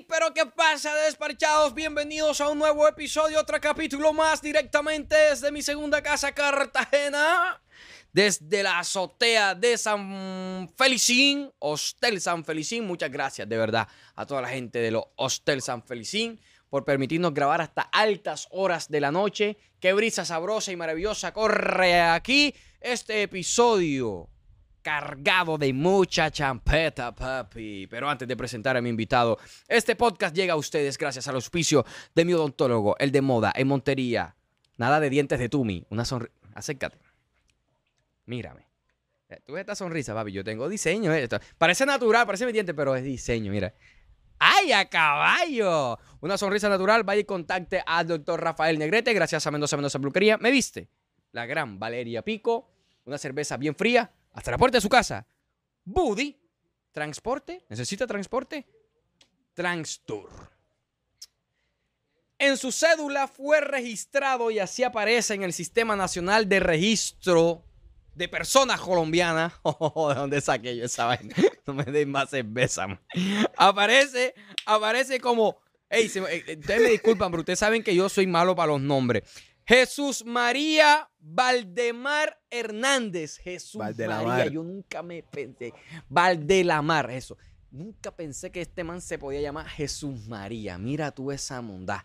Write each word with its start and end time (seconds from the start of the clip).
¿Pero 0.00 0.32
qué 0.32 0.46
pasa, 0.46 0.94
despachados? 0.94 1.74
Bienvenidos 1.74 2.40
a 2.40 2.48
un 2.48 2.58
nuevo 2.58 2.88
episodio, 2.88 3.38
otro 3.38 3.60
capítulo 3.60 4.14
más 4.14 4.40
directamente 4.40 5.14
desde 5.14 5.52
mi 5.52 5.60
segunda 5.60 6.02
casa, 6.02 6.32
Cartagena. 6.32 7.60
Desde 8.10 8.62
la 8.62 8.78
azotea 8.78 9.54
de 9.54 9.76
San 9.76 10.72
Felicín, 10.78 11.52
Hostel 11.58 12.22
San 12.22 12.42
Felicín. 12.42 12.86
Muchas 12.86 13.10
gracias, 13.10 13.46
de 13.46 13.58
verdad, 13.58 13.86
a 14.14 14.24
toda 14.24 14.40
la 14.40 14.48
gente 14.48 14.78
de 14.78 14.92
los 14.92 15.04
Hostel 15.16 15.60
San 15.60 15.82
Felicín 15.82 16.40
por 16.70 16.86
permitirnos 16.86 17.34
grabar 17.34 17.60
hasta 17.60 17.82
altas 17.82 18.48
horas 18.50 18.88
de 18.88 19.00
la 19.00 19.10
noche. 19.10 19.58
Qué 19.78 19.92
brisa 19.92 20.24
sabrosa 20.24 20.72
y 20.72 20.76
maravillosa 20.76 21.34
corre 21.34 22.00
aquí 22.00 22.54
este 22.80 23.22
episodio 23.22 24.31
cargado 24.82 25.56
de 25.58 25.72
mucha 25.72 26.30
champeta, 26.30 27.14
papi. 27.14 27.86
Pero 27.86 28.08
antes 28.10 28.26
de 28.28 28.36
presentar 28.36 28.76
a 28.76 28.82
mi 28.82 28.88
invitado, 28.90 29.38
este 29.68 29.96
podcast 29.96 30.34
llega 30.34 30.54
a 30.54 30.56
ustedes 30.56 30.98
gracias 30.98 31.28
al 31.28 31.36
auspicio 31.36 31.84
de 32.14 32.24
mi 32.24 32.34
odontólogo, 32.34 32.96
el 32.98 33.12
de 33.12 33.22
moda, 33.22 33.52
en 33.54 33.68
Montería. 33.68 34.34
Nada 34.76 35.00
de 35.00 35.08
dientes 35.10 35.38
de 35.38 35.48
Tumi. 35.48 35.86
Una 35.90 36.04
sonrisa. 36.04 36.34
Acércate. 36.54 36.98
Mírame. 38.26 38.66
Eh, 39.28 39.40
Tú 39.46 39.52
ves 39.54 39.60
esta 39.60 39.74
sonrisa, 39.74 40.14
papi. 40.14 40.32
Yo 40.32 40.44
tengo 40.44 40.68
diseño. 40.68 41.12
eh. 41.12 41.22
Esto- 41.24 41.38
Parece 41.58 41.86
natural, 41.86 42.26
parece 42.26 42.46
mi 42.46 42.52
diente, 42.52 42.74
pero 42.74 42.94
es 42.96 43.02
diseño, 43.04 43.50
mira. 43.52 43.72
¡Ay, 44.38 44.72
a 44.72 44.88
caballo! 44.88 45.98
Una 46.20 46.36
sonrisa 46.36 46.68
natural. 46.68 47.04
Vaya 47.04 47.20
y 47.20 47.24
contacte 47.24 47.82
al 47.86 48.08
doctor 48.08 48.40
Rafael 48.42 48.78
Negrete. 48.78 49.12
Gracias 49.14 49.46
a 49.46 49.50
Mendoza 49.50 49.76
Mendoza 49.76 49.98
Peluquería. 50.00 50.36
¿Me 50.38 50.50
viste? 50.50 50.88
La 51.30 51.46
gran 51.46 51.78
Valeria 51.78 52.22
Pico. 52.22 52.68
Una 53.04 53.18
cerveza 53.18 53.56
bien 53.56 53.74
fría. 53.76 54.10
Hasta 54.32 54.50
la 54.50 54.58
puerta 54.58 54.78
de 54.78 54.82
su 54.82 54.88
casa. 54.88 55.26
Buddy. 55.84 56.38
Transporte. 56.92 57.64
¿Necesita 57.68 58.06
transporte? 58.06 58.66
Transtour. 59.54 60.28
En 62.38 62.56
su 62.56 62.72
cédula 62.72 63.28
fue 63.28 63.60
registrado 63.60 64.50
y 64.50 64.58
así 64.58 64.82
aparece 64.82 65.34
en 65.34 65.42
el 65.42 65.52
Sistema 65.52 65.94
Nacional 65.96 66.48
de 66.48 66.60
Registro 66.60 67.64
de 68.14 68.28
Personas 68.28 68.80
Colombianas. 68.80 69.52
¿De 69.64 70.14
dónde 70.14 70.40
saqué 70.40 70.76
yo 70.76 70.84
esa 70.84 71.06
vaina? 71.06 71.34
No 71.66 71.74
me 71.74 71.84
den 71.84 72.10
más 72.10 72.30
cerveza. 72.30 72.88
man. 72.88 73.00
Aparece, 73.56 74.34
aparece 74.66 75.20
como... 75.20 75.58
Ey, 75.88 76.08
se 76.08 76.20
me- 76.20 76.34
eh, 76.34 76.56
ustedes 76.58 76.82
me 76.82 76.88
disculpan, 76.88 77.30
pero 77.30 77.42
ustedes 77.42 77.60
saben 77.60 77.84
que 77.84 77.94
yo 77.94 78.08
soy 78.08 78.26
malo 78.26 78.56
para 78.56 78.72
los 78.72 78.80
nombres. 78.80 79.22
Jesús 79.66 80.24
María 80.24 81.08
Valdemar 81.18 82.38
Hernández. 82.50 83.38
Jesús 83.38 83.78
Valdelamar. 83.78 84.26
María, 84.26 84.52
yo 84.52 84.62
nunca 84.62 85.02
me 85.02 85.22
pensé. 85.22 85.72
Valdelamar, 86.08 87.10
eso. 87.10 87.36
Nunca 87.70 88.14
pensé 88.14 88.50
que 88.50 88.60
este 88.60 88.84
man 88.84 89.00
se 89.00 89.18
podía 89.18 89.40
llamar 89.40 89.66
Jesús 89.66 90.26
María. 90.28 90.76
Mira 90.78 91.10
tú 91.10 91.32
esa 91.32 91.62
mondad. 91.62 92.00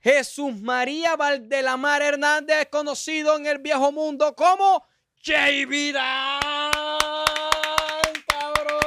Jesús 0.00 0.60
María 0.60 1.16
Valdelamar 1.16 2.02
Hernández, 2.02 2.68
conocido 2.70 3.36
en 3.36 3.46
el 3.46 3.58
viejo 3.58 3.90
mundo 3.90 4.34
como 4.36 4.84
JB 5.22 5.94
cabrón. 8.26 8.78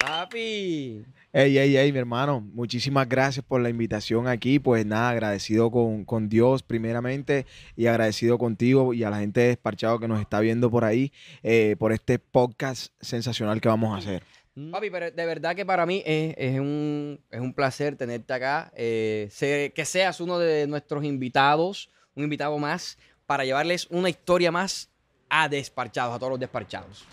Papi. 0.00 1.04
Ey, 1.38 1.58
ey, 1.58 1.76
ey, 1.76 1.92
mi 1.92 1.98
hermano, 1.98 2.40
muchísimas 2.40 3.06
gracias 3.06 3.44
por 3.44 3.60
la 3.60 3.68
invitación 3.68 4.26
aquí. 4.26 4.58
Pues 4.58 4.86
nada, 4.86 5.10
agradecido 5.10 5.70
con, 5.70 6.06
con 6.06 6.30
Dios 6.30 6.62
primeramente 6.62 7.44
y 7.76 7.88
agradecido 7.88 8.38
contigo 8.38 8.94
y 8.94 9.04
a 9.04 9.10
la 9.10 9.18
gente 9.18 9.40
de 9.40 9.46
Desparchado 9.48 9.98
que 9.98 10.08
nos 10.08 10.18
está 10.18 10.40
viendo 10.40 10.70
por 10.70 10.86
ahí 10.86 11.12
eh, 11.42 11.76
por 11.78 11.92
este 11.92 12.18
podcast 12.18 12.90
sensacional 13.02 13.60
que 13.60 13.68
vamos 13.68 13.94
a 13.94 13.98
hacer. 13.98 14.22
Papi, 14.70 14.88
pero 14.88 15.10
de 15.10 15.26
verdad 15.26 15.54
que 15.54 15.66
para 15.66 15.84
mí 15.84 16.02
es, 16.06 16.34
es 16.38 16.58
un, 16.58 17.20
es 17.30 17.40
un 17.42 17.52
placer 17.52 17.96
tenerte 17.96 18.32
acá. 18.32 18.72
eh, 18.74 19.28
que 19.74 19.84
seas 19.84 20.22
uno 20.22 20.38
de 20.38 20.66
nuestros 20.66 21.04
invitados, 21.04 21.90
un 22.14 22.24
invitado 22.24 22.56
más, 22.56 22.96
para 23.26 23.44
llevarles 23.44 23.86
una 23.90 24.08
historia 24.08 24.50
más 24.50 24.88
a 25.28 25.50
desparchados, 25.50 26.16
a 26.16 26.18
todos 26.18 26.30
los 26.30 26.40
desparchados. 26.40 27.04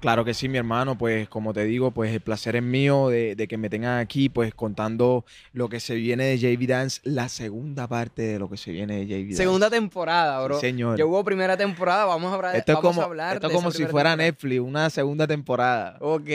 Claro 0.00 0.24
que 0.24 0.32
sí, 0.32 0.48
mi 0.48 0.56
hermano, 0.56 0.96
pues 0.96 1.28
como 1.28 1.52
te 1.52 1.64
digo, 1.64 1.90
pues 1.90 2.12
el 2.12 2.20
placer 2.20 2.56
es 2.56 2.62
mío 2.62 3.08
de, 3.08 3.36
de 3.36 3.46
que 3.46 3.58
me 3.58 3.68
tengan 3.68 3.98
aquí, 3.98 4.28
pues 4.30 4.54
contando 4.54 5.24
lo 5.52 5.68
que 5.68 5.78
se 5.78 5.94
viene 5.94 6.24
de 6.24 6.38
JV 6.38 6.66
Dance, 6.66 7.00
la 7.04 7.28
segunda 7.28 7.86
parte 7.86 8.22
de 8.22 8.38
lo 8.38 8.48
que 8.48 8.56
se 8.56 8.72
viene 8.72 9.04
de 9.04 9.06
JV 9.06 9.28
Dance. 9.28 9.36
Segunda 9.36 9.68
temporada, 9.68 10.42
bro. 10.42 10.54
Sí, 10.54 10.62
señor. 10.62 10.98
Ya 10.98 11.04
hubo 11.04 11.22
primera 11.22 11.56
temporada, 11.56 12.06
vamos 12.06 12.32
a 12.32 12.34
hablar, 12.36 12.56
Esto 12.56 12.72
es 12.72 12.76
vamos 12.76 12.90
como, 12.92 13.02
a 13.02 13.04
hablar 13.04 13.34
esto 13.36 13.46
es 13.48 13.52
como 13.52 13.70
si 13.70 13.78
fuera 13.84 14.10
temporada. 14.10 14.16
Netflix, 14.16 14.60
una 14.60 14.90
segunda 14.90 15.26
temporada. 15.26 15.98
Ok, 16.00 16.28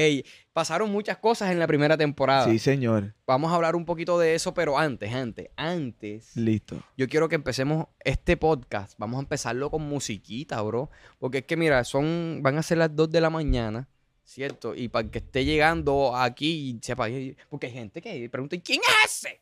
pasaron 0.55 0.89
muchas 0.89 1.17
cosas 1.17 1.51
en 1.51 1.59
la 1.59 1.67
primera 1.67 1.97
temporada. 1.97 2.49
Sí, 2.49 2.59
señor. 2.59 3.13
Vamos 3.27 3.51
a 3.51 3.55
hablar 3.55 3.75
un 3.75 3.83
poquito 3.83 4.17
de 4.17 4.35
eso, 4.35 4.53
pero 4.53 4.79
antes, 4.79 5.13
antes, 5.13 5.49
antes. 5.57 6.33
Listo. 6.37 6.81
Yo 6.95 7.09
quiero 7.09 7.27
que 7.27 7.35
empecemos 7.35 7.87
este 7.99 8.37
podcast. 8.37 8.97
Vamos 8.97 9.17
a 9.17 9.23
empezarlo 9.23 9.69
con 9.69 9.81
musiquita, 9.81 10.61
bro. 10.61 10.89
Porque 11.19 11.39
es 11.39 11.43
que, 11.43 11.57
mira, 11.57 11.83
son, 11.83 12.39
van 12.41 12.57
a 12.57 12.63
ser 12.63 12.77
las 12.77 12.95
2 12.95 13.11
de 13.11 13.19
la 13.19 13.29
mañana, 13.29 13.89
¿cierto? 14.23 14.73
Y 14.73 14.87
para 14.87 15.11
que 15.11 15.17
esté 15.17 15.43
llegando 15.43 16.15
aquí 16.15 16.79
sepa, 16.81 17.07
porque 17.49 17.67
hay 17.67 17.73
gente 17.73 18.01
que 18.01 18.29
pregunta, 18.29 18.55
¿y 18.55 18.61
quién 18.61 18.79
es 18.79 19.11
ese? 19.11 19.41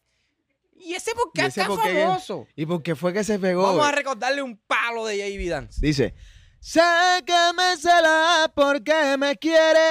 ¿Y 0.76 0.96
ese 0.96 1.14
por 1.14 1.32
qué 1.32 1.44
¿Y 1.44 1.46
es 1.46 1.54
tan 1.54 1.78
famoso? 1.78 2.48
¿Y 2.56 2.66
por 2.66 2.82
qué 2.82 2.96
fue 2.96 3.14
que 3.14 3.24
se 3.24 3.38
pegó? 3.38 3.62
Vamos 3.62 3.86
a 3.86 3.92
recordarle 3.92 4.42
un 4.42 4.58
palo 4.58 5.06
de 5.06 5.18
JV 5.18 5.48
Dance. 5.48 5.80
Dice, 5.80 6.16
sé 6.64 6.82
que 7.26 7.52
me 7.58 7.76
celas 7.78 8.48
porque 8.56 9.18
me 9.18 9.36
quieres. 9.36 9.82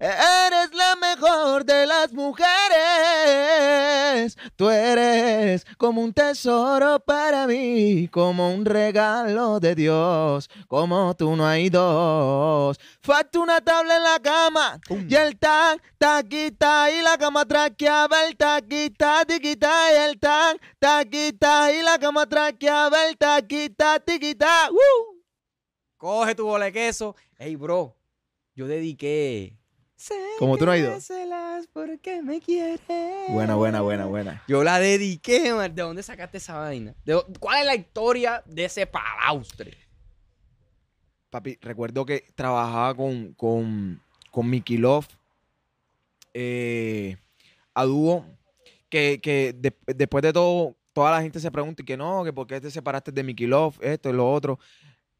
Eres 0.00 0.72
la 0.72 0.93
mejor 1.14 1.64
de 1.64 1.86
las 1.86 2.12
mujeres. 2.12 2.46
Tú 4.56 4.68
eres 4.70 5.64
como 5.76 6.02
un 6.02 6.12
tesoro 6.12 6.98
para 7.00 7.46
mí, 7.46 8.08
como 8.08 8.52
un 8.52 8.64
regalo 8.64 9.60
de 9.60 9.76
Dios. 9.76 10.50
Como 10.66 11.14
tú 11.14 11.36
no 11.36 11.46
hay 11.46 11.70
dos. 11.70 12.80
Falta 13.00 13.38
una 13.38 13.60
tabla 13.60 13.96
en 13.96 14.02
la 14.02 14.18
cama 14.20 14.80
y 15.08 15.14
el 15.14 15.38
tac, 15.38 15.80
taquita 15.98 16.90
y 16.90 17.02
la 17.02 17.16
cama 17.18 17.44
traqueaba 17.44 18.26
el 18.26 18.36
taquita, 18.36 19.24
tiquita 19.24 19.92
y 19.92 19.96
el 20.08 20.18
tac, 20.18 20.60
taquita 20.78 21.72
y 21.72 21.82
la 21.82 21.98
cama 21.98 22.26
traqueaba 22.26 23.06
el 23.08 23.16
taquita, 23.16 24.00
tiquita. 24.00 24.70
Coge 25.96 26.34
tu 26.34 26.44
bola 26.44 26.66
de 26.66 26.72
queso. 26.72 27.14
Ey, 27.38 27.56
bro, 27.56 27.96
yo 28.54 28.66
dediqué. 28.66 29.63
Sé 30.04 30.14
Como 30.38 30.58
tú 30.58 30.66
no 30.66 30.72
has 30.72 30.78
ido. 30.80 30.92
porque 31.72 32.20
me 32.20 32.38
quieres. 32.38 32.78
Buena, 33.30 33.54
buena, 33.54 33.80
buena, 33.80 34.04
buena. 34.04 34.42
Yo 34.46 34.62
la 34.62 34.78
dediqué, 34.78 35.50
man. 35.54 35.74
¿De 35.74 35.80
dónde 35.80 36.02
sacaste 36.02 36.36
esa 36.36 36.58
vaina? 36.58 36.94
¿De 37.06 37.14
dó- 37.14 37.26
¿Cuál 37.40 37.60
es 37.60 37.64
la 37.66 37.74
historia 37.74 38.42
de 38.44 38.66
ese 38.66 38.86
palaustre? 38.86 39.78
Papi, 41.30 41.56
recuerdo 41.62 42.04
que 42.04 42.26
trabajaba 42.34 42.94
con, 42.94 43.32
con, 43.32 43.98
con 44.30 44.50
Mickey 44.50 44.76
Love 44.76 45.08
eh, 46.34 47.16
a 47.72 47.84
dúo, 47.84 48.26
que, 48.90 49.20
que 49.22 49.54
de- 49.56 49.74
después 49.86 50.20
de 50.20 50.34
todo, 50.34 50.76
toda 50.92 51.12
la 51.12 51.22
gente 51.22 51.40
se 51.40 51.50
pregunta 51.50 51.82
y 51.82 51.86
que 51.86 51.96
no, 51.96 52.24
que 52.24 52.32
por 52.34 52.46
qué 52.46 52.60
te 52.60 52.70
separaste 52.70 53.10
de 53.10 53.22
Mickey 53.22 53.46
Love, 53.46 53.78
esto 53.80 54.10
y 54.10 54.12
lo 54.12 54.30
otro. 54.30 54.58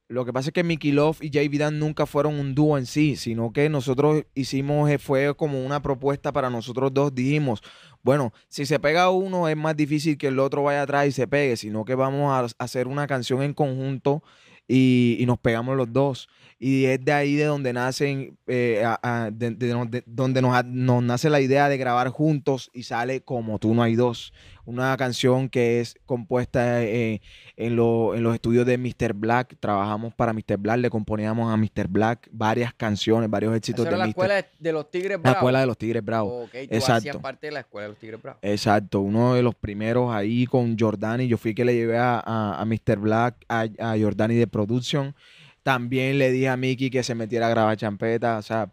Lo 0.09 0.25
que 0.27 0.33
pasa 0.35 0.51
es 0.51 0.53
que 0.53 0.65
Mickey 0.65 0.93
Love 0.93 1.23
y 1.23 1.31
JV 1.31 1.59
Dan 1.59 1.79
nunca 1.79 2.05
fueron 2.05 2.35
un 2.39 2.55
dúo 2.55 2.77
en 2.77 2.85
sí, 2.85 3.17
sino 3.17 3.53
que 3.53 3.71
nosotros 3.71 4.25
hicimos, 4.35 4.91
eh, 4.91 4.99
fue 4.99 5.35
como 5.35 5.65
una 5.65 5.81
propuesta 5.81 6.31
para 6.31 6.51
nosotros 6.51 6.93
dos. 6.93 7.15
Dijimos, 7.15 7.63
bueno, 8.03 8.33
si 8.49 8.67
se 8.67 8.79
pega 8.79 9.09
uno 9.11 9.49
es 9.49 9.57
más 9.57 9.75
difícil 9.77 10.19
que 10.19 10.29
el 10.29 10.39
otro 10.39 10.63
vaya 10.63 10.83
atrás 10.83 11.07
y 11.09 11.13
se 11.13 11.27
pegue, 11.27 11.57
sino 11.57 11.87
que 11.87 11.95
vamos 11.95 12.55
a 12.59 12.63
hacer 12.63 12.87
una 12.87 13.07
canción 13.07 13.43
en 13.43 13.55
conjunto 13.55 14.23
y, 14.69 15.23
nos 15.27 15.39
pegamos 15.39 15.77
los 15.77 15.93
dos. 15.93 16.29
Y 16.59 16.85
es 16.85 17.05
de 17.05 17.13
ahí 17.13 17.35
de 17.35 17.45
donde 17.45 17.73
nacen, 17.73 18.39
eh, 18.47 18.85
de- 19.33 19.51
de 19.51 20.03
donde, 20.07 20.43
nos, 20.43 20.65
nos 20.67 21.03
nace 21.03 21.29
la 21.31 21.41
idea 21.41 21.69
de 21.69 21.77
grabar 21.77 22.09
juntos 22.09 22.71
y 22.73 22.85
sale 22.85 23.23
como 23.23 23.59
tú 23.59 23.75
no 23.75 23.83
hay 23.83 23.95
dos. 23.95 24.33
Una 24.67 24.97
canción 24.97 25.49
que 25.49 25.81
es 25.81 25.97
compuesta 26.07 26.83
eh, 26.83 27.21
en, 27.57 27.77
lo- 27.77 28.15
en 28.15 28.23
los 28.23 28.35
estudios 28.35 28.65
de 28.65 28.79
Mr. 28.79 29.13
Black. 29.15 29.57
Trabajamos 29.61 30.15
para 30.15 30.33
Mr. 30.33 30.57
Black, 30.59 30.79
le 30.79 30.91
componíamos 30.91 31.53
a 31.53 31.57
Mr. 31.57 31.89
Black 31.89 32.29
varias 32.33 32.73
canciones, 32.75 33.29
varios 33.29 33.55
éxitos 33.57 33.87
era 33.87 33.93
de 33.93 33.99
la 33.99 34.05
Mr. 34.05 34.11
escuela 34.11 34.47
de- 34.59 34.73
los 34.73 34.91
Tigres 34.91 35.11
La 35.13 35.19
Bravos. 35.19 35.37
escuela 35.37 35.61
de 35.61 35.67
los 35.67 35.79
Tigres 35.79 36.05
Bravos. 36.05 36.45
Ok, 36.47 36.51
tú 36.53 36.59
Exacto. 36.75 37.21
parte 37.21 37.47
de 37.49 37.53
la 37.53 37.61
escuela 37.61 37.85
de 37.85 37.89
los 37.91 37.99
Tigres 37.99 38.23
Bravos. 38.23 38.39
Exacto, 38.43 39.01
uno 39.01 39.35
de 39.35 39.43
los 39.43 39.55
primeros 39.55 40.15
ahí 40.15 40.47
con 40.47 40.79
Jordani. 40.79 41.27
Yo 41.29 41.37
fui 41.37 41.55
que 41.55 41.65
le 41.65 41.75
llevé 41.75 41.99
a, 41.99 42.19
a, 42.25 42.61
a 42.61 42.65
Mr. 42.65 42.97
Black, 42.99 43.37
a, 43.49 43.67
a 43.79 43.99
Jordani 43.99 44.35
de 44.37 44.47
Production. 44.47 45.15
También 45.63 46.19
le 46.19 46.31
dije 46.31 46.49
a 46.49 46.57
Mickey 46.57 46.91
que 46.91 47.03
se 47.03 47.15
metiera 47.15 47.47
a 47.47 47.51
grabar 47.51 47.77
champeta. 47.77 48.39
O 48.39 48.43
sea, 48.43 48.71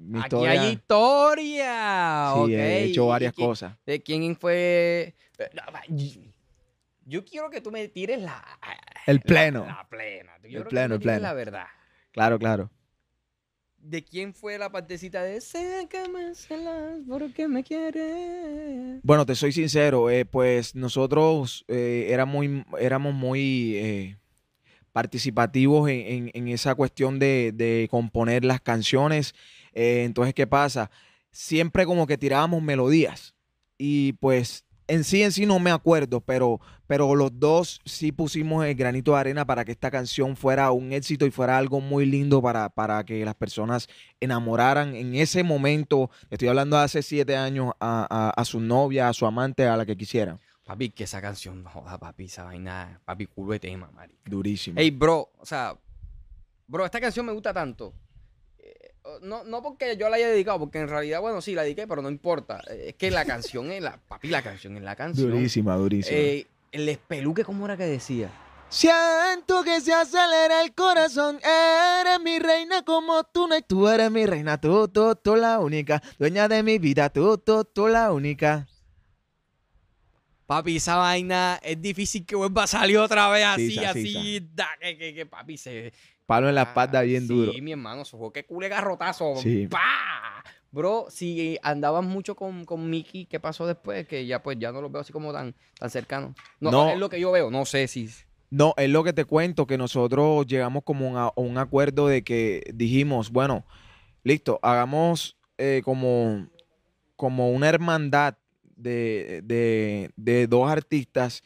mi 0.00 0.18
Aquí 0.18 0.24
historia. 0.26 0.50
hay 0.62 0.68
historia. 0.72 2.32
sí, 2.34 2.40
ok. 2.40 2.48
he 2.50 2.82
hecho 2.84 3.04
¿Y- 3.04 3.08
varias 3.08 3.32
quién- 3.34 3.46
cosas. 3.48 3.76
¿De 3.86 4.02
quién 4.02 4.36
fue? 4.36 5.14
Y- 5.88 6.32
Yo 7.04 7.24
quiero 7.24 7.50
que 7.50 7.60
tú 7.60 7.70
me 7.70 7.86
tires 7.88 8.20
la. 8.20 8.42
El 9.06 9.20
pleno. 9.20 9.60
La, 9.66 9.74
la 9.76 9.88
plena. 9.88 10.32
Yo 10.48 10.62
tú 10.62 10.68
pleno, 10.70 10.94
el 10.94 11.00
pleno. 11.00 11.20
La 11.20 11.32
verdad. 11.32 11.66
Claro, 12.12 12.38
claro. 12.38 12.70
¿De 13.78 14.04
quién 14.04 14.34
fue 14.34 14.58
la 14.58 14.70
partecita 14.70 15.22
de 15.22 15.40
Sácame 15.40 16.34
celas 16.34 16.98
porque 17.08 17.48
me 17.48 17.64
quieres? 17.64 19.00
Bueno, 19.02 19.24
te 19.24 19.34
soy 19.34 19.52
sincero, 19.52 20.10
eh, 20.10 20.24
pues 20.26 20.74
nosotros 20.74 21.64
eh, 21.68 22.08
éramos 22.10 22.46
muy, 22.46 22.64
éramos 22.78 23.14
muy 23.14 23.76
eh, 23.76 24.16
participativos 24.92 25.88
en, 25.88 26.00
en- 26.00 26.30
en 26.34 26.48
esa 26.48 26.74
cuestión 26.74 27.18
de, 27.18 27.52
de 27.54 27.88
componer 27.90 28.44
las 28.44 28.60
canciones. 28.60 29.34
Eh, 29.74 30.04
entonces, 30.04 30.34
¿qué 30.34 30.46
pasa? 30.46 30.90
Siempre 31.30 31.86
como 31.86 32.06
que 32.06 32.18
tirábamos 32.18 32.62
melodías 32.62 33.34
y 33.78 34.12
pues 34.14 34.64
en 34.88 35.04
sí, 35.04 35.22
en 35.22 35.30
sí 35.30 35.46
no 35.46 35.60
me 35.60 35.70
acuerdo, 35.70 36.20
pero, 36.20 36.60
pero 36.88 37.14
los 37.14 37.30
dos 37.38 37.80
sí 37.84 38.10
pusimos 38.10 38.64
el 38.66 38.74
granito 38.74 39.12
de 39.12 39.18
arena 39.18 39.46
para 39.46 39.64
que 39.64 39.70
esta 39.70 39.88
canción 39.88 40.36
fuera 40.36 40.72
un 40.72 40.92
éxito 40.92 41.24
y 41.26 41.30
fuera 41.30 41.56
algo 41.56 41.80
muy 41.80 42.04
lindo 42.06 42.42
para, 42.42 42.68
para 42.70 43.04
que 43.04 43.24
las 43.24 43.36
personas 43.36 43.86
enamoraran 44.18 44.96
en 44.96 45.14
ese 45.14 45.44
momento, 45.44 46.10
estoy 46.30 46.48
hablando 46.48 46.76
de 46.76 46.82
hace 46.82 47.02
siete 47.02 47.36
años, 47.36 47.72
a, 47.78 48.06
a- 48.10 48.30
a 48.30 48.44
su 48.44 48.58
novia, 48.60 49.08
a 49.08 49.12
su 49.12 49.26
amante, 49.26 49.64
a 49.66 49.76
la 49.76 49.86
que 49.86 49.96
quisieran. 49.96 50.40
Papi, 50.64 50.90
que 50.90 51.04
esa 51.04 51.20
canción, 51.20 51.62
no 51.62 51.70
joda, 51.70 51.96
papi, 51.98 52.24
esa 52.24 52.44
vaina, 52.44 53.00
papi, 53.04 53.26
culo 53.26 53.52
de 53.52 53.60
tema, 53.60 53.90
marica. 53.92 54.18
Durísimo. 54.28 54.74
Hey, 54.78 54.90
bro, 54.90 55.30
o 55.38 55.46
sea, 55.46 55.76
bro, 56.66 56.84
esta 56.84 57.00
canción 57.00 57.26
me 57.26 57.32
gusta 57.32 57.52
tanto. 57.54 57.94
No, 59.22 59.44
no 59.44 59.62
porque 59.62 59.96
yo 59.96 60.08
la 60.08 60.16
haya 60.16 60.28
dedicado, 60.28 60.58
porque 60.58 60.78
en 60.78 60.88
realidad, 60.88 61.20
bueno, 61.20 61.40
sí, 61.40 61.54
la 61.54 61.62
dediqué, 61.62 61.86
pero 61.86 62.02
no 62.02 62.10
importa. 62.10 62.60
Eh, 62.70 62.86
Es 62.88 62.94
que 62.94 63.10
la 63.10 63.24
canción 63.24 63.70
es 63.70 63.82
la, 63.82 63.96
papi, 63.96 64.28
la 64.28 64.42
canción 64.42 64.76
es 64.76 64.82
la 64.82 64.94
canción. 64.96 65.30
durísima, 65.30 65.74
durísima. 65.76 66.16
Eh, 66.16 66.46
el 66.72 66.88
espeluque, 66.88 67.44
¿cómo 67.44 67.64
era 67.64 67.76
que 67.76 67.84
decía? 67.86 68.30
Siento 68.68 69.64
que 69.64 69.80
se 69.80 69.92
acelera 69.92 70.62
el 70.62 70.72
corazón. 70.74 71.40
Eres 71.42 72.20
mi 72.20 72.38
reina 72.38 72.82
como 72.82 73.24
tú 73.24 73.48
no 73.48 73.56
y 73.56 73.62
tú 73.62 73.88
eres 73.88 74.10
mi 74.12 74.26
reina. 74.26 74.60
Tú, 74.60 74.86
tú, 74.86 75.16
tú 75.16 75.34
la 75.34 75.58
única. 75.58 76.00
Dueña 76.18 76.46
de 76.46 76.62
mi 76.62 76.78
vida. 76.78 77.10
Tú, 77.10 77.36
tú, 77.38 77.64
tú 77.64 77.88
la 77.88 78.12
única. 78.12 78.68
Papi, 80.46 80.76
esa 80.76 80.96
vaina 80.96 81.58
es 81.62 81.80
difícil 81.80 82.24
que 82.24 82.36
vuelva 82.36 82.64
a 82.64 82.66
salir 82.66 82.98
otra 82.98 83.28
vez 83.28 83.44
así, 83.44 83.78
así, 83.84 84.48
da, 84.52 84.68
que, 84.80 84.98
que, 84.98 85.14
que, 85.14 85.26
papi 85.26 85.56
se... 85.56 85.92
Palo 86.30 86.48
en 86.48 86.54
la 86.54 86.62
espalda 86.62 87.00
Ah, 87.00 87.02
bien 87.02 87.26
duro. 87.26 87.52
Sí, 87.52 87.60
mi 87.60 87.72
hermano, 87.72 88.02
eso 88.02 88.16
fue 88.18 88.32
que 88.32 88.44
cule 88.46 88.68
garrotazo. 88.68 89.34
Sí. 89.36 89.66
¡Pa! 89.66 89.80
Bro, 90.72 91.06
si 91.10 91.58
andabas 91.62 92.04
mucho 92.04 92.36
con, 92.36 92.64
con 92.64 92.88
Mickey, 92.88 93.26
¿qué 93.26 93.40
pasó 93.40 93.66
después? 93.66 94.06
Que 94.06 94.24
ya 94.26 94.40
pues 94.42 94.56
ya 94.60 94.70
no 94.70 94.80
los 94.80 94.92
veo 94.92 95.00
así 95.00 95.12
como 95.12 95.32
tan, 95.32 95.54
tan 95.78 95.90
cercanos. 95.90 96.36
No, 96.60 96.70
No. 96.70 96.90
es 96.90 96.98
lo 96.98 97.08
que 97.08 97.18
yo 97.18 97.32
veo, 97.32 97.50
no 97.50 97.64
sé 97.66 97.88
si... 97.88 98.08
No, 98.50 98.74
es 98.76 98.88
lo 98.88 99.02
que 99.02 99.12
te 99.12 99.24
cuento, 99.24 99.66
que 99.66 99.76
nosotros 99.78 100.46
llegamos 100.46 100.84
como 100.84 101.18
a, 101.18 101.26
a 101.28 101.32
un 101.36 101.58
acuerdo 101.58 102.06
de 102.06 102.22
que 102.22 102.62
dijimos, 102.74 103.30
bueno, 103.30 103.64
listo, 104.22 104.60
hagamos 104.62 105.36
eh, 105.58 105.82
como, 105.84 106.46
como 107.16 107.50
una 107.50 107.68
hermandad 107.68 108.36
de, 108.76 109.40
de- 109.44 110.10
de 110.16 110.46
dos 110.46 110.70
artistas 110.70 111.42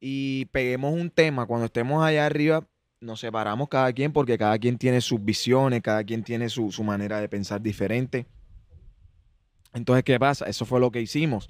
y 0.00 0.46
peguemos 0.46 0.92
un 0.94 1.10
tema. 1.10 1.46
Cuando 1.46 1.66
estemos 1.66 2.02
allá 2.04 2.26
arriba, 2.26 2.66
nos 3.04 3.20
separamos 3.20 3.68
cada 3.68 3.92
quien 3.92 4.12
porque 4.12 4.38
cada 4.38 4.58
quien 4.58 4.78
tiene 4.78 5.00
sus 5.00 5.22
visiones, 5.24 5.82
cada 5.82 6.02
quien 6.04 6.24
tiene 6.24 6.48
su, 6.48 6.72
su 6.72 6.82
manera 6.82 7.20
de 7.20 7.28
pensar 7.28 7.60
diferente. 7.60 8.26
Entonces, 9.72 10.04
¿qué 10.04 10.18
pasa? 10.18 10.46
Eso 10.46 10.64
fue 10.64 10.80
lo 10.80 10.90
que 10.90 11.00
hicimos. 11.00 11.48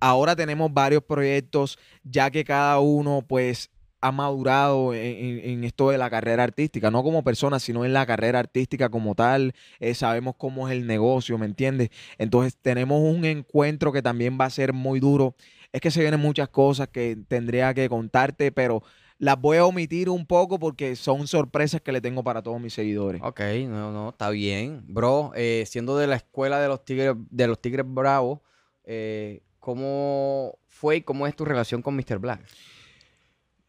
Ahora 0.00 0.34
tenemos 0.34 0.72
varios 0.72 1.02
proyectos, 1.04 1.78
ya 2.02 2.30
que 2.30 2.44
cada 2.44 2.78
uno, 2.80 3.22
pues, 3.26 3.70
ha 4.02 4.12
madurado 4.12 4.94
en, 4.94 5.40
en- 5.44 5.64
esto 5.64 5.90
de 5.90 5.98
la 5.98 6.08
carrera 6.08 6.42
artística, 6.44 6.90
no 6.90 7.02
como 7.02 7.22
persona, 7.22 7.58
sino 7.58 7.84
en 7.84 7.92
la 7.92 8.06
carrera 8.06 8.38
artística 8.38 8.88
como 8.88 9.14
tal. 9.14 9.54
Eh, 9.78 9.94
sabemos 9.94 10.34
cómo 10.38 10.68
es 10.68 10.72
el 10.72 10.86
negocio, 10.86 11.36
¿me 11.36 11.44
entiendes? 11.46 11.90
Entonces 12.18 12.56
tenemos 12.60 13.00
un 13.02 13.24
encuentro 13.26 13.92
que 13.92 14.00
también 14.02 14.38
va 14.40 14.46
a 14.46 14.50
ser 14.50 14.72
muy 14.72 15.00
duro. 15.00 15.34
Es 15.72 15.82
que 15.82 15.90
se 15.90 16.00
vienen 16.00 16.20
muchas 16.20 16.48
cosas 16.48 16.88
que 16.88 17.16
tendría 17.28 17.74
que 17.74 17.88
contarte, 17.90 18.52
pero 18.52 18.82
las 19.20 19.38
voy 19.38 19.58
a 19.58 19.66
omitir 19.66 20.08
un 20.08 20.24
poco 20.24 20.58
porque 20.58 20.96
son 20.96 21.28
sorpresas 21.28 21.82
que 21.82 21.92
le 21.92 22.00
tengo 22.00 22.24
para 22.24 22.42
todos 22.42 22.58
mis 22.58 22.72
seguidores. 22.72 23.20
Ok, 23.22 23.40
no, 23.68 23.92
no, 23.92 24.08
está 24.08 24.30
bien. 24.30 24.82
Bro, 24.88 25.32
eh, 25.36 25.64
siendo 25.66 25.98
de 25.98 26.06
la 26.06 26.16
escuela 26.16 26.58
de 26.58 26.68
los 26.68 26.82
Tigres, 26.86 27.14
de 27.30 27.46
los 27.46 27.60
Tigres 27.60 27.84
Bravos, 27.86 28.40
eh, 28.82 29.42
¿cómo 29.58 30.58
fue 30.68 30.96
y 30.96 31.00
cómo 31.02 31.26
es 31.26 31.36
tu 31.36 31.44
relación 31.44 31.82
con 31.82 31.96
Mr. 31.96 32.18
Black? 32.18 32.40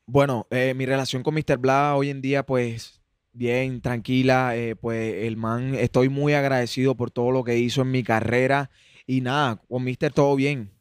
Bueno, 0.06 0.48
eh, 0.52 0.74
mi 0.74 0.86
relación 0.86 1.22
con 1.22 1.34
Mr. 1.34 1.58
Blah 1.58 1.98
hoy 1.98 2.10
en 2.12 2.22
día, 2.22 2.46
pues, 2.46 3.02
bien, 3.34 3.82
tranquila. 3.82 4.56
eh, 4.56 4.78
pues, 4.78 5.26
el 5.26 5.36
man, 5.36 5.76
estoy 5.76 6.08
muy 6.08 6.32
agradecido 6.34 6.96
por 6.96 7.12
todo 7.12 7.32
lo 7.32 7.44
que 7.44 7.58
hizo 7.58 7.82
en 7.82 7.92
mi 7.92 8.04
carrera. 8.04 8.72
Y 9.06 9.20
nada, 9.20 9.62
con 9.68 9.84
Mr. 9.84 10.14
todo 10.14 10.34
bien. 10.38 10.72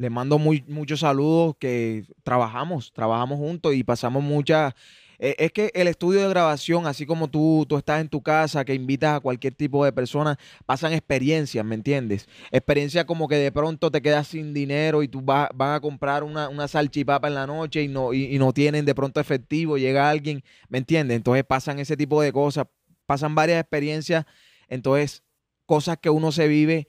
Le 0.00 0.08
mando 0.08 0.38
muy, 0.38 0.64
muchos 0.66 1.00
saludos 1.00 1.56
que 1.58 2.04
trabajamos, 2.22 2.90
trabajamos 2.90 3.36
juntos 3.38 3.74
y 3.74 3.84
pasamos 3.84 4.22
muchas... 4.22 4.72
eh, 5.18 5.34
es 5.38 5.52
que 5.52 5.70
el 5.74 5.88
estudio 5.88 6.22
de 6.22 6.28
grabación, 6.30 6.86
así 6.86 7.04
como 7.04 7.28
tú, 7.28 7.66
tú 7.68 7.76
estás 7.76 8.00
en 8.00 8.08
tu 8.08 8.22
casa, 8.22 8.64
que 8.64 8.72
invitas 8.72 9.16
a 9.16 9.20
cualquier 9.20 9.54
tipo 9.54 9.84
de 9.84 9.92
persona, 9.92 10.38
pasan 10.64 10.94
experiencias, 10.94 11.62
¿me 11.66 11.74
entiendes? 11.74 12.26
Experiencias 12.50 13.04
como 13.04 13.28
que 13.28 13.34
de 13.36 13.52
pronto 13.52 13.90
te 13.90 14.00
quedas 14.00 14.28
sin 14.28 14.54
dinero 14.54 15.02
y 15.02 15.08
tú 15.08 15.20
vas, 15.20 15.50
vas 15.54 15.76
a 15.76 15.80
comprar 15.80 16.24
una, 16.24 16.48
una 16.48 16.66
salchipapa 16.66 17.28
en 17.28 17.34
la 17.34 17.46
noche 17.46 17.82
y 17.82 17.88
no, 17.88 18.14
y, 18.14 18.34
y 18.34 18.38
no 18.38 18.54
tienen 18.54 18.86
de 18.86 18.94
pronto 18.94 19.20
efectivo, 19.20 19.76
llega 19.76 20.08
alguien, 20.08 20.42
¿me 20.70 20.78
entiendes? 20.78 21.18
Entonces 21.18 21.44
pasan 21.44 21.78
ese 21.78 21.94
tipo 21.94 22.22
de 22.22 22.32
cosas, 22.32 22.64
pasan 23.04 23.34
varias 23.34 23.60
experiencias, 23.60 24.24
entonces 24.66 25.22
cosas 25.66 25.98
que 25.98 26.08
uno 26.08 26.32
se 26.32 26.48
vive 26.48 26.88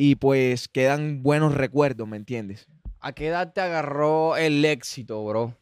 y 0.00 0.14
pues 0.14 0.66
quedan 0.66 1.22
buenos 1.22 1.52
recuerdos, 1.52 2.08
¿me 2.08 2.16
entiendes? 2.16 2.66
¿A 3.00 3.12
qué 3.12 3.26
edad 3.26 3.52
te 3.52 3.60
agarró 3.60 4.34
el 4.34 4.64
éxito, 4.64 5.22
bro? 5.26 5.54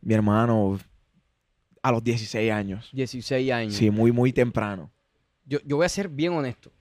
Mi 0.00 0.14
hermano, 0.14 0.80
a 1.82 1.92
los 1.92 2.02
16 2.02 2.50
años. 2.50 2.88
16 2.94 3.52
años. 3.52 3.74
Sí, 3.74 3.90
muy, 3.90 4.12
muy 4.12 4.32
temprano. 4.32 4.90
Yo, 5.44 5.58
yo 5.66 5.76
voy 5.76 5.84
a 5.84 5.90
ser 5.90 6.08
bien 6.08 6.32
honesto. 6.32 6.72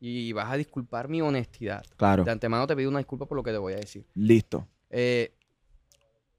Y 0.00 0.32
vas 0.32 0.50
a 0.50 0.56
disculpar 0.56 1.08
mi 1.08 1.22
honestidad. 1.22 1.84
Claro. 1.96 2.24
De 2.24 2.32
antemano 2.32 2.66
te 2.66 2.74
pido 2.74 2.90
una 2.90 2.98
disculpa 2.98 3.26
por 3.26 3.36
lo 3.36 3.44
que 3.44 3.52
te 3.52 3.58
voy 3.58 3.74
a 3.74 3.76
decir. 3.76 4.04
Listo. 4.14 4.66
Eh, 4.88 5.36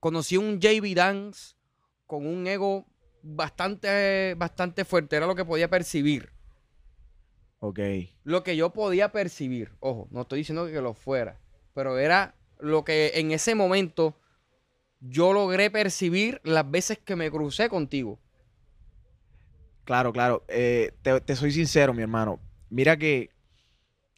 conocí 0.01 0.35
un 0.35 0.59
JB 0.59 0.93
Dance 0.93 1.55
con 2.05 2.27
un 2.27 2.45
ego 2.47 2.85
bastante, 3.23 4.35
bastante 4.35 4.83
fuerte. 4.83 5.15
Era 5.15 5.25
lo 5.25 5.35
que 5.35 5.45
podía 5.45 5.69
percibir. 5.69 6.33
Ok. 7.61 7.79
Lo 8.23 8.43
que 8.43 8.55
yo 8.57 8.71
podía 8.71 9.11
percibir. 9.11 9.71
Ojo, 9.79 10.07
no 10.11 10.21
estoy 10.21 10.39
diciendo 10.39 10.65
que 10.65 10.81
lo 10.81 10.93
fuera. 10.95 11.39
Pero 11.73 11.97
era 11.99 12.33
lo 12.59 12.83
que 12.83 13.11
en 13.15 13.31
ese 13.31 13.53
momento 13.55 14.15
yo 14.99 15.31
logré 15.31 15.69
percibir 15.69 16.41
las 16.43 16.69
veces 16.69 16.97
que 16.97 17.15
me 17.15 17.29
crucé 17.31 17.69
contigo. 17.69 18.19
Claro, 19.83 20.11
claro. 20.11 20.43
Eh, 20.47 20.91
te, 21.03 21.21
te 21.21 21.35
soy 21.35 21.51
sincero, 21.51 21.93
mi 21.93 22.01
hermano. 22.01 22.39
Mira 22.69 22.97
que 22.97 23.29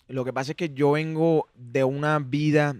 lo 0.07 0.23
que 0.23 0.33
pasa 0.33 0.51
es 0.51 0.57
que 0.57 0.69
yo 0.73 0.91
vengo 0.91 1.47
de 1.55 1.83
una 1.83 2.19
vida 2.19 2.75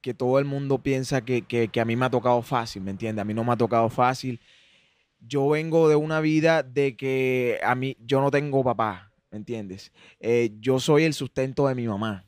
que 0.00 0.14
todo 0.14 0.38
el 0.38 0.44
mundo 0.44 0.78
piensa 0.82 1.24
que, 1.24 1.42
que- 1.42 1.68
que 1.68 1.80
a 1.80 1.84
mí 1.84 1.94
me 1.96 2.06
ha 2.06 2.10
tocado 2.10 2.42
fácil, 2.42 2.82
¿me 2.82 2.90
entiendes? 2.90 3.22
A 3.22 3.24
mí 3.24 3.34
no 3.34 3.44
me 3.44 3.52
ha 3.52 3.56
tocado 3.56 3.88
fácil. 3.88 4.40
Yo 5.20 5.48
vengo 5.50 5.88
de 5.88 5.94
una 5.94 6.20
vida 6.20 6.62
de 6.64 6.96
que 6.96 7.60
a 7.62 7.74
mí, 7.76 7.96
yo 8.00 8.20
no 8.20 8.30
tengo 8.32 8.64
papá, 8.64 9.11
¿me 9.32 9.38
entiendes? 9.38 9.90
Eh, 10.20 10.52
yo 10.60 10.78
soy 10.78 11.04
el 11.04 11.14
sustento 11.14 11.66
de 11.66 11.74
mi 11.74 11.88
mamá, 11.88 12.24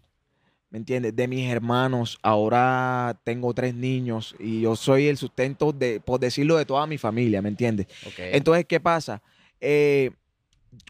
¿me 0.70 0.78
entiendes? 0.78 1.14
De 1.14 1.28
mis 1.28 1.48
hermanos. 1.50 2.18
Ahora 2.22 3.20
tengo 3.24 3.52
tres 3.54 3.74
niños 3.74 4.34
y 4.40 4.62
yo 4.62 4.74
soy 4.74 5.06
el 5.06 5.18
sustento 5.18 5.70
de, 5.72 6.00
por 6.00 6.18
decirlo, 6.18 6.56
de 6.56 6.64
toda 6.64 6.86
mi 6.86 6.98
familia, 6.98 7.42
¿me 7.42 7.50
entiendes? 7.50 7.86
Entonces, 8.32 8.64
¿qué 8.64 8.80
pasa? 8.80 9.22
Eh, 9.60 10.10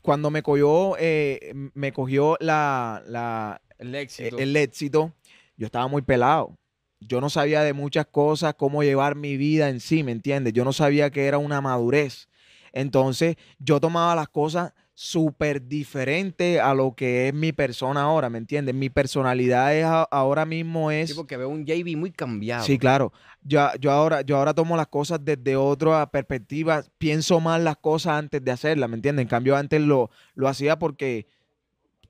cuando 0.03 0.31
me 0.31 0.43
cogió, 0.43 0.97
eh, 0.99 1.53
me 1.75 1.93
cogió 1.93 2.37
la, 2.41 3.03
la- 3.07 3.61
el 3.79 3.95
éxito. 3.95 4.39
el 4.39 4.57
éxito, 4.57 5.13
yo 5.57 5.67
estaba 5.67 5.89
muy 5.89 6.01
pelado. 6.03 6.57
Yo 7.01 7.21
no 7.21 7.29
sabía 7.29 7.63
de 7.63 7.73
muchas 7.75 8.07
cosas, 8.07 8.55
cómo 8.55 8.83
llevar 8.83 9.15
mi 9.17 9.37
vida 9.37 9.69
en 9.69 9.81
sí, 9.81 10.03
¿me 10.05 10.13
entiendes? 10.13 10.53
Yo 10.55 10.65
no 10.65 10.73
sabía 10.73 11.11
que 11.11 11.27
era 11.27 11.39
una 11.39 11.61
madurez. 11.61 12.29
Entonces, 12.73 13.37
yo 13.59 13.79
tomaba 13.81 14.15
las 14.15 14.29
cosas 14.29 14.73
súper 14.97 15.67
diferente 15.67 16.61
a 16.61 16.73
lo 16.73 16.95
que 16.95 17.27
es 17.29 17.35
mi 17.35 17.53
persona 17.53 18.03
ahora, 18.03 18.31
¿me 18.31 18.39
entiendes? 18.39 18.75
Mi 18.77 18.91
personalidad 18.91 19.75
es 19.77 19.85
a- 19.85 20.05
ahora 20.05 20.47
mismo 20.47 20.91
es... 20.93 21.11
Sí, 21.11 21.15
porque 21.17 21.37
veo 21.37 21.49
un 21.49 21.65
JB 21.67 21.97
muy 21.97 22.13
cambiado. 22.13 22.65
Sí, 22.65 22.79
claro. 22.79 23.13
Yo, 23.43 23.69
yo, 23.81 23.91
ahora, 23.91 24.23
yo 24.23 24.37
ahora 24.37 24.55
tomo 24.55 24.77
las 24.77 24.87
cosas 24.87 25.19
desde 25.23 25.57
otra 25.57 26.09
perspectiva. 26.11 26.85
Pienso 26.99 27.41
más 27.41 27.61
las 27.61 27.77
cosas 27.77 28.13
antes 28.15 28.45
de 28.45 28.51
hacerlas, 28.53 28.89
¿me 28.89 28.95
entiendes? 28.97 29.25
En 29.25 29.29
cambio, 29.29 29.57
antes 29.57 29.81
lo, 29.81 30.11
lo 30.37 30.47
hacía 30.49 30.79
porque, 30.79 31.27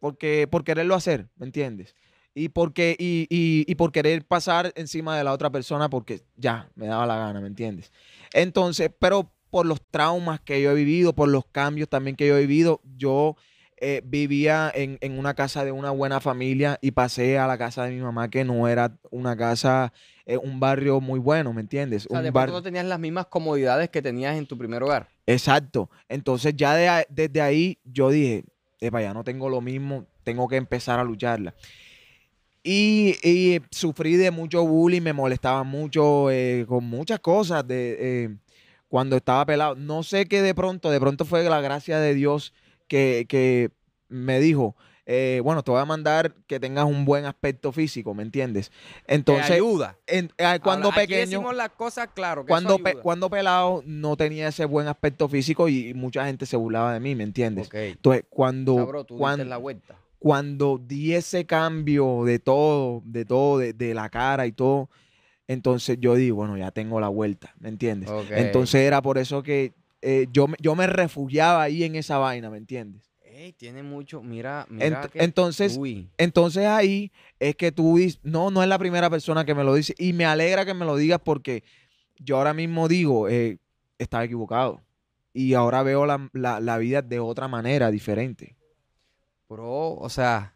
porque, 0.01 0.47
por 0.51 0.63
quererlo 0.65 0.95
hacer, 0.95 1.29
¿me 1.37 1.47
entiendes? 1.47 1.95
Y, 2.35 2.49
porque, 2.51 2.97
y, 2.99 3.27
y, 3.31 3.65
y 3.71 3.75
por 3.77 3.93
querer 3.93 4.27
pasar 4.27 4.73
encima 4.77 5.17
de 5.17 5.25
la 5.25 5.33
otra 5.33 5.51
persona 5.51 5.89
porque 5.89 6.21
ya 6.37 6.69
me 6.75 6.87
daba 6.87 7.07
la 7.07 7.17
gana, 7.17 7.41
¿me 7.41 7.47
entiendes? 7.47 7.93
Entonces, 8.33 8.91
pero 8.99 9.31
por 9.55 9.67
los 9.67 9.81
traumas 9.89 10.41
que 10.41 10.61
yo 10.61 10.73
he 10.73 10.75
vivido, 10.75 11.13
por 11.13 11.29
los 11.29 11.45
cambios 11.47 11.89
también 11.89 12.17
que 12.17 12.27
yo 12.27 12.37
he 12.37 12.41
vivido, 12.41 12.81
yo 12.97 13.37
eh, 13.77 14.03
vivía 14.05 14.69
en, 14.75 14.99
en 15.01 15.17
una 15.17 15.35
casa 15.35 15.65
de 15.65 15.71
una 15.71 15.93
buena 15.93 16.19
familia 16.19 16.77
y 16.83 16.91
pasé 16.91 17.39
a 17.39 17.47
la 17.47 17.57
casa 17.57 17.85
de 17.85 17.93
mi 17.93 18.01
mamá 18.01 18.29
que 18.29 18.45
no 18.45 18.67
era 18.67 18.99
una 19.13 19.37
casa, 19.37 19.93
eh, 20.27 20.37
un 20.39 20.59
barrio 20.59 21.01
muy 21.01 21.21
bueno, 21.21 21.53
¿me 21.53 21.61
entiendes? 21.61 22.07
O 22.07 22.09
sea, 22.09 22.19
un 22.19 22.25
de 22.25 22.31
bar- 22.33 22.47
pronto 22.47 22.59
no 22.59 22.63
tenías 22.65 22.85
las 22.87 22.99
mismas 22.99 23.27
comodidades 23.27 23.91
que 23.91 24.03
tenías 24.03 24.37
en 24.37 24.45
tu 24.47 24.59
primer 24.59 24.83
hogar. 24.83 25.09
Exacto. 25.25 25.89
Entonces 26.09 26.55
ya 26.57 26.75
de 26.75 27.07
desde 27.09 27.41
ahí 27.41 27.79
yo 27.85 28.11
dije, 28.11 28.43
epa, 28.81 29.03
ya 29.03 29.15
no 29.15 29.23
tengo 29.23 29.49
lo 29.49 29.61
mismo, 29.61 30.05
tengo 30.25 30.49
que 30.49 30.57
empezar 30.57 30.99
a 30.99 31.05
lucharla. 31.05 31.55
Y, 32.65 33.17
y 33.23 33.61
sufrí 33.71 34.17
de 34.17 34.31
mucho 34.33 34.67
bullying, 34.67 35.03
me 35.03 35.13
molestaba 35.13 35.63
mucho 35.63 36.31
eh, 36.33 36.65
con 36.67 36.83
muchas 36.85 37.21
cosas 37.21 37.65
de, 37.69 38.37
cuando 38.95 39.17
estaba 39.17 39.45
pelado. 39.45 39.75
No 39.75 40.05
sé 40.05 40.27
qué 40.27 40.41
de 40.41 40.55
pronto, 40.55 40.89
de 40.89 41.01
pronto 41.01 41.25
fue 41.25 41.43
la 41.43 41.61
gracia 41.61 41.99
de 41.99 42.15
Dios 42.15 42.55
que, 42.87 43.27
que 43.29 43.73
me 44.09 44.39
dijo, 44.39 44.77
eh, 45.05 45.41
bueno, 45.43 45.65
te 45.65 45.73
voy 45.73 45.81
a 45.81 45.85
mandar 45.85 46.37
que 46.47 46.61
tengas 46.61 46.85
un 46.85 47.05
buen 47.05 47.25
aspecto 47.25 47.73
físico, 47.73 48.15
¿me 48.15 48.23
entiendes? 48.23 48.71
Te 49.05 49.15
Entonces, 49.17 49.51
ayuda. 49.51 49.99
en- 50.07 50.31
eh, 50.39 50.61
cuando 50.63 50.91
aquí 50.91 51.01
pequeño 51.01 51.21
decimos 51.23 51.57
las 51.57 51.71
cosas 51.71 52.11
claro. 52.15 52.45
Que 52.45 52.51
cuando, 52.51 52.79
pe- 52.79 52.95
cuando 52.99 53.29
pelado 53.29 53.83
no 53.85 54.17
tenía 54.17 54.47
ese 54.47 54.65
buen 54.65 54.87
aspecto 54.87 55.29
físico 55.29 55.69
y, 55.69 55.89
y 55.89 55.95
mucha 55.95 56.25
gente 56.27 56.47
se 56.47 56.57
burlaba 56.57 56.95
de 56.95 57.01
mí, 57.01 57.17
¿me 57.17 57.25
entiendes? 57.25 57.69
Entonces, 57.75 58.23
cuando, 58.31 58.77
Sabro, 58.77 59.03
tú 59.03 59.19
cuan- 59.19 59.39
diste 59.41 59.51
la 59.51 59.57
vuelta. 59.57 59.97
cuando 60.21 60.79
di 60.81 61.15
ese 61.15 61.47
cambio 61.47 62.23
de 62.25 62.39
todo, 62.39 63.03
de 63.07 63.25
todo, 63.25 63.59
de, 63.59 63.73
de 63.73 63.93
la 63.93 64.09
cara 64.09 64.47
y 64.47 64.53
todo, 64.53 64.89
entonces 65.49 65.99
yo 66.01 66.15
digo, 66.15 66.37
bueno, 66.37 66.57
ya 66.57 66.71
tengo 66.71 67.01
la 67.01 67.09
vuelta, 67.09 67.55
¿me 67.59 67.69
entiendes? 67.69 68.11
Entonces 68.31 68.83
era 68.83 69.03
por 69.03 69.19
eso 69.19 69.43
que 69.43 69.73
eh, 70.03 70.27
yo, 70.33 70.47
me- 70.49 70.57
yo 70.61 70.75
me 70.75 70.87
refugiaba 70.87 71.63
ahí 71.63 71.83
en 71.85 71.95
esa 71.97 72.19
vaina, 72.19 72.51
¿me 72.51 72.59
entiendes? 72.59 73.11
Ey, 73.23 73.53
tiene 73.53 73.83
mucho. 73.83 74.23
Mira, 74.23 74.67
mira. 74.71 75.03
Ent- 75.03 75.11
que- 75.11 75.25
entonces, 75.25 75.77
Uy. 75.79 76.09
entonces 76.19 76.67
ahí 76.67 77.11
es 77.41 77.57
que 77.57 77.73
tú 77.73 77.97
dices, 77.97 78.21
no, 78.23 78.51
no 78.51 78.63
es 78.63 78.69
la 78.69 78.79
primera 78.79 79.11
persona 79.11 79.45
que 79.45 79.55
me 79.55 79.65
lo 79.65 79.75
dice 79.75 79.95
y 79.99 80.13
me 80.13 80.25
alegra 80.25 80.65
que 80.65 80.75
me 80.75 80.85
lo 80.85 80.97
digas 80.97 81.21
porque 81.25 81.65
yo 82.19 82.37
ahora 82.37 82.55
mismo 82.55 82.87
digo, 82.87 83.29
eh, 83.29 83.59
estaba 83.99 84.25
equivocado 84.25 84.83
y 85.33 85.55
ahora 85.55 85.83
veo 85.83 86.07
la, 86.07 86.31
la- 86.33 86.61
la 86.61 86.79
vida 86.79 87.03
de 87.03 87.19
otra 87.19 87.49
manera, 87.49 87.91
diferente. 87.91 88.57
Bro, 89.49 89.95
o 89.95 90.09
sea. 90.09 90.55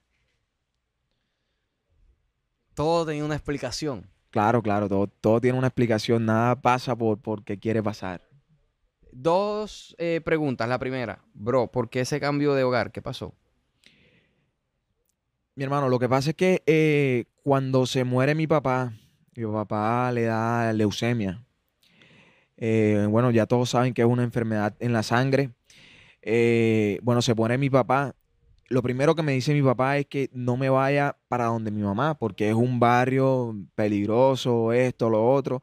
Todo 2.74 3.04
tenía 3.06 3.24
una 3.24 3.34
explicación. 3.34 4.08
Claro, 4.30 4.62
claro, 4.62 4.88
todo, 4.88 5.06
todo 5.06 5.40
tiene 5.40 5.58
una 5.58 5.68
explicación, 5.68 6.26
nada 6.26 6.60
pasa 6.60 6.94
por 6.96 7.18
porque 7.18 7.58
quiere 7.58 7.82
pasar. 7.82 8.28
Dos 9.12 9.96
eh, 9.98 10.20
preguntas. 10.24 10.68
La 10.68 10.78
primera, 10.78 11.24
bro, 11.34 11.68
¿por 11.68 11.88
qué 11.88 12.00
ese 12.00 12.20
cambio 12.20 12.54
de 12.54 12.62
hogar? 12.62 12.92
¿Qué 12.92 13.00
pasó? 13.00 13.34
Mi 15.54 15.64
hermano, 15.64 15.88
lo 15.88 15.98
que 15.98 16.08
pasa 16.08 16.30
es 16.30 16.36
que 16.36 16.62
eh, 16.66 17.24
cuando 17.42 17.86
se 17.86 18.04
muere 18.04 18.34
mi 18.34 18.46
papá, 18.46 18.92
mi 19.34 19.44
papá 19.46 20.12
le 20.12 20.24
da 20.24 20.72
leucemia. 20.72 21.44
Eh, 22.56 23.06
bueno, 23.08 23.30
ya 23.30 23.46
todos 23.46 23.70
saben 23.70 23.94
que 23.94 24.02
es 24.02 24.08
una 24.08 24.22
enfermedad 24.22 24.76
en 24.78 24.92
la 24.92 25.02
sangre. 25.02 25.50
Bueno, 27.02 27.22
se 27.22 27.34
pone 27.34 27.56
mi 27.58 27.70
papá. 27.70 28.14
Lo 28.68 28.82
primero 28.82 29.14
que 29.14 29.22
me 29.22 29.32
dice 29.32 29.54
mi 29.54 29.62
papá 29.62 29.96
es 29.98 30.06
que 30.06 30.28
no 30.32 30.56
me 30.58 30.68
vaya 30.68 31.16
para 31.28 31.46
donde 31.46 31.70
mi 31.70 31.82
mamá, 31.82 32.18
porque 32.18 32.48
es 32.50 32.54
un 32.54 32.78
barrio 32.80 33.56
peligroso, 33.74 34.72
esto, 34.72 35.08
lo 35.08 35.32
otro. 35.32 35.62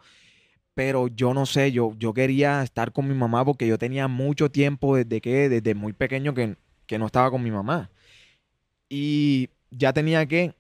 Pero 0.76 1.08
yo 1.10 1.34
no 1.34 1.46
sé, 1.46 1.72
yo, 1.72 1.94
yo 2.00 2.14
quería 2.14 2.64
estar 2.64 2.92
con 2.94 3.08
mi 3.08 3.16
mamá 3.16 3.46
porque 3.46 3.68
yo 3.68 3.78
tenía 3.78 4.08
mucho 4.08 4.52
tiempo 4.52 4.96
desde 4.98 5.22
que, 5.22 5.50
desde 5.50 5.76
muy 5.76 5.94
pequeño 5.94 6.34
que, 6.34 6.58
que 6.88 7.00
no 7.00 7.08
estaba 7.08 7.32
con 7.32 7.44
mi 7.44 7.52
mamá. 7.52 7.92
Y 8.90 9.50
ya 9.72 9.94
tenía 9.94 10.26
que 10.28 10.54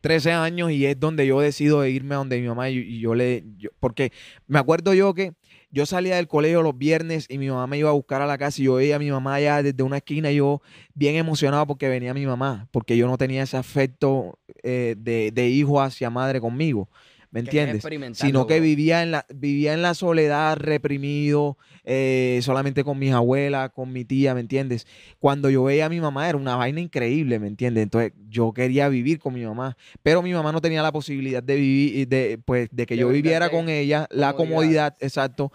13 0.00 0.30
años 0.32 0.70
y 0.70 0.86
es 0.86 0.98
donde 1.00 1.26
yo 1.26 1.40
decido 1.40 1.84
irme 1.86 2.14
a 2.14 2.18
donde 2.18 2.40
mi 2.40 2.46
mamá 2.46 2.70
y, 2.70 2.78
y 2.78 3.00
yo 3.00 3.14
le 3.14 3.44
yo- 3.58 3.70
porque 3.80 4.12
me 4.46 4.58
acuerdo 4.58 4.94
yo 4.94 5.14
que 5.14 5.32
yo 5.76 5.84
salía 5.84 6.16
del 6.16 6.26
colegio 6.26 6.62
los 6.62 6.78
viernes 6.78 7.26
y 7.28 7.36
mi 7.36 7.50
mamá 7.50 7.66
me 7.66 7.76
iba 7.76 7.90
a 7.90 7.92
buscar 7.92 8.22
a 8.22 8.26
la 8.26 8.38
casa 8.38 8.62
y 8.62 8.64
yo 8.64 8.76
veía 8.76 8.96
a 8.96 8.98
mi 8.98 9.10
mamá 9.10 9.34
allá 9.34 9.62
desde 9.62 9.82
una 9.82 9.98
esquina 9.98 10.32
yo 10.32 10.62
bien 10.94 11.16
emocionado 11.16 11.66
porque 11.66 11.86
venía 11.86 12.14
mi 12.14 12.24
mamá, 12.24 12.66
porque 12.70 12.96
yo 12.96 13.06
no 13.06 13.18
tenía 13.18 13.42
ese 13.42 13.58
afecto 13.58 14.38
eh, 14.62 14.94
de, 14.96 15.32
de 15.32 15.48
hijo 15.50 15.78
hacia 15.82 16.08
madre 16.08 16.40
conmigo, 16.40 16.88
¿me 17.30 17.40
entiendes? 17.40 17.82
Sino 18.14 18.46
que 18.46 18.60
vivía 18.60 19.02
en 19.02 19.10
la, 19.10 19.26
vivía 19.34 19.74
en 19.74 19.82
la 19.82 19.94
soledad, 19.94 20.56
reprimido, 20.56 21.58
eh, 21.84 22.40
solamente 22.42 22.84
con 22.84 22.98
mis 22.98 23.12
abuelas, 23.12 23.70
con 23.70 23.92
mi 23.92 24.04
tía, 24.04 24.34
¿me 24.34 24.40
entiendes? 24.40 24.86
Cuando 25.18 25.50
yo 25.50 25.64
veía 25.64 25.86
a 25.86 25.88
mi 25.88 26.00
mamá 26.00 26.28
era 26.28 26.38
una 26.38 26.56
vaina 26.56 26.80
increíble, 26.80 27.38
¿me 27.38 27.46
entiendes? 27.48 27.82
Entonces 27.82 28.12
yo 28.28 28.52
quería 28.52 28.88
vivir 28.88 29.18
con 29.18 29.34
mi 29.34 29.44
mamá, 29.44 29.76
pero 30.02 30.22
mi 30.22 30.32
mamá 30.32 30.52
no 30.52 30.60
tenía 30.60 30.82
la 30.82 30.92
posibilidad 30.92 31.42
de 31.42 31.56
vivir, 31.56 32.08
de, 32.08 32.38
pues, 32.44 32.68
de 32.72 32.86
que 32.86 32.94
De 32.94 33.00
yo 33.00 33.08
viviera 33.08 33.50
con 33.50 33.68
ella, 33.68 34.06
la 34.10 34.32
comodidad. 34.32 34.36
comodidad, 34.56 34.96
exacto, 35.00 35.52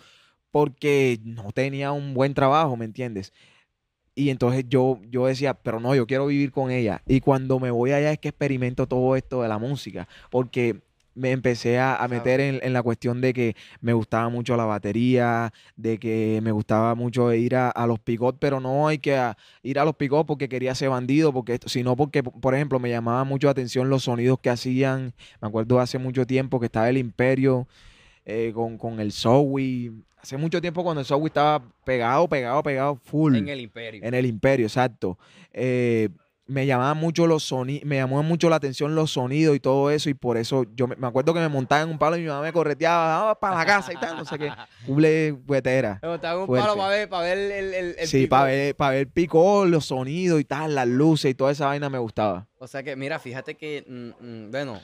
porque 0.52 1.20
no 1.24 1.52
tenía 1.52 1.92
un 1.92 2.14
buen 2.14 2.34
trabajo, 2.34 2.76
¿me 2.78 2.86
entiendes? 2.86 3.34
Y 4.14 4.30
entonces 4.30 4.66
yo, 4.68 5.00
yo 5.10 5.26
decía, 5.26 5.54
pero 5.54 5.80
no, 5.80 5.96
yo 5.96 6.06
quiero 6.06 6.28
vivir 6.28 6.52
con 6.52 6.70
ella. 6.70 7.02
Y 7.08 7.22
cuando 7.22 7.60
me 7.60 7.72
voy 7.72 7.92
allá 7.92 8.12
es 8.12 8.20
que 8.20 8.28
experimento 8.30 8.86
todo 8.86 9.16
esto 9.16 9.42
de 9.42 9.48
la 9.48 9.58
música, 9.58 10.08
porque 10.30 10.82
me 11.14 11.32
empecé 11.32 11.78
a, 11.80 11.96
a 11.96 12.08
meter 12.08 12.40
en, 12.40 12.60
en 12.64 12.74
la 12.74 12.82
cuestión 12.82 13.20
de 13.22 13.34
que 13.34 13.56
me 13.82 13.94
gustaba 13.94 14.30
mucho 14.30 14.56
la 14.56 14.66
batería, 14.66 15.52
de 15.76 15.98
que 15.98 16.40
me 16.42 16.52
gustaba 16.52 16.96
mucho 16.96 17.34
ir 17.34 17.56
a, 17.56 17.70
a 17.70 17.86
los 17.88 18.00
picot, 18.00 18.38
pero 18.40 18.60
no 18.60 18.88
hay 18.88 18.98
que 19.00 19.16
a- 19.16 19.36
ir 19.64 19.78
a 19.80 19.86
los 19.86 19.96
picot 19.96 20.26
porque 20.26 20.48
quería 20.48 20.74
ser 20.76 20.90
bandido, 20.90 21.34
porque 21.34 21.56
esto, 21.56 21.68
sino 21.70 21.96
porque, 21.96 22.24
por 22.24 22.56
ejemplo, 22.56 22.80
me 22.80 22.90
llamaba 22.90 23.24
mucho 23.24 23.48
la 23.48 23.52
atención 23.52 23.90
los 23.90 24.04
sonidos 24.04 24.40
que 24.40 24.50
hacían. 24.50 25.14
Me 25.42 25.48
acuerdo 25.48 25.80
hace 25.80 25.98
mucho 25.98 26.26
tiempo 26.26 26.60
que 26.60 26.68
estaba 26.68 26.90
el 26.90 26.98
Imperio 26.98 27.68
eh, 28.26 28.52
con, 28.54 28.78
con 28.78 29.00
el 29.00 29.12
Zowie. 29.12 29.92
Hace 30.22 30.38
mucho 30.38 30.62
tiempo 30.62 30.84
cuando 30.84 31.00
el 31.02 31.06
Zowie 31.06 31.28
estaba 31.28 31.64
pegado, 31.84 32.28
pegado, 32.28 32.62
pegado, 32.64 32.96
full. 33.04 33.36
En 33.36 33.50
el 33.50 33.60
imperio. 33.60 34.02
En 34.04 34.14
el 34.14 34.26
imperio, 34.28 34.68
exacto. 34.68 35.18
Eh, 35.52 36.10
me 36.52 36.66
llamaban 36.66 36.98
mucho 36.98 37.28
los 37.28 37.44
sonidos, 37.44 37.86
me 37.86 37.96
llamó 37.96 38.22
mucho 38.24 38.50
la 38.50 38.58
atención 38.58 38.94
los 38.94 39.12
sonidos 39.12 39.56
y 39.56 39.60
todo 39.60 39.90
eso, 39.90 40.10
y 40.10 40.14
por 40.14 40.38
eso 40.38 40.66
yo 40.76 40.86
me, 40.88 40.96
me 40.98 41.08
acuerdo 41.08 41.34
que 41.34 41.40
me 41.40 41.48
montaba 41.48 41.82
en 41.82 41.90
un 41.90 41.98
palo 41.98 42.18
y 42.18 42.22
mi 42.22 42.28
mamá 42.28 42.42
me 42.42 42.52
correteaba, 42.52 43.32
"Ah, 43.32 43.40
para 43.40 43.58
la 43.58 43.66
casa 43.66 43.94
y 43.94 43.98
tal, 43.98 44.18
no 44.18 44.26
sé 44.26 44.38
qué. 44.38 44.52
Cuble 44.86 45.32
huetera. 45.48 45.98
Pero 46.02 46.20
te 46.20 46.28
hago 46.28 46.42
un 46.42 46.48
Fuerte. 46.48 46.68
palo 46.68 46.78
para 46.78 46.90
ver, 46.90 47.10
para 47.10 47.24
ver 47.24 47.38
el, 47.38 47.74
el, 47.74 47.96
el 48.00 48.08
Sí, 48.08 48.28
para 48.28 48.46
ver, 48.46 48.76
para 48.76 48.92
ver 48.96 49.08
picó, 49.08 49.66
los 49.66 49.86
sonidos 49.86 50.40
y 50.42 50.44
tal, 50.44 50.76
las 50.76 50.88
luces 50.88 51.32
y 51.32 51.36
toda 51.36 51.52
esa 51.52 51.68
vaina 51.68 51.90
me 51.90 52.00
gustaba. 52.00 52.48
O 52.58 52.68
sea 52.68 52.84
que, 52.84 52.96
mira, 52.96 53.18
fíjate 53.20 53.56
que, 53.56 53.86
mm, 53.88 54.26
mm, 54.48 54.52
bueno, 54.52 54.82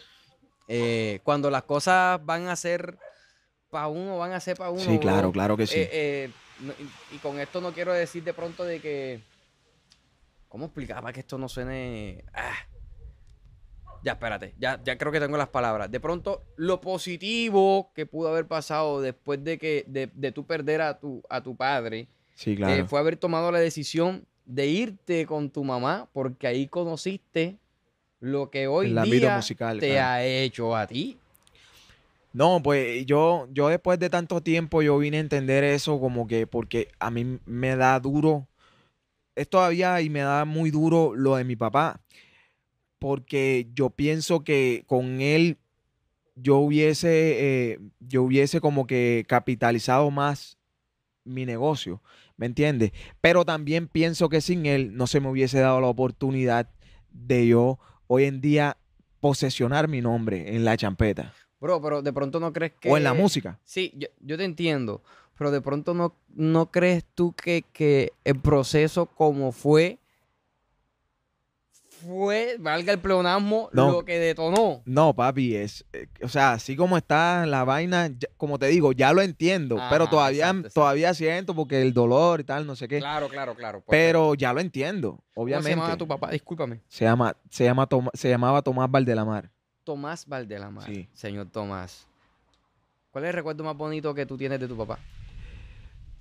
eh, 0.69 1.19
cuando 1.23 1.49
las 1.49 1.63
cosas 1.63 2.23
van 2.25 2.47
a 2.47 2.55
ser 2.55 2.97
para 3.69 3.87
uno, 3.87 4.17
van 4.17 4.31
a 4.31 4.39
ser 4.39 4.55
para 4.57 4.69
uno. 4.69 4.81
Sí, 4.81 4.99
claro, 4.99 5.31
claro 5.31 5.57
que 5.57 5.67
sí. 5.67 5.79
Eh, 5.79 5.89
eh, 5.91 6.29
y 7.13 7.17
con 7.17 7.39
esto 7.39 7.61
no 7.61 7.73
quiero 7.73 7.91
decir 7.93 8.23
de 8.23 8.33
pronto 8.33 8.63
de 8.63 8.79
que. 8.79 9.19
¿Cómo 10.57 10.65
explicar 10.65 11.01
para 11.03 11.13
que 11.13 11.19
esto 11.19 11.37
no 11.37 11.47
suene.? 11.47 12.25
Ah. 12.33 12.55
Ya, 14.03 14.13
espérate, 14.13 14.55
ya, 14.57 14.81
ya 14.83 14.97
creo 14.97 15.11
que 15.11 15.19
tengo 15.19 15.37
las 15.37 15.49
palabras. 15.49 15.91
De 15.91 15.99
pronto, 15.99 16.41
lo 16.55 16.81
positivo 16.81 17.91
que 17.93 18.07
pudo 18.07 18.29
haber 18.29 18.47
pasado 18.47 18.99
después 18.99 19.43
de 19.43 19.59
que 19.59 19.85
de, 19.85 20.09
de 20.15 20.31
tú 20.31 20.47
perder 20.47 20.81
a 20.81 20.97
tu, 20.97 21.21
a 21.29 21.41
tu 21.43 21.55
padre 21.55 22.07
Sí, 22.33 22.53
eh, 22.53 22.55
claro. 22.55 22.87
fue 22.87 22.99
haber 22.99 23.17
tomado 23.17 23.51
la 23.51 23.59
decisión 23.59 24.25
de 24.45 24.65
irte 24.65 25.27
con 25.27 25.51
tu 25.51 25.63
mamá 25.63 26.09
porque 26.11 26.47
ahí 26.47 26.67
conociste 26.67 27.57
lo 28.19 28.49
que 28.49 28.65
hoy 28.65 28.91
día 28.91 29.35
musical, 29.35 29.79
te 29.79 29.89
claro. 29.91 30.07
ha 30.09 30.23
hecho 30.23 30.75
a 30.75 30.87
ti. 30.87 31.19
No, 32.33 32.63
pues 32.63 33.05
yo, 33.05 33.47
yo 33.51 33.67
después 33.67 33.99
de 33.99 34.09
tanto 34.09 34.41
tiempo 34.41 34.81
yo 34.81 34.97
vine 34.97 35.17
a 35.17 35.19
entender 35.19 35.63
eso 35.63 35.99
como 35.99 36.25
que 36.27 36.47
porque 36.47 36.87
a 36.97 37.11
mí 37.11 37.37
me 37.45 37.75
da 37.75 37.99
duro, 37.99 38.46
es 39.37 39.49
todavía 39.49 40.01
y 40.01 40.09
me 40.09 40.21
da 40.21 40.45
muy 40.45 40.71
duro 40.71 41.13
lo 41.15 41.35
de 41.35 41.43
mi 41.43 41.55
papá, 41.55 42.01
porque 42.99 43.69
yo 43.73 43.91
pienso 43.91 44.43
que 44.43 44.83
con 44.87 45.21
él 45.21 45.57
yo 46.35 46.57
hubiese, 46.57 47.09
eh, 47.71 47.79
yo 47.99 48.23
hubiese 48.23 48.59
como 48.59 48.87
que 48.87 49.25
capitalizado 49.27 50.11
más 50.11 50.57
mi 51.23 51.45
negocio, 51.45 52.01
¿me 52.35 52.45
entiendes? 52.47 52.91
Pero 53.21 53.45
también 53.45 53.87
pienso 53.87 54.29
que 54.29 54.41
sin 54.41 54.65
él 54.65 54.95
no 54.95 55.07
se 55.07 55.19
me 55.19 55.29
hubiese 55.29 55.59
dado 55.59 55.81
la 55.81 55.87
oportunidad 55.87 56.69
de 57.11 57.47
yo 57.47 57.79
hoy 58.07 58.25
en 58.25 58.41
día 58.41 58.77
posesionar 59.19 59.87
mi 59.87 60.01
nombre 60.01 60.55
en 60.55 60.63
la 60.63 60.77
champeta 60.77 61.33
Bro, 61.59 61.81
pero 61.81 62.01
de 62.01 62.13
pronto 62.13 62.39
no 62.39 62.53
crees 62.53 62.73
que... 62.79 62.89
o 62.89 62.97
en 62.97 63.03
la 63.03 63.13
música. 63.13 63.59
Sí, 63.63 63.91
yo, 63.95 64.07
yo 64.19 64.37
te 64.37 64.43
entiendo, 64.43 65.01
pero 65.37 65.51
de 65.51 65.61
pronto 65.61 65.93
no, 65.93 66.13
no 66.35 66.71
crees 66.71 67.05
tú 67.15 67.33
que, 67.33 67.63
que 67.73 68.11
el 68.23 68.39
proceso 68.39 69.05
como 69.05 69.51
fue, 69.51 69.99
fue 72.05 72.57
valga 72.59 72.93
el 72.93 72.99
pleonasmo, 72.99 73.69
No. 73.73 73.91
lo 73.91 74.05
que 74.05 74.19
detonó. 74.19 74.81
No, 74.85 75.15
papi, 75.15 75.55
es, 75.55 75.83
eh, 75.93 76.07
o 76.21 76.27
sea, 76.29 76.53
así 76.53 76.75
como 76.75 76.95
está 76.95 77.45
la 77.47 77.63
vaina, 77.63 78.07
ya- 78.07 78.29
como 78.37 78.59
te 78.59 78.67
digo, 78.67 78.91
ya 78.91 79.13
lo 79.13 79.21
entiendo, 79.21 79.77
pero 79.89 80.07
todavía, 80.07 80.45
exacto, 80.45 80.59
exacto. 80.67 80.79
todavía 80.81 81.13
siento 81.15 81.55
porque 81.55 81.81
el 81.81 81.93
dolor 81.93 82.39
y 82.41 82.43
tal, 82.43 82.67
no 82.67 82.75
sé 82.75 82.87
qué, 82.87 82.99
Claro, 82.99 83.29
claro, 83.29 83.55
claro. 83.55 83.79
perfecto. 83.79 83.91
pero 83.91 84.35
ya 84.35 84.53
lo 84.53 84.59
entiendo, 84.59 85.23
¿Cómo 85.33 85.45
obviamente. 85.45 85.69
se 85.71 85.75
llamaba 85.75 85.97
tu 85.97 86.07
papá? 86.07 86.29
Discúlpame. 86.29 86.81
Se 86.87 87.03
llama, 87.05 87.35
se 87.49 87.63
llama 87.63 87.87
Toma- 87.87 88.11
se 88.13 88.29
llamaba 88.29 88.61
Tomás 88.61 88.89
Valdelamar. 88.91 89.49
Tomás 89.83 90.25
Valdelamar. 90.27 90.85
Sí. 90.85 91.09
Señor 91.13 91.47
Tomás. 91.49 92.05
¿Cuál 93.09 93.23
es 93.23 93.29
el 93.29 93.35
recuerdo 93.37 93.63
más 93.63 93.75
bonito 93.75 94.13
que 94.13 94.25
tú 94.27 94.37
tienes 94.37 94.59
de 94.59 94.67
tu 94.67 94.77
papá? 94.77 94.99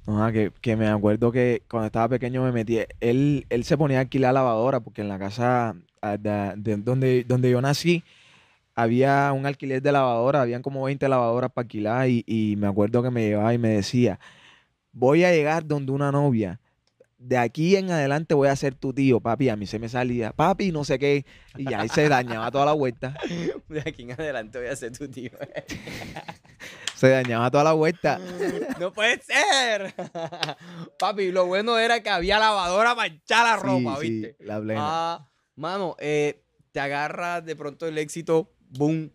Ajá, 0.06 0.32
que, 0.32 0.52
que 0.60 0.76
me 0.76 0.86
acuerdo 0.86 1.32
que 1.32 1.62
cuando 1.68 1.86
estaba 1.86 2.08
pequeño 2.08 2.42
me 2.42 2.52
metí, 2.52 2.78
él, 3.00 3.46
él 3.48 3.64
se 3.64 3.76
ponía 3.76 3.98
a 3.98 4.00
alquilar 4.02 4.34
lavadora 4.34 4.80
porque 4.80 5.02
en 5.02 5.08
la 5.08 5.18
casa 5.18 5.74
ah, 6.00 6.16
de, 6.16 6.54
de 6.56 6.76
donde, 6.76 7.24
donde 7.24 7.50
yo 7.50 7.60
nací 7.60 8.04
había 8.76 9.32
un 9.32 9.46
alquiler 9.46 9.80
de 9.82 9.90
lavadora, 9.90 10.42
habían 10.42 10.62
como 10.62 10.84
20 10.84 11.08
lavadoras 11.08 11.50
para 11.50 11.64
alquilar 11.64 12.08
y, 12.08 12.22
y 12.26 12.56
me 12.56 12.66
acuerdo 12.66 13.02
que 13.02 13.10
me 13.10 13.26
llevaba 13.26 13.54
y 13.54 13.58
me 13.58 13.70
decía, 13.70 14.20
voy 14.92 15.24
a 15.24 15.32
llegar 15.32 15.66
donde 15.66 15.92
una 15.92 16.12
novia, 16.12 16.60
de 17.18 17.38
aquí 17.38 17.74
en 17.76 17.90
adelante 17.90 18.34
voy 18.34 18.48
a 18.48 18.56
ser 18.56 18.74
tu 18.74 18.92
tío, 18.92 19.18
papi, 19.20 19.48
a 19.48 19.56
mí 19.56 19.66
se 19.66 19.78
me 19.78 19.88
salía, 19.88 20.32
papi, 20.32 20.72
no 20.72 20.84
sé 20.84 20.98
qué, 20.98 21.24
y 21.56 21.72
ahí 21.72 21.88
se 21.88 22.06
dañaba 22.08 22.50
toda 22.50 22.66
la 22.66 22.72
vuelta, 22.74 23.16
De 23.68 23.80
aquí 23.80 24.02
en 24.02 24.12
adelante 24.12 24.58
voy 24.58 24.68
a 24.68 24.76
ser 24.76 24.96
tu 24.96 25.08
tío. 25.08 25.30
se 26.96 27.08
dañaba 27.08 27.50
toda 27.50 27.64
la 27.64 27.72
vuelta. 27.72 28.18
no 28.80 28.92
puede 28.92 29.20
ser. 29.22 29.94
Papi, 30.98 31.30
lo 31.30 31.46
bueno 31.46 31.78
era 31.78 32.02
que 32.02 32.10
había 32.10 32.38
lavadora 32.38 32.94
para 32.94 33.12
echar 33.14 33.44
la 33.44 33.56
ropa, 33.56 33.96
Sí, 34.00 34.06
sí, 34.06 34.10
¿viste? 34.20 34.44
la 34.44 34.60
plena. 34.60 34.80
Ah, 34.82 35.30
mano, 35.54 35.94
eh, 35.98 36.42
te 36.72 36.80
agarra 36.80 37.40
de 37.40 37.54
pronto 37.54 37.86
el 37.86 37.98
éxito, 37.98 38.52
boom. 38.70 39.12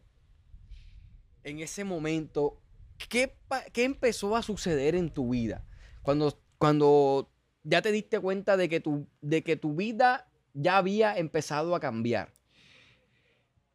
En 1.43 1.59
ese 1.59 1.83
momento, 1.83 2.61
¿qué, 3.09 3.35
qué 3.73 3.83
empezó 3.83 4.35
a 4.35 4.43
suceder 4.43 4.95
en 4.95 5.09
tu 5.09 5.31
vida? 5.31 5.65
Cuando, 6.03 6.39
cuando 6.59 7.31
ya 7.63 7.81
te 7.81 7.91
diste 7.91 8.19
cuenta 8.19 8.57
de 8.57 8.69
que, 8.69 8.79
tu, 8.79 9.07
de 9.21 9.43
que 9.43 9.55
tu 9.55 9.75
vida 9.75 10.27
ya 10.53 10.77
había 10.77 11.17
empezado 11.17 11.75
a 11.75 11.79
cambiar. 11.79 12.31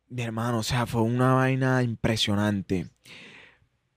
Mi 0.08 0.22
hermano, 0.22 0.58
o 0.58 0.62
sea, 0.62 0.86
fue 0.86 1.02
una 1.02 1.34
vaina 1.34 1.82
impresionante. 1.82 2.88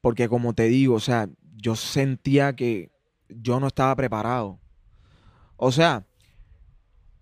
Porque 0.01 0.29
como 0.29 0.53
te 0.53 0.63
digo, 0.63 0.95
o 0.95 0.99
sea, 0.99 1.29
yo 1.57 1.75
sentía 1.75 2.55
que 2.55 2.91
yo 3.27 3.59
no 3.59 3.67
estaba 3.67 3.95
preparado. 3.95 4.59
O 5.57 5.71
sea, 5.71 6.05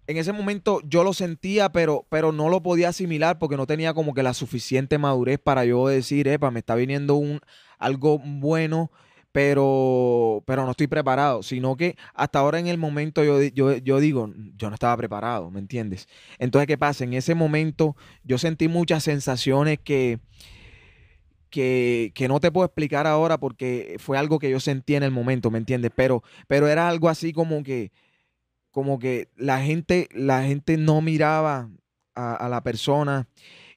en 0.07 0.17
ese 0.17 0.31
momento 0.31 0.79
yo 0.86 1.03
lo 1.03 1.13
sentía, 1.13 1.69
pero, 1.69 2.05
pero 2.10 2.31
no 2.31 2.50
lo 2.50 2.63
podía 2.63 2.89
asimilar 2.89 3.39
porque 3.39 3.57
no 3.57 3.67
tenía 3.67 3.93
como 3.93 4.13
que 4.13 4.24
la 4.24 4.34
suficiente 4.34 4.98
madurez 4.98 5.39
para 5.39 5.65
yo 5.65 5.88
decir, 5.88 6.27
epa, 6.27 6.50
me 6.50 6.60
está 6.60 6.75
viniendo 6.75 7.15
un, 7.15 7.41
algo 7.77 8.19
bueno, 8.19 8.89
pero, 9.34 10.43
pero 10.46 10.63
no 10.63 10.72
estoy 10.72 10.88
preparado. 10.88 11.43
Sino 11.43 11.75
que 11.75 11.98
hasta 12.13 12.39
ahora 12.39 12.60
en 12.60 12.67
el 12.67 12.77
momento 12.77 13.24
yo, 13.24 13.41
yo, 13.41 13.75
yo 13.75 14.00
digo, 14.00 14.31
yo 14.55 14.69
no 14.69 14.75
estaba 14.75 14.96
preparado, 14.96 15.51
¿me 15.51 15.60
entiendes? 15.60 16.07
Entonces, 16.39 16.67
¿qué 16.67 16.77
pasa? 16.77 17.03
En 17.03 17.13
ese 17.13 17.36
momento 17.36 17.98
yo 18.24 18.38
sentí 18.38 18.69
muchas 18.69 19.03
sensaciones 19.03 19.77
que, 19.79 20.19
que, 21.57 22.11
que 22.13 22.27
no 22.27 22.39
te 22.39 22.51
puedo 22.51 22.67
explicar 22.67 23.07
ahora 23.07 23.39
porque 23.39 23.95
fue 23.97 24.15
algo 24.15 24.37
que 24.37 24.51
yo 24.51 24.59
sentí 24.59 24.93
en 24.93 25.01
el 25.01 25.09
momento, 25.09 25.49
¿me 25.49 25.57
entiendes? 25.57 25.89
Pero, 25.95 26.21
pero 26.45 26.67
era 26.67 26.87
algo 26.87 27.09
así 27.09 27.33
como 27.33 27.63
que, 27.63 27.91
como 28.69 28.99
que 28.99 29.29
la 29.35 29.59
gente, 29.63 30.07
la 30.13 30.43
gente 30.43 30.77
no 30.77 31.01
miraba 31.01 31.71
a, 32.13 32.35
a 32.35 32.47
la 32.47 32.61
persona 32.61 33.27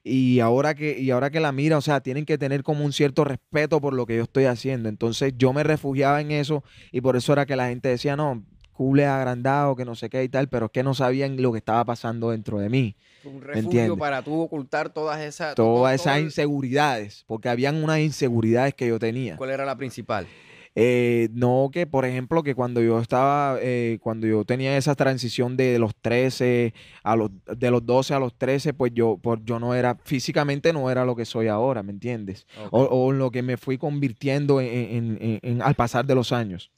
y 0.03 0.41
ahora 0.41 0.75
que, 0.75 0.99
y 0.99 1.09
ahora 1.09 1.31
que 1.31 1.39
la 1.39 1.51
mira, 1.51 1.79
o 1.79 1.81
sea, 1.81 2.01
tienen 2.01 2.25
que 2.25 2.37
tener 2.37 2.61
como 2.61 2.85
un 2.85 2.93
cierto 2.93 3.23
respeto 3.23 3.81
por 3.81 3.95
lo 3.95 4.05
que 4.05 4.17
yo 4.17 4.23
estoy 4.23 4.45
haciendo. 4.45 4.87
Entonces 4.87 5.33
yo 5.35 5.51
me 5.51 5.63
refugiaba 5.63 6.21
en 6.21 6.29
eso 6.29 6.63
y 6.91 7.01
por 7.01 7.15
eso 7.15 7.33
era 7.33 7.47
que 7.47 7.55
la 7.55 7.69
gente 7.69 7.89
decía, 7.89 8.15
no, 8.15 8.43
es 8.79 9.07
agrandado, 9.07 9.75
que 9.75 9.85
no 9.85 9.95
sé 9.95 10.09
qué 10.09 10.23
y 10.23 10.29
tal, 10.29 10.47
pero 10.49 10.65
es 10.67 10.71
que 10.71 10.83
no 10.83 10.93
sabían 10.93 11.41
lo 11.41 11.51
que 11.51 11.57
estaba 11.59 11.83
pasando 11.85 12.31
dentro 12.31 12.59
de 12.59 12.69
mí. 12.69 12.95
Un 13.23 13.41
refugio 13.41 13.59
entiendes? 13.59 13.99
para 13.99 14.23
tú 14.23 14.39
ocultar 14.39 14.89
todas 14.93 15.19
esas... 15.21 15.53
Todas 15.55 15.97
todo 16.01 16.09
esas 16.09 16.17
el- 16.17 16.23
inseguridades, 16.25 17.23
porque 17.27 17.49
habían 17.49 17.83
unas 17.83 17.99
inseguridades 17.99 18.73
que 18.73 18.87
yo 18.87 18.97
tenía. 18.99 19.37
¿Cuál 19.37 19.51
era 19.51 19.65
la 19.65 19.77
principal? 19.77 20.25
Eh, 20.73 21.27
no 21.33 21.69
que, 21.71 21.85
por 21.85 22.05
ejemplo, 22.05 22.43
que 22.43 22.55
cuando 22.55 22.81
yo 22.81 22.99
estaba, 22.99 23.57
eh, 23.61 23.99
cuando 24.01 24.25
yo 24.25 24.45
tenía 24.45 24.77
esa 24.77 24.95
transición 24.95 25.57
de 25.57 25.77
los 25.79 25.93
13 25.99 26.73
a 27.03 27.17
los, 27.17 27.29
de 27.57 27.69
los 27.71 27.85
12 27.85 28.13
a 28.13 28.19
los 28.19 28.37
13, 28.37 28.73
pues 28.73 28.93
yo, 28.95 29.17
por, 29.17 29.43
yo 29.43 29.59
no 29.59 29.75
era, 29.75 29.97
físicamente 30.05 30.71
no 30.71 30.89
era 30.89 31.03
lo 31.03 31.13
que 31.17 31.25
soy 31.25 31.49
ahora, 31.49 31.83
¿me 31.83 31.91
entiendes? 31.91 32.47
O, 32.71 32.83
o 32.83 33.11
lo 33.11 33.31
que 33.31 33.41
me 33.41 33.57
fui 33.57 33.77
convirtiendo 33.77 34.61
en, 34.61 34.67
en- 34.67 35.17
en- 35.21 35.39
en- 35.41 35.61
al 35.61 35.75
pasar 35.75 36.05
de 36.05 36.15
los 36.15 36.31
años. 36.31 36.71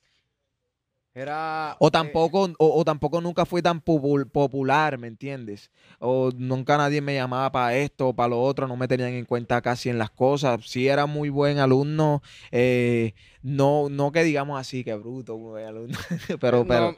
Era... 1.15 1.75
O 1.79 1.87
eh, 1.87 1.91
tampoco, 1.91 2.49
o, 2.57 2.79
o 2.79 2.83
tampoco 2.83 3.21
nunca 3.21 3.45
fui 3.45 3.61
tan 3.61 3.79
popul- 3.83 4.29
popular, 4.29 4.97
¿me 4.97 5.07
entiendes? 5.07 5.69
O 5.99 6.31
nunca 6.35 6.75
nadie 6.75 7.01
me 7.01 7.13
llamaba 7.13 7.51
para 7.51 7.75
esto 7.77 8.09
o 8.09 8.15
para 8.15 8.29
lo 8.29 8.41
otro, 8.41 8.67
no 8.67 8.75
me 8.75 8.87
tenían 8.87 9.13
en 9.13 9.25
cuenta 9.25 9.61
casi 9.61 9.89
en 9.89 9.99
las 9.99 10.09
cosas. 10.09 10.65
Sí 10.65 10.87
era 10.87 11.05
muy 11.05 11.29
buen 11.29 11.59
alumno, 11.59 12.23
eh, 12.51 13.13
no, 13.43 13.89
no 13.89 14.11
que 14.11 14.23
digamos 14.23 14.59
así, 14.59 14.83
que 14.83 14.95
bruto, 14.95 15.37
buen 15.37 15.65
alumno, 15.67 15.97
pero, 16.39 16.65
pero 16.67 16.91
no, 16.91 16.97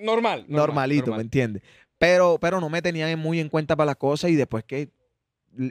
normal, 0.00 0.44
normalito, 0.48 1.14
¿me 1.14 1.22
entiendes? 1.22 1.62
Pero, 1.98 2.38
pero 2.40 2.60
no 2.60 2.68
me 2.68 2.82
tenían 2.82 3.16
muy 3.16 3.38
en 3.38 3.48
cuenta 3.48 3.76
para 3.76 3.86
las 3.86 3.96
cosas 3.96 4.30
y 4.30 4.34
después 4.34 4.64
que 4.64 4.90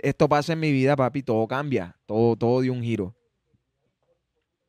esto 0.02 0.30
pasa 0.30 0.54
en 0.54 0.62
mi 0.62 0.72
vida, 0.72 0.96
papi, 0.96 1.24
todo 1.24 1.46
cambia, 1.46 2.00
todo, 2.06 2.38
todo 2.38 2.62
dio 2.62 2.72
un 2.72 2.84
giro. 2.84 3.14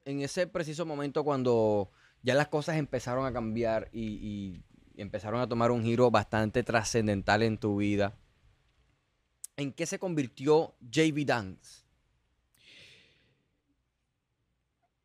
En 0.05 0.23
ese 0.23 0.49
preciso 0.49 0.85
momento 0.85 1.23
cuando 1.23 1.93
ya 2.23 2.35
las 2.35 2.49
cosas 2.49 2.77
empezaron 2.77 3.27
a 3.27 3.33
cambiar 3.33 3.89
y, 3.93 4.63
empezaron 4.97 5.41
a 5.41 5.49
tomar 5.49 5.71
un 5.71 5.83
giro 5.83 6.11
bastante 6.11 6.63
trascendental 6.63 7.43
en 7.43 7.59
tu 7.59 7.79
vida, 7.79 8.15
¿en 9.57 9.73
qué 9.73 9.87
se 9.87 9.99
convirtió 9.99 10.75
JV 10.81 11.25
Dance? 11.25 11.83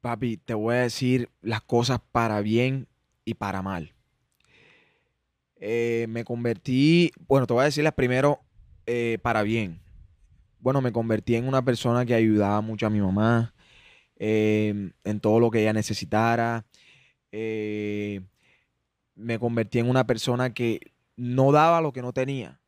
Papi, 0.02 0.38
te 0.38 0.54
voy 0.54 0.76
a 0.76 0.82
decir 0.82 1.30
las 1.42 1.62
cosas 1.62 2.00
para 2.12 2.42
bien 2.42 2.88
y 3.26 3.34
para 3.34 3.62
mal. 3.62 3.94
Eh, 5.56 6.06
me 6.10 6.24
convertí, 6.24 7.12
bueno, 7.28 7.48
te 7.48 7.54
voy 7.54 7.64
a 7.64 7.66
decir 7.66 7.84
las 7.84 7.94
primero 7.94 8.42
eh, 8.86 9.18
para 9.22 9.42
bien. 9.42 9.82
Bueno, 10.60 10.82
me 10.82 10.92
convertí 10.92 11.36
en 11.36 11.48
una 11.48 11.64
persona 11.64 12.06
que 12.06 12.14
ayudaba 12.14 12.62
mucho 12.62 12.86
a 12.86 12.90
mi 12.90 13.02
mamá 13.02 13.54
eh, 14.18 14.92
en 15.04 15.20
todo 15.20 15.40
lo 15.40 15.50
que 15.50 15.62
ella 15.62 15.74
necesitara. 15.74 16.66
Eh, 17.32 18.22
me 19.16 19.40
convertí 19.40 19.80
en 19.80 19.90
una 19.90 20.06
persona 20.06 20.54
que 20.54 20.80
no 21.16 21.52
daba 21.52 21.82
lo 21.82 21.92
que 21.92 22.02
no 22.02 22.14
tenía. 22.14 22.60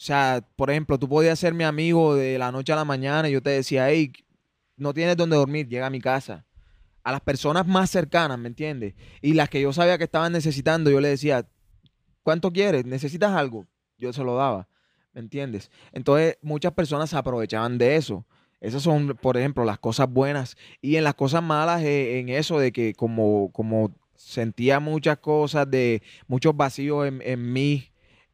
O 0.00 0.02
sea, 0.02 0.46
por 0.56 0.70
ejemplo, 0.70 0.98
tú 0.98 1.08
podías 1.08 1.38
ser 1.38 1.52
mi 1.52 1.64
amigo 1.64 2.14
de 2.14 2.38
la 2.38 2.50
noche 2.52 2.72
a 2.72 2.76
la 2.76 2.84
mañana 2.84 3.28
y 3.28 3.32
yo 3.32 3.42
te 3.42 3.50
decía, 3.50 3.90
hey, 3.90 4.12
no 4.76 4.94
tienes 4.94 5.16
dónde 5.16 5.36
dormir, 5.36 5.68
llega 5.68 5.86
a 5.86 5.90
mi 5.90 6.00
casa. 6.00 6.46
A 7.02 7.12
las 7.12 7.20
personas 7.20 7.66
más 7.66 7.90
cercanas, 7.90 8.38
¿me 8.38 8.48
entiendes? 8.48 8.94
Y 9.20 9.34
las 9.34 9.50
que 9.50 9.60
yo 9.60 9.72
sabía 9.72 9.98
que 9.98 10.04
estaban 10.04 10.32
necesitando, 10.32 10.90
yo 10.90 11.00
le 11.00 11.08
decía, 11.08 11.46
¿cuánto 12.22 12.52
quieres? 12.52 12.86
¿Necesitas 12.86 13.32
algo? 13.32 13.66
Yo 13.98 14.12
se 14.12 14.24
lo 14.24 14.36
daba, 14.36 14.68
¿me 15.12 15.20
entiendes? 15.20 15.70
Entonces, 15.92 16.38
muchas 16.40 16.72
personas 16.72 17.10
se 17.10 17.16
aprovechaban 17.16 17.76
de 17.76 17.96
eso. 17.96 18.24
Esas 18.60 18.82
son, 18.82 19.16
por 19.20 19.36
ejemplo, 19.36 19.64
las 19.64 19.78
cosas 19.78 20.08
buenas. 20.10 20.56
Y 20.82 20.96
en 20.96 21.04
las 21.04 21.14
cosas 21.14 21.42
malas, 21.42 21.82
eh, 21.82 22.18
en 22.20 22.28
eso 22.28 22.58
de 22.58 22.72
que 22.72 22.94
como, 22.94 23.50
como 23.52 23.90
sentía 24.14 24.80
muchas 24.80 25.18
cosas, 25.18 25.70
de 25.70 26.02
muchos 26.28 26.56
vacíos 26.56 27.06
en, 27.08 27.22
en 27.24 27.52
mí, 27.52 27.90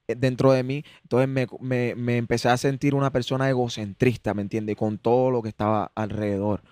eh, 0.09 0.15
dentro 0.17 0.53
de 0.53 0.63
mí, 0.65 0.85
entonces 1.03 1.29
me, 1.29 1.47
me- 1.61 1.95
me 1.95 2.17
empecé 2.17 2.49
a 2.49 2.57
sentir 2.57 2.95
una 2.95 3.13
persona 3.13 3.49
egocentrista, 3.49 4.35
¿me 4.35 4.43
entiendes? 4.43 4.77
Con 4.77 4.99
todo 4.99 5.31
lo 5.31 5.43
que 5.43 5.49
estaba 5.49 5.93
alrededor. 5.95 6.63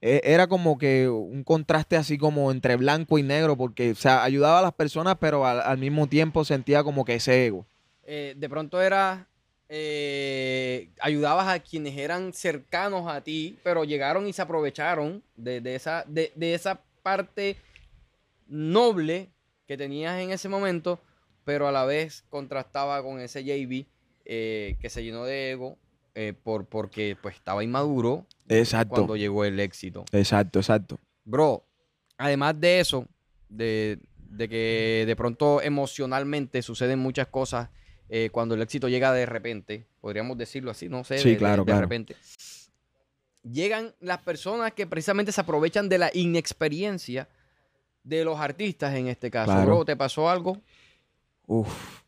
Eh, 0.00 0.20
Era 0.24 0.46
como 0.48 0.78
que 0.78 1.08
un 1.08 1.44
contraste 1.44 1.96
así 1.96 2.18
como 2.18 2.50
entre 2.50 2.76
blanco 2.76 3.18
y 3.18 3.22
negro, 3.22 3.56
porque, 3.56 3.92
o 3.92 3.94
sea, 3.94 4.24
ayudaba 4.24 4.58
a 4.58 4.62
las 4.62 4.72
personas, 4.74 5.16
pero 5.20 5.46
al, 5.46 5.60
al 5.60 5.78
mismo 5.78 6.06
tiempo 6.08 6.44
sentía 6.44 6.82
como 6.84 7.04
que 7.04 7.14
ese 7.16 7.46
ego. 7.46 7.66
Eh, 8.04 8.34
de 8.36 8.48
pronto 8.48 8.82
era, 8.82 9.28
eh, 9.74 10.90
ayudabas 11.00 11.48
a 11.48 11.58
quienes 11.60 11.96
eran 11.96 12.34
cercanos 12.34 13.08
a 13.08 13.22
ti, 13.22 13.58
pero 13.64 13.84
llegaron 13.84 14.26
y 14.26 14.34
se 14.34 14.42
aprovecharon 14.42 15.22
de, 15.34 15.62
de 15.62 15.74
esa, 15.74 16.04
de, 16.06 16.30
de 16.36 16.52
esa 16.52 16.82
parte 17.02 17.56
noble 18.46 19.30
que 19.66 19.78
tenías 19.78 20.20
en 20.20 20.30
ese 20.30 20.50
momento, 20.50 21.00
pero 21.44 21.66
a 21.68 21.72
la 21.72 21.86
vez 21.86 22.22
contrastaba 22.28 23.02
con 23.02 23.18
ese 23.18 23.44
JB 23.44 23.86
eh, 24.26 24.76
que 24.78 24.90
se 24.90 25.02
llenó 25.04 25.24
de 25.24 25.52
ego 25.52 25.78
eh, 26.14 26.34
por, 26.34 26.66
porque 26.66 27.16
pues 27.22 27.36
estaba 27.36 27.64
inmaduro 27.64 28.26
Exacto. 28.48 28.96
cuando 28.96 29.16
llegó 29.16 29.46
el 29.46 29.58
éxito. 29.58 30.04
Exacto, 30.12 30.58
exacto. 30.58 30.98
Bro, 31.24 31.64
además 32.18 32.60
de 32.60 32.80
eso, 32.80 33.06
de, 33.48 34.00
de 34.18 34.50
que 34.50 35.04
de 35.06 35.16
pronto 35.16 35.62
emocionalmente 35.62 36.60
suceden 36.60 36.98
muchas 36.98 37.28
cosas 37.28 37.70
eh, 38.14 38.28
cuando 38.30 38.54
el 38.54 38.60
éxito 38.60 38.88
llega 38.90 39.10
de 39.12 39.24
repente, 39.24 39.86
podríamos 40.02 40.36
decirlo 40.36 40.70
así, 40.70 40.88
no 40.90 41.02
sé, 41.02 41.16
Sí, 41.18 41.24
de, 41.28 41.30
de- 41.30 41.38
claro, 41.38 41.62
de 41.62 41.66
claro. 41.72 41.80
repente. 41.80 42.14
Llegan 43.42 43.94
las 44.00 44.18
personas 44.22 44.72
que 44.72 44.86
precisamente 44.86 45.32
se 45.32 45.40
aprovechan 45.40 45.88
de 45.88 45.98
la 45.98 46.10
inexperiencia 46.14 47.28
de 48.04 48.24
los 48.24 48.38
artistas 48.38 48.94
en 48.94 49.08
este 49.08 49.30
caso. 49.30 49.52
Claro. 49.52 49.66
Bro, 49.66 49.84
¿te 49.84 49.96
pasó 49.96 50.28
algo? 50.28 50.60
Uf. 51.46 52.02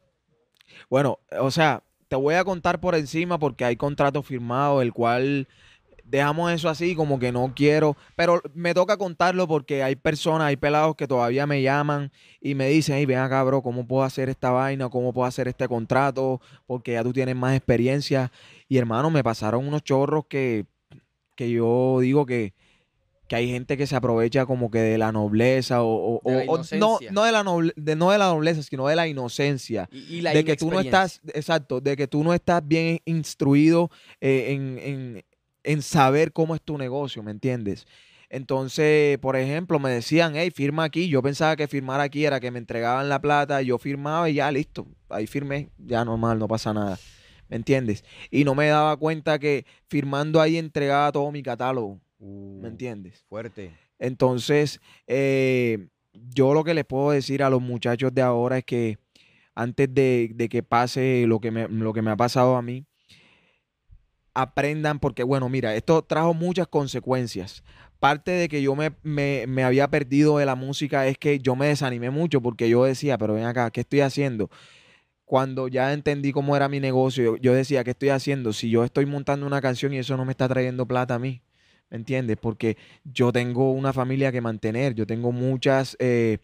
Bueno, 0.89 1.19
o 1.41 1.51
sea, 1.51 1.83
te 2.09 2.17
voy 2.17 2.35
a 2.35 2.45
contar 2.45 2.81
por 2.81 2.95
encima 2.95 3.39
porque 3.39 3.65
hay 3.65 3.77
contrato 3.77 4.23
firmado, 4.23 4.81
el 4.83 4.93
cual 4.93 5.49
dejamos 6.05 6.53
eso 6.53 6.69
así, 6.69 6.95
como 6.95 7.19
que 7.19 7.33
no 7.33 7.53
quiero, 7.57 7.97
pero 8.17 8.41
me 8.55 8.75
toca 8.75 8.97
contarlo 8.97 9.49
porque 9.49 9.83
hay 9.83 9.97
personas, 9.97 10.47
hay 10.49 10.57
pelados 10.57 10.95
que 10.97 11.07
todavía 11.09 11.47
me 11.47 11.63
llaman 11.63 12.13
y 12.41 12.55
me 12.55 12.69
dicen, 12.69 12.97
hey, 12.97 13.07
ven 13.07 13.19
acá, 13.19 13.43
bro, 13.43 13.63
¿cómo 13.63 13.87
puedo 13.87 14.03
hacer 14.03 14.29
esta 14.29 14.51
vaina? 14.51 14.89
¿Cómo 14.89 15.13
puedo 15.13 15.27
hacer 15.27 15.49
este 15.49 15.67
contrato? 15.67 16.41
Porque 16.67 16.93
ya 16.93 17.03
tú 17.03 17.13
tienes 17.13 17.35
más 17.37 17.57
experiencia. 17.57 18.31
Y 18.69 18.77
hermano, 18.79 19.11
me 19.11 19.25
pasaron 19.25 19.67
unos 19.67 19.83
chorros 19.83 20.27
que, 20.29 20.67
que 21.35 21.51
yo 21.51 21.99
digo 22.01 22.27
que, 22.27 22.53
que 23.27 23.37
hay 23.37 23.49
gente 23.51 23.79
que 23.79 23.87
se 23.87 23.97
aprovecha 23.97 24.45
como 24.45 24.71
que 24.71 24.79
de 24.81 24.99
la 24.99 25.11
nobleza 25.11 25.83
o, 25.83 26.17
o- 26.17 26.21
De 26.31 26.45
la 26.45 26.53
o- 26.53 26.57
no, 26.57 26.99
no 27.15 27.25
de 27.25 27.33
la 27.33 27.43
noble- 27.43 27.73
de, 27.77 27.97
no 27.97 28.11
de 28.11 28.19
la 28.19 28.27
nobleza, 28.27 28.63
sino 28.63 28.87
de 28.87 28.97
la 28.97 29.09
inocencia 29.09 29.89
Y, 29.91 30.17
y 30.17 30.21
la 30.21 30.33
de 30.33 30.45
que 30.45 30.57
tú 30.57 30.67
no 30.67 30.77
estás, 30.85 31.21
exacto, 31.33 31.81
de 31.81 31.97
que 31.97 32.07
tú 32.07 32.23
no 32.23 32.35
estás 32.35 32.61
bien 32.67 33.01
instruido 33.07 33.91
eh, 34.21 34.53
en, 34.53 34.79
en- 34.79 35.25
en 35.65 35.83
saber 35.83 36.33
cómo 36.33 36.55
es 36.55 36.63
tu 36.63 36.79
negocio, 36.79 37.23
¿me 37.23 37.31
entiendes? 37.33 37.87
Entonces, 38.31 39.19
por 39.19 39.37
ejemplo, 39.37 39.79
me 39.79 39.91
decían, 39.91 40.35
hey, 40.35 40.51
firma 40.51 40.85
aquí. 40.85 41.09
Yo 41.09 41.23
pensaba 41.23 41.57
que 41.57 41.69
firmar 41.69 42.01
aquí 42.01 42.25
era 42.25 42.41
que 42.41 42.51
me 42.51 42.59
entregaban 42.59 43.09
la 43.09 43.21
plata, 43.21 43.63
yo 43.63 43.79
firmaba 43.79 44.29
y 44.29 44.35
ya, 44.35 44.51
listo. 44.51 44.87
Ahí 45.09 45.27
firmé, 45.27 45.69
ya 45.79 46.05
normal, 46.05 46.39
no 46.39 46.49
pasa 46.49 46.73
nada. 46.73 46.99
¿Me 47.49 47.57
entiendes? 47.57 48.05
Y 48.31 48.45
no 48.45 48.55
me 48.55 48.67
daba 48.67 48.97
cuenta 48.97 49.39
que 49.39 49.67
firmando 49.89 50.41
ahí 50.41 50.57
entregaba 50.57 51.13
todo 51.13 51.31
mi 51.31 51.43
catálogo, 51.43 52.01
Uh, 52.19 52.61
¿me 52.63 52.69
entiendes? 52.69 53.25
Fuerte. 53.29 53.73
Entonces, 53.99 54.81
eh, 55.07 55.89
yo 56.13 56.55
lo 56.55 56.65
que 56.65 56.73
les 56.73 56.85
puedo 56.85 57.11
decir 57.11 57.43
a 57.43 57.51
los 57.51 57.61
muchachos 57.61 58.15
de 58.15 58.23
ahora 58.23 58.59
es 58.59 58.65
que 58.65 58.99
antes 59.55 59.93
de, 59.93 60.31
de 60.35 60.49
que 60.49 60.63
pase 60.63 61.25
lo 61.27 61.41
que, 61.41 61.51
me, 61.51 61.69
lo 61.69 61.93
que 61.93 62.03
me 62.03 62.11
ha 62.11 62.17
pasado 62.17 62.57
a 62.57 62.63
mí, 62.63 62.87
aprendan, 64.35 64.99
porque 64.99 65.23
bueno, 65.23 65.49
mira, 65.49 65.75
esto 65.75 66.03
trajo 66.03 66.35
muchas 66.35 66.67
consecuencias. 66.69 67.63
Parte 68.01 68.33
de 68.33 68.49
que 68.49 68.61
yo 68.63 68.75
me, 68.75 68.93
me- 69.03 69.47
me 69.47 69.65
había 69.65 69.89
perdido 69.89 70.39
de 70.39 70.47
la 70.47 70.55
música 70.57 71.07
es 71.07 71.17
que 71.19 71.39
yo 71.39 71.57
me 71.57 71.69
desanimé 71.69 72.11
mucho 72.11 72.41
porque 72.43 72.69
yo 72.69 72.85
decía, 72.85 73.17
pero 73.17 73.35
ven 73.35 73.45
acá, 73.45 73.71
¿qué 73.71 73.81
estoy 73.81 74.01
haciendo? 74.01 74.51
Cuando 75.25 75.69
ya 75.69 75.93
entendí 75.93 76.33
cómo 76.33 76.55
era 76.55 76.69
mi 76.69 76.81
negocio, 76.81 77.37
yo, 77.37 77.55
decía, 77.55 77.83
¿qué 77.83 77.93
estoy 77.93 78.11
haciendo? 78.11 78.53
Si 78.53 78.69
yo 78.69 78.85
estoy 78.85 79.07
montando 79.07 79.47
una 79.47 79.61
canción 79.63 79.95
y 79.95 79.99
eso 79.99 80.17
no 80.17 80.25
me 80.27 80.33
está 80.33 80.49
trayendo 80.49 80.87
plata 80.87 81.15
a 81.15 81.19
mí, 81.19 81.41
¿me 81.89 81.97
entiendes? 81.97 82.37
Porque 82.37 82.77
yo 83.05 83.33
tengo 83.33 83.73
una 83.73 83.93
familia 83.95 84.33
que 84.33 84.43
mantener, 84.43 84.95
yo 84.95 85.07
tengo 85.07 85.33
muchas 85.33 85.97
eh, 85.99 86.39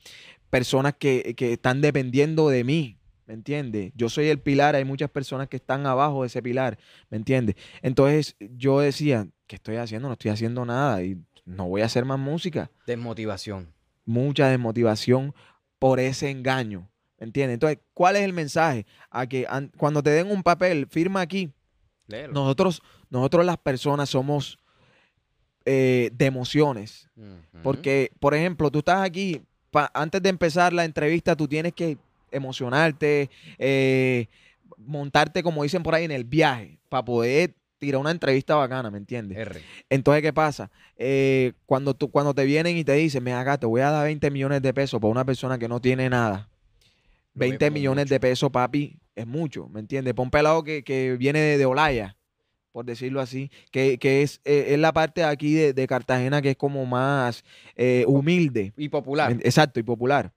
personas 0.48 0.94
que, 0.98 1.34
que 1.36 1.52
están 1.52 1.82
dependiendo 1.82 2.48
de 2.48 2.64
mí, 2.64 2.96
¿me 3.30 3.34
entiendes? 3.34 3.92
Yo 3.94 4.08
soy 4.08 4.26
el 4.26 4.40
pilar, 4.40 4.74
hay 4.74 4.84
muchas 4.84 5.08
personas 5.08 5.46
que 5.46 5.58
están 5.58 5.86
abajo 5.86 6.22
de 6.22 6.26
ese 6.26 6.42
pilar, 6.42 6.76
¿me 7.10 7.16
entiendes? 7.16 7.54
Entonces 7.80 8.34
yo 8.40 8.80
decía, 8.80 9.28
¿qué 9.46 9.54
estoy 9.54 9.76
haciendo? 9.76 10.08
No 10.08 10.14
estoy 10.14 10.32
haciendo 10.32 10.64
nada 10.64 11.00
y 11.04 11.16
no 11.44 11.68
voy 11.68 11.82
a 11.82 11.84
hacer 11.84 12.04
más 12.04 12.18
música. 12.18 12.72
Desmotivación. 12.88 13.72
Mucha 14.04 14.48
desmotivación 14.48 15.32
por 15.78 16.00
ese 16.00 16.28
engaño, 16.28 16.90
¿me 17.20 17.26
entiendes? 17.26 17.54
Entonces, 17.54 17.78
¿cuál 17.94 18.16
es 18.16 18.22
el 18.22 18.32
mensaje? 18.32 18.84
A 19.10 19.28
que 19.28 19.46
an- 19.48 19.70
cuando 19.76 20.02
te 20.02 20.10
den 20.10 20.28
un 20.28 20.42
papel, 20.42 20.88
firma 20.88 21.20
aquí, 21.20 21.52
Léelo. 22.08 22.32
nosotros, 22.32 22.82
nosotros 23.10 23.46
las 23.46 23.58
personas 23.58 24.08
somos 24.10 24.58
eh, 25.64 26.10
de 26.12 26.26
emociones. 26.26 27.08
Porque, 27.62 28.10
por 28.18 28.34
ejemplo, 28.34 28.72
tú 28.72 28.80
estás 28.80 29.02
aquí, 29.06 29.40
antes 29.94 30.20
de 30.20 30.30
empezar 30.30 30.72
la 30.72 30.84
entrevista, 30.84 31.36
tú 31.36 31.46
tienes 31.46 31.74
que 31.74 31.96
emocionarte, 32.30 33.30
eh, 33.58 34.26
montarte, 34.76 35.42
como 35.42 35.62
dicen 35.62 35.82
por 35.82 35.94
ahí, 35.94 36.04
en 36.04 36.10
el 36.10 36.24
viaje, 36.24 36.78
para 36.88 37.04
poder 37.04 37.54
tirar 37.78 38.00
una 38.00 38.10
entrevista 38.10 38.54
bacana, 38.54 38.90
¿me 38.90 38.98
entiendes? 38.98 39.38
R. 39.38 39.60
Entonces, 39.88 40.22
¿qué 40.22 40.32
pasa? 40.32 40.70
Eh, 40.96 41.54
cuando, 41.66 41.94
tú, 41.94 42.10
cuando 42.10 42.34
te 42.34 42.44
vienen 42.44 42.76
y 42.76 42.84
te 42.84 42.92
dicen, 42.92 43.24
ven 43.24 43.34
acá, 43.34 43.58
te 43.58 43.66
voy 43.66 43.80
a 43.80 43.90
dar 43.90 44.04
20 44.04 44.30
millones 44.30 44.62
de 44.62 44.74
pesos 44.74 45.00
para 45.00 45.10
una 45.10 45.24
persona 45.24 45.58
que 45.58 45.66
no 45.66 45.80
tiene 45.80 46.08
nada. 46.10 46.48
Lo 47.34 47.40
ve 47.40 47.48
20 47.48 47.66
como 47.66 47.74
millones 47.74 48.04
mucho. 48.04 48.14
de 48.14 48.20
pesos, 48.20 48.50
papi, 48.50 48.98
es 49.16 49.26
mucho, 49.26 49.68
¿me 49.68 49.80
entiendes? 49.80 50.14
Para 50.14 50.24
un 50.24 50.30
pelado 50.30 50.62
que, 50.62 50.84
que 50.84 51.16
viene 51.16 51.40
de, 51.40 51.58
de 51.58 51.66
Olaya, 51.66 52.16
por 52.72 52.84
decirlo 52.84 53.20
así, 53.20 53.50
que, 53.70 53.98
que 53.98 54.22
es, 54.22 54.40
eh, 54.44 54.66
es 54.68 54.78
la 54.78 54.92
parte 54.92 55.22
de 55.22 55.26
aquí 55.26 55.54
de, 55.54 55.72
de 55.72 55.86
Cartagena 55.86 56.42
que 56.42 56.50
es 56.50 56.56
como 56.56 56.84
más 56.86 57.44
eh, 57.76 58.04
humilde. 58.06 58.72
Y 58.76 58.88
popular. 58.88 59.32
Exacto, 59.40 59.80
y 59.80 59.82
popular. 59.82 60.32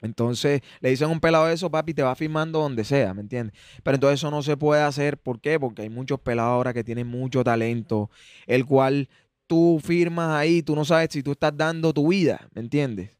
Entonces, 0.00 0.62
le 0.80 0.90
dicen 0.90 1.08
a 1.08 1.12
un 1.12 1.20
pelado 1.20 1.48
eso, 1.48 1.70
papi, 1.70 1.92
te 1.94 2.02
va 2.02 2.14
firmando 2.14 2.60
donde 2.60 2.84
sea, 2.84 3.14
¿me 3.14 3.20
entiendes? 3.22 3.58
Pero 3.82 3.96
entonces 3.96 4.20
eso 4.20 4.30
no 4.30 4.42
se 4.42 4.56
puede 4.56 4.82
hacer, 4.82 5.18
¿por 5.18 5.40
qué? 5.40 5.58
Porque 5.58 5.82
hay 5.82 5.90
muchos 5.90 6.20
pelados 6.20 6.52
ahora 6.52 6.72
que 6.72 6.84
tienen 6.84 7.06
mucho 7.08 7.42
talento, 7.42 8.10
el 8.46 8.64
cual 8.64 9.08
tú 9.46 9.80
firmas 9.82 10.30
ahí, 10.36 10.62
tú 10.62 10.76
no 10.76 10.84
sabes 10.84 11.08
si 11.10 11.22
tú 11.22 11.32
estás 11.32 11.56
dando 11.56 11.92
tu 11.92 12.08
vida, 12.08 12.48
¿me 12.54 12.60
entiendes? 12.60 13.10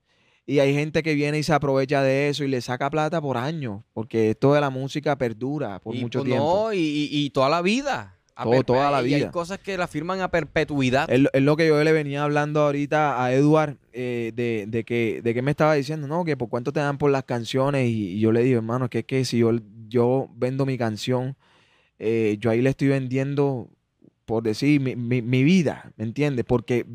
Y 0.47 0.61
hay 0.61 0.73
gente 0.73 1.03
que 1.03 1.15
viene 1.15 1.39
y 1.39 1.43
se 1.43 1.53
aprovecha 1.53 2.03
de 2.03 2.29
eso 2.29 2.43
y 2.45 2.49
le 2.49 2.61
saca 2.63 2.89
plata 2.89 3.21
por 3.21 3.37
años, 3.37 3.83
porque 3.93 4.31
esto 4.31 4.55
de 4.55 4.61
la 4.61 4.71
música 4.71 5.17
perdura 5.19 5.79
por 5.81 5.95
y, 5.95 6.01
mucho 6.01 6.21
pues, 6.21 6.31
tiempo. 6.31 6.55
No, 6.67 6.73
y, 6.73 6.79
y- 6.79 7.09
y 7.11 7.31
toda 7.31 7.49
la 7.51 7.61
vida. 7.61 8.18
Todo- 8.45 8.63
toda 8.65 8.91
la 8.91 9.03
Y 9.07 9.15
hay 9.15 9.21
vida. 9.21 9.31
cosas 9.31 9.59
que 9.59 9.77
la 9.77 9.87
firman 9.89 10.21
a 10.21 10.31
perpetuidad. 10.31 11.11
Es, 11.11 11.21
lo- 11.21 11.31
es 11.33 11.43
lo 11.43 11.57
que 11.57 11.67
yo 11.69 11.83
le 11.83 11.93
venía 11.93 12.23
hablando 12.25 12.61
ahorita 12.63 13.23
a 13.23 13.33
Eduard, 13.33 13.77
eh, 13.93 14.33
de, 14.35 14.65
de 14.69 14.85
que, 14.85 15.21
de 15.23 15.35
que 15.35 15.43
me 15.43 15.51
estaba 15.51 15.75
diciendo, 15.75 16.07
no, 16.07 16.25
que 16.25 16.37
por 16.37 16.49
cuánto 16.49 16.73
te 16.73 16.81
dan 16.81 16.99
por 16.99 17.11
las 17.11 17.25
canciones. 17.25 17.89
Y, 17.89 18.13
y 18.15 18.21
yo 18.21 18.33
le 18.33 18.43
digo, 18.43 18.59
hermano, 18.59 18.89
que 18.89 19.01
es 19.01 19.05
que 19.05 19.25
si 19.25 19.39
yo, 19.39 19.53
yo 19.89 20.29
vendo 20.37 20.67
mi 20.67 20.79
canción, 20.79 21.37
eh, 21.99 22.37
yo 22.41 22.51
ahí 22.51 22.63
le 22.63 22.71
estoy 22.71 22.89
vendiendo, 22.89 23.69
por 24.25 24.43
decir, 24.43 24.81
mi, 24.81 24.95
mi- 24.97 25.23
mi 25.23 25.43
vida, 25.43 25.93
¿me 25.97 26.05
entiendes? 26.05 26.45
Porque 26.45 26.87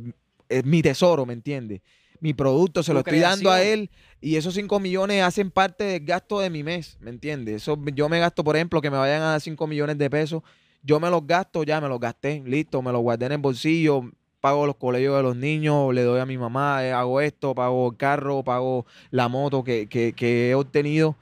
es 0.49 0.65
mi 0.65 0.81
tesoro, 0.81 1.25
¿me 1.25 1.33
entiendes? 1.33 1.81
Mi 2.19 2.33
producto 2.33 2.83
se 2.83 2.91
Tu 2.91 2.93
lo 2.93 2.99
estoy 2.99 3.19
dando 3.19 3.51
a 3.51 3.61
él 3.61 3.89
y 4.21 4.37
esos 4.37 4.53
5 4.53 4.79
millones 4.79 5.21
hacen 5.23 5.51
parte 5.51 5.83
del 5.83 6.05
gasto 6.05 6.39
de 6.39 6.49
mi 6.49 6.63
mes, 6.63 6.97
¿me 7.01 7.09
entiendes? 7.09 7.55
Eso, 7.63 7.77
yo 7.93 8.07
me 8.07 8.19
gasto, 8.19 8.45
por 8.45 8.55
ejemplo, 8.55 8.79
que 8.79 8.89
me 8.89 8.95
vayan 8.95 9.21
a 9.23 9.31
dar 9.31 9.41
5 9.41 9.67
millones 9.67 9.97
de 9.97 10.09
pesos, 10.09 10.41
yo 10.83 10.99
me 10.99 11.09
los 11.09 11.25
gasto, 11.25 11.63
ya 11.63 11.79
me 11.81 11.87
los 11.89 11.99
gasté, 11.99 12.43
listo, 12.45 12.81
me 12.81 12.91
los 12.91 13.01
guardé 13.01 13.25
en 13.27 13.31
el 13.33 13.37
bolsillo, 13.39 14.03
pago 14.41 14.65
los 14.67 14.75
colegios 14.75 15.15
de 15.15 15.23
los 15.23 15.35
niños, 15.35 15.93
le 15.93 16.03
doy 16.03 16.19
a 16.19 16.25
mi 16.25 16.37
mamá, 16.37 16.83
eh, 16.85 16.91
hago 16.91 17.21
esto, 17.21 17.55
pago 17.55 17.89
el 17.91 17.97
carro, 17.97 18.43
pago 18.43 18.85
la 19.09 19.27
moto 19.29 19.63
que, 19.63 19.87
que- 19.87 20.13
que 20.13 20.49
he 20.49 20.55
obtenido. 20.55 21.15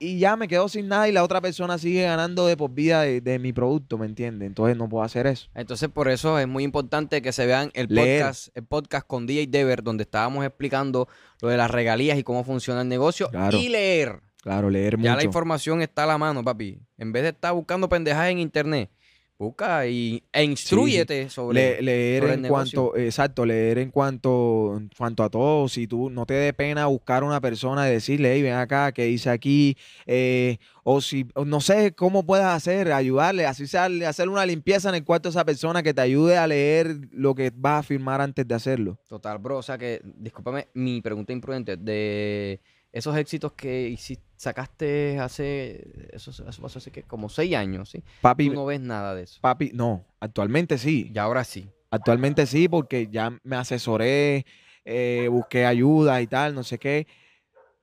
Y 0.00 0.20
ya 0.20 0.36
me 0.36 0.46
quedo 0.46 0.68
sin 0.68 0.86
nada 0.86 1.08
y 1.08 1.12
la 1.12 1.24
otra 1.24 1.40
persona 1.40 1.76
sigue 1.76 2.02
ganando 2.04 2.46
de 2.46 2.56
por 2.56 2.70
vida 2.70 3.02
de, 3.02 3.20
de 3.20 3.40
mi 3.40 3.52
producto, 3.52 3.98
¿me 3.98 4.06
entiendes? 4.06 4.46
Entonces 4.46 4.76
no 4.76 4.88
puedo 4.88 5.02
hacer 5.02 5.26
eso. 5.26 5.48
Entonces, 5.56 5.88
por 5.88 6.08
eso 6.08 6.38
es 6.38 6.46
muy 6.46 6.62
importante 6.62 7.20
que 7.20 7.32
se 7.32 7.46
vean 7.46 7.72
el 7.74 7.88
Leer. 7.90 8.22
podcast, 8.22 8.56
el 8.56 8.64
podcast 8.64 9.06
con 9.08 9.26
DJ 9.26 9.48
Dever, 9.48 9.82
donde 9.82 10.04
estábamos 10.04 10.44
explicando 10.44 11.08
lo 11.42 11.48
de 11.48 11.56
las 11.56 11.68
regalías 11.68 12.16
y 12.16 12.22
cómo 12.22 12.44
funciona 12.44 12.82
el 12.82 12.88
negocio. 12.88 13.28
Claro. 13.30 13.58
Y 13.58 13.68
leer. 13.70 14.20
Claro, 14.42 14.70
leer 14.70 14.96
Ya 14.98 15.10
la 15.10 15.14
mucho. 15.16 15.26
información 15.26 15.82
está 15.82 16.04
a 16.04 16.06
la 16.06 16.18
mano, 16.18 16.42
papi. 16.44 16.78
En 16.96 17.12
vez 17.12 17.22
de 17.24 17.28
estar 17.30 17.52
buscando 17.52 17.88
pendejadas 17.88 18.30
en 18.30 18.38
internet, 18.38 18.88
busca 19.36 19.86
y, 19.86 20.22
e 20.32 20.42
instruyete 20.44 21.28
sobre. 21.28 21.76
Le- 21.76 21.82
leer 21.82 22.22
sobre 22.22 22.34
el 22.34 22.44
en 22.44 22.48
cuanto, 22.50 22.96
exacto, 22.96 23.44
leer 23.46 23.78
en 23.78 23.90
cuanto, 23.90 24.76
en 24.78 24.90
cuanto 24.96 25.22
a 25.24 25.28
todo. 25.30 25.68
Si 25.68 25.86
tú 25.86 26.08
no 26.08 26.24
te 26.24 26.34
dé 26.34 26.52
pena 26.52 26.86
buscar 26.86 27.22
a 27.22 27.26
una 27.26 27.40
persona 27.40 27.88
y 27.88 27.92
decirle, 27.92 28.32
hey, 28.34 28.42
ven 28.42 28.54
acá, 28.54 28.92
¿qué 28.92 29.08
hice 29.08 29.28
aquí? 29.30 29.76
Eh, 30.06 30.58
o 30.84 31.00
si, 31.00 31.26
o 31.34 31.44
no 31.44 31.60
sé 31.60 31.92
cómo 31.94 32.24
puedes 32.24 32.46
hacer, 32.46 32.92
ayudarle, 32.92 33.44
así 33.44 33.66
sea, 33.66 33.88
hacer 34.06 34.28
una 34.28 34.46
limpieza 34.46 34.88
en 34.88 34.94
el 34.94 35.04
cuarto 35.04 35.28
de 35.28 35.30
esa 35.32 35.44
persona 35.44 35.82
que 35.82 35.92
te 35.94 36.00
ayude 36.00 36.36
a 36.38 36.46
leer 36.46 36.96
lo 37.12 37.34
que 37.34 37.52
vas 37.54 37.80
a 37.80 37.82
firmar 37.82 38.20
antes 38.20 38.46
de 38.46 38.54
hacerlo. 38.54 38.98
Total, 39.08 39.38
bro. 39.38 39.58
O 39.58 39.62
sea 39.62 39.76
que, 39.78 40.00
discúlpame 40.16 40.68
mi 40.74 41.00
pregunta 41.02 41.32
imprudente. 41.32 41.76
De 41.76 42.60
esos 42.98 43.16
éxitos 43.16 43.52
que 43.52 43.88
hiciste, 43.88 44.24
sacaste 44.36 45.18
hace. 45.18 46.08
Eso, 46.12 46.30
eso 46.30 46.62
pasó 46.62 46.78
hace 46.78 46.90
que 46.90 47.02
como 47.02 47.28
seis 47.28 47.54
años, 47.56 47.90
¿sí? 47.90 48.02
Papi, 48.20 48.48
Tú 48.48 48.54
no 48.54 48.66
ves 48.66 48.80
nada 48.80 49.14
de 49.14 49.22
eso. 49.22 49.38
papi, 49.40 49.70
no, 49.74 50.04
actualmente 50.20 50.78
sí. 50.78 51.10
Y 51.14 51.18
ahora 51.18 51.44
sí. 51.44 51.68
Actualmente 51.90 52.46
sí, 52.46 52.68
porque 52.68 53.08
ya 53.08 53.32
me 53.42 53.56
asesoré, 53.56 54.44
eh, 54.84 55.28
busqué 55.30 55.64
ayuda 55.64 56.20
y 56.20 56.26
tal, 56.26 56.54
no 56.54 56.62
sé 56.62 56.78
qué. 56.78 57.06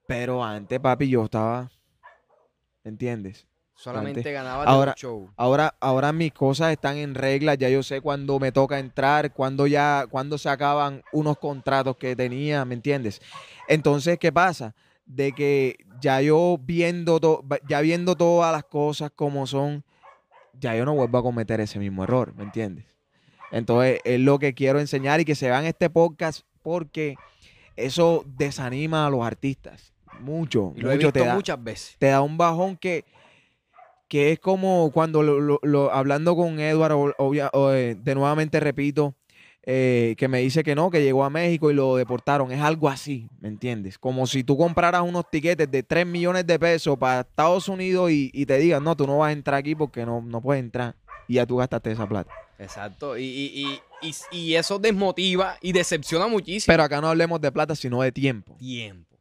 Pero 0.07 0.43
antes, 0.43 0.79
papi, 0.79 1.09
yo 1.09 1.25
estaba, 1.25 1.71
¿me 2.83 2.89
entiendes? 2.91 3.47
Solamente 3.77 4.19
Antes. 4.21 4.33
ganabas 4.33 4.67
Ahora- 4.67 4.91
de 4.93 4.99
show. 5.01 5.29
Ahora, 5.35 5.75
ahora 5.81 6.13
mis 6.13 6.31
cosas 6.31 6.71
están 6.71 6.95
en 6.97 7.13
regla, 7.13 7.55
ya 7.55 7.67
yo 7.67 7.83
sé 7.83 7.99
cuándo 7.99 8.39
me 8.39 8.51
toca 8.53 8.79
entrar, 8.79 9.33
cuándo 9.33 9.67
ya, 9.67 10.05
cuándo 10.09 10.37
se 10.37 10.47
acaban 10.47 11.03
unos 11.11 11.37
contratos 11.37 11.97
que 11.97 12.15
tenía, 12.15 12.63
¿me 12.63 12.75
entiendes? 12.75 13.21
Entonces, 13.67 14.17
¿qué 14.17 14.31
pasa? 14.31 14.73
De 15.05 15.31
que 15.33 15.77
ya 16.01 16.21
yo 16.21 16.57
viendo, 16.61 17.19
to- 17.19 17.43
ya 17.69 17.81
viendo 17.81 18.15
todas 18.15 18.51
las 18.51 18.63
cosas 18.63 19.11
como 19.15 19.45
son, 19.47 19.83
ya 20.59 20.75
yo 20.75 20.85
no 20.85 20.93
vuelvo 20.95 21.17
a 21.17 21.23
cometer 21.23 21.59
ese 21.59 21.79
mismo 21.79 22.03
error, 22.03 22.33
¿me 22.35 22.43
entiendes? 22.43 22.85
Entonces, 23.51 23.99
es 24.03 24.19
lo 24.19 24.39
que 24.39 24.53
quiero 24.53 24.79
enseñar 24.79 25.19
y 25.19 25.25
que 25.25 25.35
se 25.35 25.47
vean 25.47 25.65
este 25.65 25.89
podcast 25.89 26.41
porque 26.61 27.15
eso 27.75 28.23
desanima 28.25 29.05
a 29.05 29.09
los 29.09 29.21
artistas. 29.25 29.93
Mucho, 30.19 30.73
Y 30.75 30.81
lo 30.81 30.91
he 30.91 30.97
visto 30.97 31.11
te 31.11 31.25
da, 31.25 31.35
muchas 31.35 31.61
veces. 31.63 31.95
te 31.99 32.07
da 32.07 32.21
un 32.21 32.37
bajón 32.37 32.77
que, 32.77 33.05
que 34.07 34.31
es 34.31 34.39
como 34.39 34.91
cuando 34.93 35.23
lo- 35.23 35.39
lo- 35.39 35.59
lo- 35.61 35.91
hablando 35.91 36.35
con 36.35 36.59
Edward, 36.59 36.93
obvia- 37.17 37.49
o, 37.53 37.71
eh, 37.71 37.95
de 37.95 38.15
nuevamente 38.15 38.59
repito, 38.59 39.13
eh, 39.65 40.15
que 40.17 40.27
me 40.27 40.39
dice 40.39 40.63
que 40.63 40.75
no, 40.75 40.91
que 40.91 41.01
llegó 41.01 41.23
a 41.23 41.29
México 41.29 41.71
y 41.71 41.73
lo 41.73 41.95
deportaron. 41.95 42.51
Es 42.51 42.61
algo 42.61 42.87
así, 42.87 43.27
¿me 43.39 43.47
entiendes? 43.47 43.97
Como 43.97 44.27
si 44.27 44.43
tú 44.43 44.57
compraras 44.57 45.01
unos 45.01 45.29
tiquetes 45.29 45.69
de 45.69 45.81
3 45.81 46.05
millones 46.05 46.45
de 46.45 46.59
pesos 46.59 46.97
para 46.97 47.21
Estados 47.21 47.67
Unidos 47.67 48.11
y, 48.11 48.29
y 48.33 48.45
te 48.45 48.57
digan, 48.59 48.83
no, 48.83 48.95
tú 48.95 49.07
no 49.07 49.17
vas 49.19 49.29
a 49.29 49.31
entrar 49.31 49.59
aquí 49.59 49.73
porque 49.73 50.05
no, 50.05 50.21
no 50.21 50.41
puedes 50.41 50.63
entrar. 50.63 50.95
Y 51.27 51.35
ya 51.35 51.45
tú 51.47 51.57
gastaste 51.57 51.91
esa 51.91 52.07
plata. 52.07 52.31
Exacto. 52.59 53.17
Y, 53.17 53.23
y, 53.23 53.81
y, 54.01 54.07
y, 54.07 54.37
y 54.37 54.55
eso 54.55 54.77
desmotiva 54.77 55.57
y 55.61 55.71
decepciona 55.71 56.27
muchísimo. 56.27 56.71
Pero 56.71 56.83
acá 56.83 57.01
no 57.01 57.07
hablemos 57.07 57.41
de 57.41 57.51
plata, 57.51 57.75
sino 57.75 58.01
de 58.03 58.11
tiempo. 58.11 58.55
tiempo. 58.57 59.14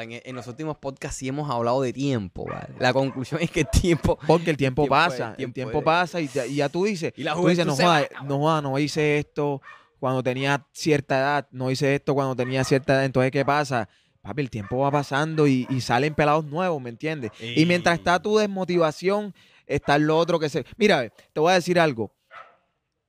En, 0.00 0.12
en 0.24 0.34
los 0.36 0.46
últimos 0.46 0.76
podcasts 0.76 1.16
sí 1.18 1.28
hemos 1.28 1.50
hablado 1.50 1.80
de 1.82 1.92
tiempo, 1.92 2.44
¿vale? 2.44 2.74
La 2.78 2.92
conclusión 2.92 3.40
es 3.40 3.50
que 3.50 3.60
el 3.60 3.68
tiempo. 3.70 4.18
Porque 4.26 4.50
el 4.50 4.56
tiempo, 4.56 4.82
tiempo 4.82 4.96
es- 4.96 5.02
pasa, 5.10 5.34
el 5.38 5.52
tiempo 5.52 5.82
pasa 5.84 6.20
y, 6.20 6.28
ya- 6.28 6.46
y 6.46 6.56
ya 6.56 6.68
tú 6.68 6.84
dices, 6.84 7.12
Y 7.16 7.22
la 7.22 7.34
tú 7.34 7.46
dices, 7.48 7.64
no 7.66 7.74
joda, 7.74 8.08
no 8.24 8.38
joda, 8.38 8.62
no 8.62 8.78
hice 8.78 9.18
esto 9.18 9.62
cuando 9.98 10.22
tenía 10.22 10.64
cierta 10.72 11.18
edad, 11.18 11.48
no 11.50 11.70
hice 11.70 11.94
esto 11.94 12.14
cuando 12.14 12.36
tenía 12.36 12.62
cierta 12.64 12.94
edad, 12.94 13.04
entonces 13.04 13.32
¿qué 13.32 13.44
pasa? 13.44 13.88
Papi, 14.22 14.42
el 14.42 14.50
tiempo 14.50 14.78
va 14.78 14.90
pasando 14.90 15.46
y, 15.46 15.66
y 15.70 15.80
salen 15.80 16.14
pelados 16.14 16.44
nuevos, 16.44 16.80
¿me 16.82 16.90
entiendes? 16.90 17.30
Y 17.40 17.64
mientras 17.66 17.98
está 17.98 18.20
tu 18.20 18.36
desmotivación, 18.36 19.34
está 19.66 19.96
lo 19.98 20.16
otro 20.18 20.38
que 20.38 20.48
se... 20.48 20.64
Mira, 20.76 21.08
te 21.32 21.40
voy 21.40 21.50
a 21.52 21.54
decir 21.54 21.80
algo. 21.80 22.12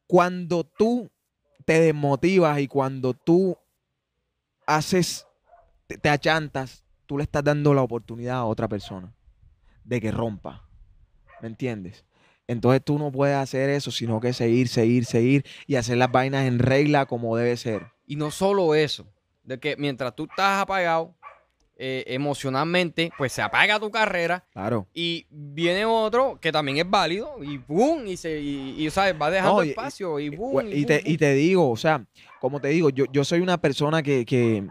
Cuando 0.08 0.63
tú 0.63 1.10
te 1.65 1.80
desmotivas 1.80 2.60
y 2.60 2.68
cuando 2.68 3.13
tú 3.13 3.56
haces, 4.65 5.28
te, 5.89 5.97
te 5.97 6.10
achantas, 6.10 6.84
tú 7.08 7.17
le 7.17 7.23
estás 7.23 7.43
dando 7.43 7.73
la 7.73 7.82
oportunidad 7.82 8.38
a 8.38 8.45
otra 8.45 8.67
persona 8.67 9.12
de 9.84 9.99
que 9.99 10.12
rompa. 10.12 10.63
¿Me 11.41 11.47
entiendes? 11.47 12.06
Entonces 12.47 12.84
tú 12.84 12.99
no 12.99 13.12
puedes 13.12 13.36
hacer 13.36 13.69
eso, 13.71 13.89
sino 13.91 14.19
que 14.19 14.34
seguir, 14.34 14.67
seguir, 14.67 15.06
seguir 15.06 15.45
y 15.67 15.75
hacer 15.75 15.97
las 15.97 16.12
vainas 16.12 16.45
en 16.45 16.60
regla 16.60 17.06
como 17.08 17.36
debe 17.36 17.58
ser. 17.58 17.88
Y 18.06 18.15
no 18.15 18.30
solo 18.32 18.75
eso, 18.75 19.08
de 19.43 19.60
que 19.60 19.75
mientras 19.78 20.15
tú 20.15 20.25
estás 20.30 20.62
apagado 20.62 21.15
eh, 21.75 22.04
emocionalmente, 22.08 23.12
pues 23.17 23.32
se 23.34 23.41
apaga 23.41 23.80
tu 23.80 23.89
carrera 23.89 24.45
Claro. 24.52 24.88
y 24.93 25.25
viene 25.32 25.86
otro 25.86 26.38
que 26.39 26.52
también 26.52 26.78
es 26.78 26.89
válido 26.89 27.43
y 27.43 27.58
¡pum! 27.58 28.06
Y, 28.06 28.17
se, 28.17 28.39
y, 28.39 28.75
y, 28.86 28.89
¿sabes? 28.91 29.15
va 29.19 29.32
dejando 29.32 29.58
No, 29.58 29.63
y- 29.63 29.69
espacio 29.69 30.19
y 30.19 30.30
güey, 30.30 30.78
y 30.82 30.86
te, 30.86 31.02
y 31.06 31.17
te 31.17 31.34
digo, 31.34 31.69
o 31.71 31.78
sea, 31.78 32.06
como 32.41 32.60
te 32.60 32.67
digo, 32.69 32.89
yo, 32.89 33.06
yo 33.12 33.23
soy 33.23 33.39
una 33.39 33.58
persona 33.60 34.04
que, 34.04 34.25
que, 34.25 34.67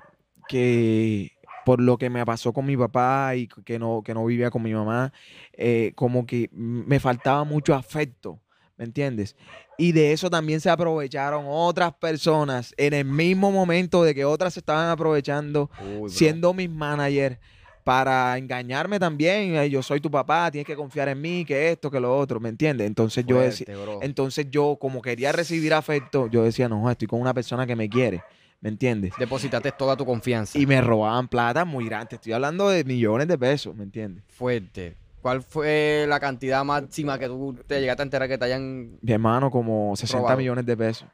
que 0.48 1.32
por 1.64 1.80
lo 1.80 1.98
que 1.98 2.08
me 2.10 2.24
pasó 2.24 2.52
con 2.52 2.64
mi 2.64 2.76
papá 2.76 3.36
y 3.36 3.46
que 3.46 3.78
no, 3.78 4.02
que 4.02 4.14
no 4.14 4.24
vivía 4.24 4.50
con 4.50 4.62
mi 4.62 4.72
mamá, 4.72 5.12
eh, 5.52 5.92
como 5.94 6.26
que 6.26 6.48
me 6.52 6.98
faltaba 6.98 7.44
mucho 7.44 7.74
afecto, 7.74 8.40
¿me 8.78 8.84
entiendes? 8.86 9.36
Y 9.76 9.92
de 9.92 10.12
eso 10.12 10.30
también 10.30 10.60
se 10.60 10.70
aprovecharon 10.70 11.44
otras 11.46 11.92
personas 11.94 12.74
en 12.78 12.94
el 12.94 13.04
mismo 13.04 13.52
momento 13.52 14.02
de 14.02 14.14
que 14.14 14.24
otras 14.24 14.54
se 14.54 14.60
estaban 14.60 14.88
aprovechando, 14.88 15.70
Uy, 16.00 16.10
siendo 16.10 16.54
mis 16.54 16.70
managers. 16.70 17.38
Para 17.84 18.36
engañarme 18.36 18.98
también, 18.98 19.56
"Ay, 19.56 19.70
yo 19.70 19.82
soy 19.82 19.98
tu 19.98 20.10
papá, 20.10 20.50
tienes 20.50 20.66
que 20.66 20.76
confiar 20.76 21.08
en 21.08 21.22
mí, 21.22 21.44
que 21.46 21.70
esto, 21.70 21.90
que 21.90 21.98
lo 21.98 22.14
otro, 22.14 22.38
¿me 22.38 22.50
entiendes? 22.50 22.86
Entonces 22.86 23.24
yo 23.26 23.40
decía, 23.40 23.66
entonces 24.02 24.46
yo, 24.50 24.76
como 24.78 25.00
quería 25.00 25.32
recibir 25.32 25.72
afecto, 25.72 26.26
yo 26.28 26.42
decía, 26.44 26.68
no, 26.68 26.90
estoy 26.90 27.08
con 27.08 27.18
una 27.18 27.32
persona 27.32 27.66
que 27.66 27.76
me 27.76 27.88
quiere, 27.88 28.22
¿me 28.60 28.68
entiendes? 28.68 29.12
Depositaste 29.18 29.72
toda 29.72 29.96
tu 29.96 30.04
confianza. 30.04 30.58
Y 30.58 30.66
me 30.66 30.80
robaban 30.80 31.28
plata 31.28 31.64
muy 31.64 31.86
grande. 31.86 32.16
Estoy 32.16 32.32
hablando 32.32 32.68
de 32.68 32.84
millones 32.84 33.28
de 33.28 33.38
pesos, 33.38 33.74
¿me 33.74 33.84
entiendes? 33.84 34.24
Fuerte. 34.28 34.96
¿Cuál 35.22 35.42
fue 35.42 36.06
la 36.08 36.20
cantidad 36.20 36.64
máxima 36.64 37.18
que 37.18 37.26
tú 37.26 37.56
te 37.66 37.80
llegaste 37.80 38.02
a 38.02 38.04
enterar 38.04 38.28
que 38.28 38.38
te 38.38 38.44
hayan... 38.44 38.98
Mi 39.00 39.12
hermano, 39.12 39.50
como 39.50 39.94
60 39.96 40.18
Robado. 40.18 40.38
millones 40.38 40.64
de 40.64 40.76
pesos. 40.76 41.08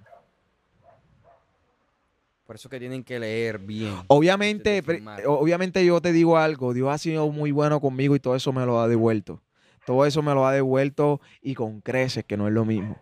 Por 2.46 2.56
eso 2.56 2.68
que 2.68 2.78
tienen 2.78 3.02
que 3.02 3.18
leer 3.18 3.58
bien. 3.58 3.94
Obviamente, 4.08 4.82
obviamente 5.26 5.84
yo 5.84 6.02
te 6.02 6.12
digo 6.12 6.36
algo, 6.36 6.74
Dios 6.74 6.90
ha 6.90 6.98
sido 6.98 7.30
muy 7.30 7.52
bueno 7.52 7.80
conmigo 7.80 8.14
y 8.14 8.20
todo 8.20 8.36
eso 8.36 8.52
me 8.52 8.66
lo 8.66 8.80
ha 8.80 8.88
devuelto. 8.88 9.40
Todo 9.86 10.04
eso 10.04 10.22
me 10.22 10.34
lo 10.34 10.46
ha 10.46 10.52
devuelto 10.52 11.20
y 11.40 11.54
con 11.54 11.80
creces, 11.80 12.24
que 12.24 12.36
no 12.36 12.46
es 12.46 12.52
lo 12.52 12.66
mismo. 12.66 12.98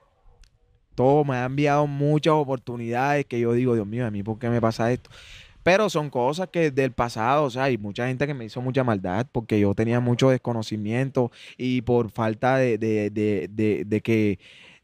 Todo 0.95 1.25
me 1.25 1.37
ha 1.37 1.45
enviado 1.45 1.87
muchas 1.87 2.35
oportunidades 2.35 3.27
que 3.27 3.41
yo 3.41 3.53
digo, 3.53 3.75
Dios 3.75 3.87
mío, 3.87 4.07
a 4.07 4.11
mí, 4.11 4.23
¿por 4.23 4.39
qué 4.39 4.49
me 4.49 4.61
pasa 4.61 4.93
esto? 4.93 5.11
Pero 5.63 5.89
son 5.89 6.11
cosas 6.11 6.49
que 6.49 6.71
del 6.71 6.93
pasado, 6.93 7.45
o 7.45 7.51
sea, 7.51 7.65
hay 7.65 7.79
mucha 7.79 8.09
gente 8.09 8.27
que 8.27 8.35
me 8.35 8.45
hizo 8.45 8.61
mucha 8.61 8.83
maldad 8.83 9.27
porque 9.31 9.61
yo 9.61 9.75
tenía 9.75 10.01
mucho 10.01 10.31
desconocimiento 10.31 11.31
y 11.57 11.83
por 11.83 12.11
falta 12.11 12.57
de, 12.57 12.79
de, 12.79 13.11
de, 13.11 13.49
de, 13.49 13.85
de 13.87 14.01
que, 14.01 14.41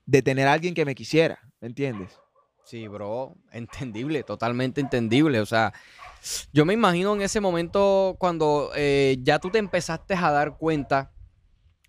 de 0.07 0.23
tener 0.23 0.47
a 0.47 0.53
alguien 0.53 0.75
que 0.75 0.85
me 0.85 0.95
quisiera, 0.95 1.41
¿me 1.61 1.67
entiendes? 1.69 2.17
Sí, 2.63 2.87
bro, 2.87 3.35
entendible, 3.51 4.23
totalmente 4.23 4.81
entendible. 4.81 5.41
O 5.41 5.47
sea, 5.47 5.73
yo 6.53 6.65
me 6.65 6.75
imagino 6.75 7.15
en 7.15 7.23
ese 7.23 7.41
momento 7.41 8.15
cuando 8.19 8.71
eh, 8.77 9.17
ya 9.23 9.39
tú 9.39 9.51
te 9.51 9.59
empezaste 9.59 10.15
a 10.15 10.31
dar 10.31 10.59
cuenta 10.59 11.11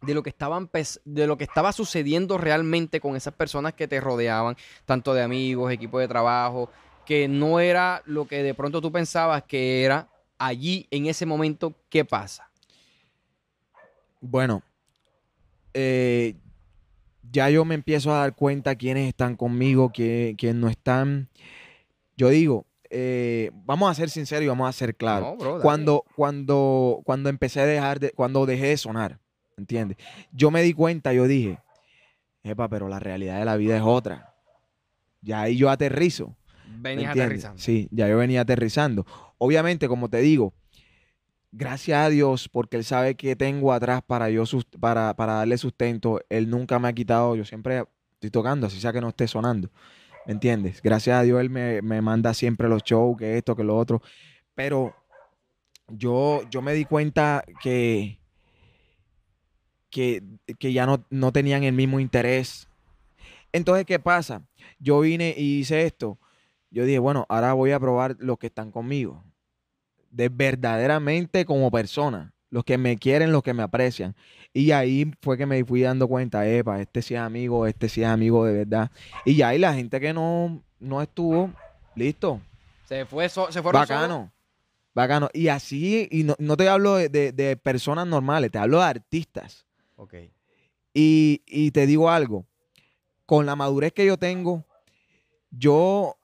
de 0.02 0.14
lo 0.14 0.24
que 0.24 0.30
estaba 0.30 0.60
empe- 0.60 1.02
de 1.06 1.28
lo 1.28 1.38
que 1.38 1.44
estaba 1.44 1.72
sucediendo 1.72 2.38
realmente 2.38 3.00
con 3.00 3.16
esas 3.16 3.34
personas 3.34 3.74
que 3.74 3.88
te 3.88 4.00
rodeaban, 4.00 4.56
tanto 4.86 5.14
de 5.14 5.22
amigos, 5.22 5.72
equipo 5.72 6.00
de 6.00 6.08
trabajo, 6.08 6.70
que 7.06 7.28
no 7.28 7.60
era 7.60 8.02
lo 8.06 8.26
que 8.28 8.44
de 8.44 8.54
pronto 8.54 8.82
tú 8.82 8.92
pensabas 8.92 9.44
que 9.44 9.84
era 9.84 10.08
allí 10.38 10.88
en 10.92 11.08
ese 11.08 11.26
momento, 11.26 11.74
¿qué 11.90 12.06
pasa? 12.06 12.50
Bueno, 14.22 14.64
eh, 15.74 16.36
ya 17.32 17.50
yo 17.50 17.66
me 17.66 17.76
empiezo 17.76 18.12
a 18.14 18.20
dar 18.20 18.36
cuenta 18.36 18.76
quiénes 18.76 19.08
están 19.08 19.36
conmigo, 19.36 19.92
quién, 19.94 20.36
quién 20.36 20.60
no 20.60 20.68
están. 20.70 21.30
Yo 22.18 22.30
digo, 22.30 22.66
eh, 22.90 23.52
vamos 23.54 23.90
a 23.90 23.94
ser 23.94 24.10
sinceros 24.10 24.44
y 24.44 24.48
vamos 24.48 24.68
a 24.68 24.74
ser 24.74 24.96
claros. 24.96 25.30
No, 25.30 25.38
bro, 25.38 25.52
dale. 25.52 25.62
cuando, 25.64 26.04
cuando, 26.16 27.02
cuando 27.06 27.30
empecé 27.30 27.62
a 27.62 27.66
dejar 27.66 28.00
de, 28.00 28.12
cuando 28.12 28.46
dejé 28.46 28.68
de 28.68 28.78
sonar, 28.78 29.20
¿entiendes? 29.60 29.98
Yo 30.32 30.52
me 30.52 30.62
di 30.62 30.74
cuenta, 30.74 31.14
yo 31.14 31.28
dije, 31.28 31.60
epa, 32.44 32.68
pero 32.70 32.88
la 32.88 33.00
realidad 33.00 33.40
de 33.40 33.46
la 33.46 33.56
vida 33.58 33.78
es 33.78 33.84
otra. 33.84 34.36
Ya 35.22 35.42
ahí 35.42 35.58
yo 35.58 35.70
aterrizo. 35.70 36.36
¿me 36.68 36.96
venías 36.96 37.12
aterrizando. 37.12 37.62
Sí, 37.62 37.88
ya 37.92 38.08
yo 38.08 38.18
venía 38.18 38.42
aterrizando. 38.42 39.06
Obviamente, 39.38 39.88
como 39.88 40.10
te 40.10 40.20
digo, 40.20 40.54
gracias 41.52 42.06
a 42.06 42.10
Dios, 42.10 42.50
porque 42.50 42.78
Él 42.78 42.84
sabe 42.84 43.16
que 43.16 43.36
tengo 43.36 43.74
atrás 43.74 44.02
para 44.06 44.30
yo 44.30 44.44
para, 44.80 45.16
para 45.16 45.34
darle 45.34 45.58
sustento. 45.58 46.22
Él 46.30 46.50
nunca 46.50 46.80
me 46.80 46.88
ha 46.88 46.94
quitado, 46.94 47.36
yo 47.36 47.46
siempre 47.46 47.84
estoy 48.14 48.32
tocando, 48.32 48.68
así 48.68 48.80
sea 48.80 48.94
que 48.94 49.02
no 49.02 49.10
esté 49.10 49.28
sonando. 49.28 49.70
¿Me 50.26 50.34
entiendes? 50.34 50.82
Gracias 50.82 51.18
a 51.18 51.24
Dios 51.24 51.40
Él 51.42 51.50
me, 51.50 51.82
me 51.82 52.02
manda 52.02 52.34
siempre 52.34 52.68
los 52.70 52.84
shows, 52.84 53.18
que 53.18 53.38
esto, 53.38 53.56
que 53.56 53.64
lo 53.64 53.78
otro. 53.78 54.02
Pero 54.54 54.96
yo, 55.88 56.42
yo 56.50 56.62
me 56.62 56.74
di 56.74 56.86
cuenta 56.86 57.44
que, 57.62 58.19
que, 59.90 60.24
que 60.60 60.74
ya 60.74 60.86
no, 60.86 61.04
no 61.10 61.32
tenían 61.32 61.64
el 61.64 61.74
mismo 61.74 62.00
interés. 62.00 62.68
Entonces, 63.52 63.86
¿qué 63.86 64.00
pasa? 64.00 64.44
Yo 64.80 65.00
vine 65.02 65.34
y 65.38 65.60
hice 65.60 65.86
esto. 65.86 66.18
Yo 66.72 66.86
dije, 66.86 67.00
bueno, 67.00 67.26
ahora 67.30 67.54
voy 67.54 67.72
a 67.72 67.80
probar 67.80 68.16
los 68.20 68.38
que 68.38 68.48
están 68.48 68.72
conmigo. 68.72 69.24
De 70.12 70.30
verdaderamente 70.30 71.46
como 71.46 71.72
persona. 71.72 72.34
Los 72.52 72.64
que 72.64 72.78
me 72.80 72.98
quieren, 72.98 73.32
los 73.32 73.44
que 73.44 73.54
me 73.54 73.62
aprecian. 73.64 74.16
Y 74.54 74.72
ahí 74.72 75.12
fue 75.22 75.38
que 75.38 75.46
me 75.46 75.64
fui 75.64 75.82
dando 75.82 76.08
cuenta, 76.08 76.48
epa, 76.48 76.82
este 76.82 77.02
sí 77.04 77.14
es 77.14 77.20
amigo, 77.20 77.68
este 77.68 77.90
sí 77.90 78.02
es 78.02 78.08
amigo 78.08 78.46
de 78.46 78.54
verdad. 78.54 78.90
Y 79.24 79.36
ya 79.36 79.50
hay 79.50 79.60
la 79.60 79.74
gente 79.76 80.00
que 80.00 80.14
no, 80.14 80.64
no 80.80 81.02
estuvo, 81.02 81.52
listo, 81.96 82.42
Se 82.86 83.06
fue 83.06 83.30
so- 83.30 83.52
se 83.52 83.62
fueron 83.62 83.82
bacano. 83.82 84.32
Bacano. 84.96 85.30
Y 85.32 85.50
así, 85.50 86.08
y 86.10 86.24
no, 86.24 86.36
no 86.40 86.58
te 86.58 86.68
hablo 86.68 86.96
de, 86.96 87.10
de- 87.10 87.32
de 87.32 87.56
personas 87.56 88.08
normales, 88.08 88.50
te 88.52 88.58
hablo 88.58 88.80
de 88.80 88.86
artistas. 88.86 89.68
Ok. 90.00 90.14
Y, 90.94 91.44
y 91.46 91.72
te 91.72 91.86
digo 91.86 92.10
algo, 92.10 92.46
con 93.26 93.46
la 93.46 93.58
madurez 93.58 93.92
que 93.92 94.06
yo 94.06 94.18
tengo, 94.18 94.66
yo, 95.52 96.16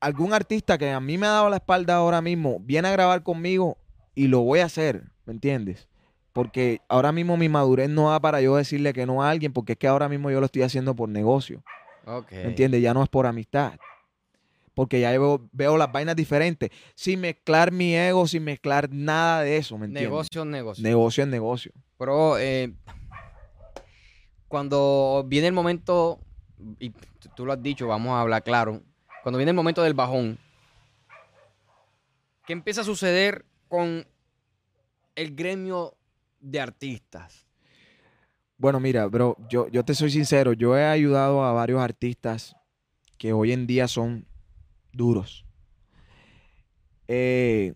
algún 0.00 0.32
artista 0.32 0.78
que 0.78 0.90
a 0.90 1.00
mí 1.00 1.18
me 1.18 1.26
ha 1.26 1.30
dado 1.30 1.50
la 1.50 1.56
espalda 1.56 1.96
ahora 1.96 2.22
mismo, 2.22 2.58
viene 2.60 2.88
a 2.88 2.92
grabar 2.92 3.22
conmigo 3.22 3.76
y 4.14 4.28
lo 4.28 4.40
voy 4.40 4.60
a 4.60 4.64
hacer, 4.64 5.04
¿me 5.26 5.34
entiendes? 5.34 5.86
Porque 6.32 6.80
ahora 6.88 7.12
mismo 7.12 7.36
mi 7.36 7.50
madurez 7.50 7.90
no 7.90 8.10
da 8.10 8.20
para 8.20 8.40
yo 8.40 8.56
decirle 8.56 8.94
que 8.94 9.04
no 9.04 9.22
a 9.22 9.30
alguien, 9.30 9.52
porque 9.52 9.72
es 9.72 9.78
que 9.78 9.86
ahora 9.86 10.08
mismo 10.08 10.30
yo 10.30 10.40
lo 10.40 10.46
estoy 10.46 10.62
haciendo 10.62 10.96
por 10.96 11.10
negocio. 11.10 11.62
¿me 12.30 12.44
entiendes? 12.44 12.80
Ya 12.80 12.94
no 12.94 13.02
es 13.02 13.10
por 13.10 13.26
amistad. 13.26 13.74
Porque 14.72 14.98
ya 14.98 15.10
veo, 15.10 15.46
veo 15.52 15.76
las 15.76 15.92
vainas 15.92 16.16
diferentes. 16.16 16.70
Sin 16.94 17.20
mezclar 17.20 17.70
mi 17.70 17.94
ego, 17.94 18.26
sin 18.26 18.44
mezclar 18.44 18.88
nada 18.90 19.42
de 19.42 19.58
eso, 19.58 19.76
¿me 19.76 19.86
entiendes? 19.86 20.10
Negocio, 20.10 20.44
negocio. 20.46 20.82
Negocio 20.82 21.24
es 21.24 21.28
negocio. 21.28 21.72
Pero 22.00 22.38
eh, 22.38 22.72
cuando 24.48 25.22
viene 25.28 25.48
el 25.48 25.52
momento, 25.52 26.18
y 26.78 26.94
tú 27.36 27.44
lo 27.44 27.52
has 27.52 27.62
dicho, 27.62 27.86
vamos 27.88 28.12
a 28.12 28.22
hablar 28.22 28.42
claro, 28.42 28.80
cuando 29.22 29.36
viene 29.36 29.50
el 29.50 29.54
momento 29.54 29.82
del 29.82 29.92
bajón, 29.92 30.38
¿qué 32.46 32.54
empieza 32.54 32.80
a 32.80 32.84
suceder 32.84 33.44
con 33.68 34.06
el 35.14 35.36
gremio 35.36 35.94
de 36.40 36.60
artistas? 36.62 37.46
Bueno, 38.56 38.80
mira, 38.80 39.04
bro, 39.04 39.36
yo, 39.50 39.68
yo 39.68 39.84
te 39.84 39.94
soy 39.94 40.10
sincero, 40.10 40.54
yo 40.54 40.78
he 40.78 40.86
ayudado 40.86 41.44
a 41.44 41.52
varios 41.52 41.82
artistas 41.82 42.56
que 43.18 43.34
hoy 43.34 43.52
en 43.52 43.66
día 43.66 43.88
son 43.88 44.26
duros. 44.90 45.44
Eh, 47.08 47.74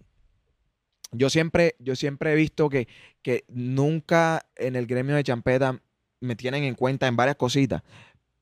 yo 1.13 1.31
siempre, 1.31 1.77
yo 1.79 1.95
siempre 1.95 2.33
he 2.33 2.37
visto 2.37 2.69
que, 2.69 2.89
que 3.25 3.45
nunca 3.49 4.47
en 4.55 4.77
el 4.77 4.87
gremio 4.87 5.17
de 5.17 5.25
champeta 5.25 5.81
me 6.21 6.37
tienen 6.37 6.63
en 6.63 6.75
cuenta 6.75 7.09
en 7.09 7.17
varias 7.17 7.37
cositas, 7.37 7.83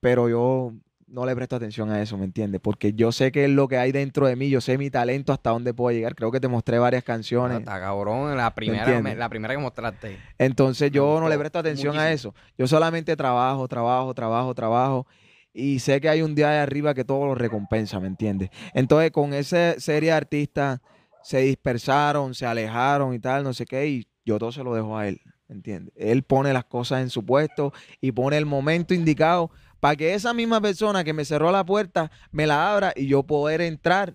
pero 0.00 0.28
yo 0.28 0.74
no 1.06 1.24
le 1.24 1.36
presto 1.36 1.54
atención 1.56 1.90
a 1.90 2.02
eso, 2.02 2.18
¿me 2.18 2.24
entiendes? 2.24 2.60
Porque 2.60 2.92
yo 2.92 3.12
sé 3.12 3.30
que 3.30 3.44
es 3.44 3.50
lo 3.50 3.68
que 3.68 3.76
hay 3.76 3.92
dentro 3.92 4.26
de 4.26 4.34
mí, 4.34 4.50
yo 4.50 4.60
sé 4.60 4.78
mi 4.78 4.90
talento 4.90 5.32
hasta 5.32 5.50
dónde 5.50 5.72
puedo 5.72 5.94
llegar. 5.94 6.16
Creo 6.16 6.32
que 6.32 6.40
te 6.40 6.48
mostré 6.48 6.78
varias 6.78 7.04
canciones. 7.04 7.60
Está 7.60 7.78
cabrón, 7.78 8.36
la 8.36 8.52
primera, 8.54 9.00
la 9.00 9.28
primera 9.28 9.54
que 9.54 9.60
mostraste. 9.60 10.18
Entonces 10.36 10.90
yo 10.90 11.20
no 11.20 11.28
le 11.28 11.38
presto 11.38 11.60
atención 11.60 11.96
a 11.96 12.10
eso. 12.10 12.34
Yo 12.58 12.66
solamente 12.66 13.14
trabajo, 13.14 13.68
trabajo, 13.68 14.12
trabajo, 14.14 14.54
trabajo. 14.54 15.06
Y 15.52 15.78
sé 15.78 16.00
que 16.00 16.08
hay 16.08 16.22
un 16.22 16.34
día 16.34 16.48
de 16.48 16.58
arriba 16.58 16.92
que 16.92 17.04
todo 17.04 17.26
lo 17.26 17.34
recompensa, 17.36 18.00
¿me 18.00 18.08
entiendes? 18.08 18.50
Entonces 18.74 19.12
con 19.12 19.32
esa 19.32 19.78
serie 19.78 20.10
de 20.10 20.16
artistas 20.16 20.80
se 21.22 21.38
dispersaron, 21.38 22.34
se 22.34 22.46
alejaron 22.46 23.14
y 23.14 23.20
tal, 23.20 23.44
no 23.44 23.52
sé 23.52 23.64
qué, 23.64 23.86
y 23.86 24.06
yo 24.24 24.38
todo 24.38 24.52
se 24.52 24.62
lo 24.64 24.74
dejo 24.74 24.96
a 24.96 25.08
él, 25.08 25.20
¿me 25.48 25.56
entiendes? 25.56 25.92
Él 25.96 26.22
pone 26.22 26.52
las 26.52 26.64
cosas 26.64 27.02
en 27.02 27.10
su 27.10 27.24
puesto 27.24 27.72
y 28.00 28.12
pone 28.12 28.36
el 28.38 28.46
momento 28.46 28.94
indicado 28.94 29.50
para 29.80 29.96
que 29.96 30.14
esa 30.14 30.32
misma 30.32 30.60
persona 30.60 31.02
que 31.04 31.12
me 31.12 31.24
cerró 31.24 31.50
la 31.50 31.64
puerta 31.64 32.10
me 32.30 32.46
la 32.46 32.72
abra 32.72 32.92
y 32.94 33.06
yo 33.08 33.22
poder 33.24 33.60
entrar 33.60 34.14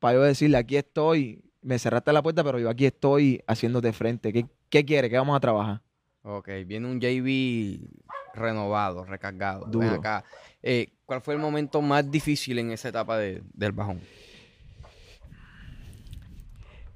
para 0.00 0.14
yo 0.14 0.22
decirle, 0.22 0.56
aquí 0.58 0.76
estoy, 0.76 1.42
me 1.62 1.78
cerraste 1.78 2.12
la 2.12 2.22
puerta, 2.22 2.42
pero 2.44 2.58
yo 2.58 2.68
aquí 2.68 2.84
estoy 2.84 3.42
haciéndote 3.46 3.92
frente. 3.92 4.32
¿Qué, 4.32 4.46
qué 4.68 4.84
quiere? 4.84 5.08
¿Qué 5.08 5.16
vamos 5.16 5.36
a 5.36 5.40
trabajar? 5.40 5.80
Ok, 6.22 6.48
viene 6.66 6.88
un 6.88 7.00
JB 7.00 7.88
renovado, 8.34 9.04
recargado. 9.04 9.62
Ven 9.66 9.72
Duro. 9.72 9.94
acá. 9.94 10.24
Eh, 10.62 10.88
¿Cuál 11.06 11.20
fue 11.20 11.34
el 11.34 11.40
momento 11.40 11.80
más 11.80 12.10
difícil 12.10 12.58
en 12.58 12.70
esa 12.72 12.88
etapa 12.88 13.16
de- 13.18 13.42
del 13.54 13.72
bajón? 13.72 14.00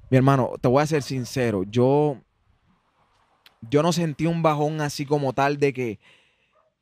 Mi 0.09 0.17
hermano, 0.17 0.51
te 0.59 0.67
voy 0.67 0.81
a 0.81 0.87
ser 0.87 1.03
sincero, 1.03 1.63
yo, 1.63 2.17
yo 3.61 3.83
no 3.83 3.91
sentí 3.91 4.25
un 4.25 4.41
bajón 4.41 4.81
así 4.81 5.05
como 5.05 5.33
tal 5.33 5.57
de 5.57 5.73
que, 5.73 5.99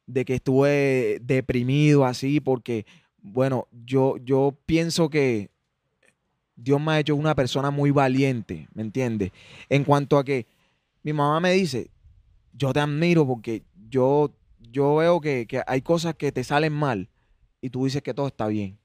de 0.06 0.26
que 0.26 0.36
estuve 0.36 1.20
deprimido 1.22 2.06
así, 2.06 2.40
porque, 2.40 2.86
bueno, 3.22 3.68
yo, 3.86 4.18
yo 4.18 4.58
pienso 4.66 5.10
que 5.10 5.50
Dios 6.56 6.82
me 6.82 6.94
ha 6.94 7.00
hecho 7.00 7.16
una 7.16 7.36
persona 7.36 7.72
muy 7.72 7.92
valiente, 7.92 8.68
¿me 8.74 8.82
entiendes? 8.82 9.32
En 9.70 9.84
cuanto 9.84 10.18
a 10.18 10.24
que 10.24 10.48
mi 11.04 11.14
mamá 11.14 11.40
me 11.40 11.52
dice, 11.52 11.90
yo 12.54 12.74
te 12.74 12.80
admiro 12.80 13.26
porque 13.26 13.64
yo, 13.90 14.32
yo 14.72 14.96
veo 14.96 15.22
que, 15.22 15.46
que 15.48 15.62
hay 15.68 15.82
cosas 15.82 16.16
que 16.16 16.32
te 16.32 16.44
salen 16.44 16.74
mal 16.74 17.10
y 17.62 17.70
tú 17.70 17.86
dices 17.86 18.02
que 18.02 18.14
todo 18.14 18.28
está 18.28 18.48
bien. 18.48 18.78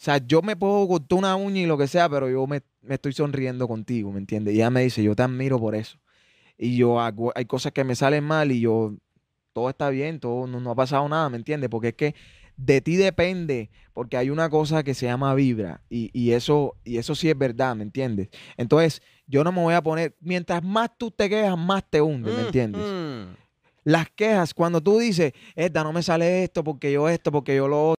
O 0.00 0.02
sea, 0.02 0.18
yo 0.18 0.40
me 0.40 0.56
puedo 0.56 0.88
cortar 0.88 1.18
una 1.18 1.36
uña 1.36 1.60
y 1.60 1.66
lo 1.66 1.76
que 1.76 1.86
sea, 1.86 2.08
pero 2.08 2.30
yo 2.30 2.46
me, 2.46 2.62
me 2.80 2.94
estoy 2.94 3.12
sonriendo 3.12 3.68
contigo, 3.68 4.10
¿me 4.12 4.18
entiendes? 4.18 4.54
Y 4.54 4.56
ella 4.56 4.70
me 4.70 4.82
dice, 4.82 5.02
yo 5.02 5.14
te 5.14 5.22
admiro 5.22 5.58
por 5.58 5.74
eso. 5.74 5.98
Y 6.62 6.76
yo 6.76 7.00
hago, 7.00 7.32
hay 7.34 7.46
cosas 7.46 7.72
que 7.72 7.84
me 7.84 7.94
salen 7.94 8.22
mal 8.22 8.52
y 8.52 8.60
yo, 8.60 8.94
todo 9.54 9.70
está 9.70 9.88
bien, 9.88 10.20
todo, 10.20 10.46
no, 10.46 10.60
no 10.60 10.72
ha 10.72 10.74
pasado 10.74 11.08
nada, 11.08 11.30
¿me 11.30 11.38
entiendes? 11.38 11.70
Porque 11.70 11.88
es 11.88 11.94
que 11.94 12.14
de 12.56 12.82
ti 12.82 12.96
depende, 12.96 13.70
porque 13.94 14.18
hay 14.18 14.28
una 14.28 14.50
cosa 14.50 14.82
que 14.82 14.92
se 14.92 15.06
llama 15.06 15.34
vibra 15.34 15.80
y, 15.88 16.10
y 16.12 16.32
eso, 16.32 16.76
y 16.84 16.98
eso 16.98 17.14
sí 17.14 17.30
es 17.30 17.38
verdad, 17.38 17.74
¿me 17.74 17.82
entiendes? 17.82 18.28
Entonces, 18.58 19.00
yo 19.26 19.42
no 19.42 19.52
me 19.52 19.62
voy 19.62 19.72
a 19.72 19.82
poner, 19.82 20.14
mientras 20.20 20.62
más 20.62 20.90
tú 20.98 21.10
te 21.10 21.30
quejas, 21.30 21.56
más 21.56 21.82
te 21.88 22.02
hunde, 22.02 22.30
¿me 22.32 22.42
entiendes? 22.42 22.82
Mm, 22.84 23.34
Las 23.84 24.10
quejas, 24.10 24.52
cuando 24.52 24.82
tú 24.82 24.98
dices, 24.98 25.32
esta 25.54 25.82
no 25.82 25.94
me 25.94 26.02
sale 26.02 26.44
esto, 26.44 26.62
porque 26.62 26.92
yo 26.92 27.08
esto, 27.08 27.32
porque 27.32 27.56
yo 27.56 27.66
lo 27.66 27.90
otro, 27.92 27.99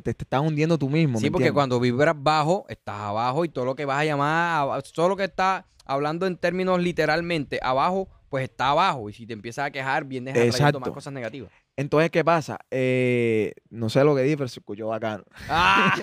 te, 0.00 0.14
te 0.14 0.24
estás 0.24 0.40
hundiendo 0.40 0.78
tú 0.78 0.88
mismo, 0.88 1.14
¿me 1.14 1.20
Sí, 1.20 1.30
porque 1.30 1.44
entiendes? 1.48 1.54
cuando 1.54 1.80
vibras 1.80 2.14
bajo, 2.18 2.64
estás 2.68 3.00
abajo 3.00 3.44
y 3.44 3.48
todo 3.48 3.64
lo 3.64 3.74
que 3.76 3.84
vas 3.84 4.00
a 4.00 4.04
llamar, 4.04 4.68
a- 4.78 4.82
todo 4.82 5.08
lo 5.08 5.16
que 5.16 5.24
está 5.24 5.66
hablando 5.84 6.26
en 6.26 6.36
términos 6.36 6.80
literalmente 6.80 7.58
abajo, 7.62 8.08
pues 8.28 8.44
está 8.44 8.70
abajo. 8.70 9.10
Y 9.10 9.12
si 9.12 9.26
te 9.26 9.32
empiezas 9.32 9.66
a 9.66 9.70
quejar, 9.70 10.04
vienes 10.04 10.34
atrayendo 10.36 10.80
más 10.80 10.90
cosas 10.90 11.12
negativas. 11.12 11.50
Entonces, 11.76 12.10
¿qué 12.10 12.24
pasa? 12.24 12.58
Eh, 12.70 13.54
no 13.70 13.88
sé 13.88 14.04
lo 14.04 14.14
que 14.14 14.22
dije, 14.22 14.36
pero 14.36 14.48
se 14.48 14.60
escuchó 14.60 14.88
bacano. 14.88 15.24
Ah. 15.48 15.96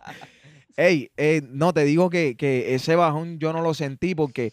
Ey, 0.76 1.10
eh, 1.16 1.42
no, 1.50 1.72
te 1.72 1.84
digo 1.84 2.10
que, 2.10 2.36
que 2.36 2.74
ese 2.74 2.96
bajón 2.96 3.38
yo 3.38 3.52
no 3.52 3.60
lo 3.62 3.74
sentí 3.74 4.14
porque, 4.16 4.52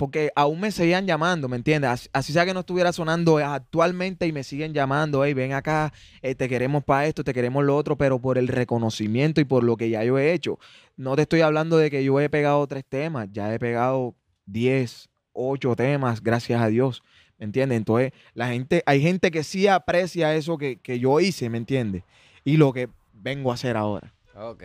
porque 0.00 0.32
aún 0.34 0.60
me 0.60 0.72
seguían 0.72 1.06
llamando, 1.06 1.46
¿me 1.46 1.56
entiendes? 1.56 2.08
Así, 2.14 2.32
sea 2.32 2.46
que 2.46 2.54
no 2.54 2.60
estuviera 2.60 2.90
sonando 2.90 3.36
actualmente 3.36 4.26
y 4.26 4.32
me 4.32 4.44
siguen 4.44 4.72
llamando, 4.72 5.26
hey, 5.26 5.34
ven 5.34 5.52
acá, 5.52 5.92
eh, 6.22 6.34
te 6.34 6.48
queremos 6.48 6.82
para 6.84 7.04
esto, 7.04 7.22
te 7.22 7.34
queremos 7.34 7.66
lo 7.66 7.76
otro, 7.76 7.98
pero 7.98 8.18
por 8.18 8.38
el 8.38 8.48
reconocimiento 8.48 9.42
y 9.42 9.44
por 9.44 9.62
lo 9.62 9.76
que 9.76 9.90
ya 9.90 10.02
yo 10.02 10.18
he 10.18 10.32
hecho. 10.32 10.58
No 10.96 11.16
te 11.16 11.22
estoy 11.22 11.42
hablando 11.42 11.76
de 11.76 11.90
que 11.90 12.02
yo 12.02 12.18
he 12.18 12.30
pegado 12.30 12.66
tres 12.66 12.86
temas, 12.88 13.28
ya 13.30 13.52
he 13.52 13.58
pegado 13.58 14.14
10, 14.46 15.10
8 15.34 15.76
temas, 15.76 16.22
gracias 16.22 16.62
a 16.62 16.68
Dios, 16.68 17.02
¿me 17.36 17.44
entiendes? 17.44 17.76
Entonces, 17.76 18.12
la 18.32 18.48
gente, 18.48 18.82
hay 18.86 19.02
gente 19.02 19.30
que 19.30 19.44
sí 19.44 19.66
aprecia 19.66 20.34
eso 20.34 20.56
que, 20.56 20.78
que 20.78 20.98
yo 20.98 21.20
hice, 21.20 21.50
¿me 21.50 21.58
entiendes? 21.58 22.04
Y 22.42 22.56
lo 22.56 22.72
que 22.72 22.88
vengo 23.12 23.50
a 23.50 23.54
hacer 23.54 23.76
ahora. 23.76 24.14
Ok. 24.34 24.64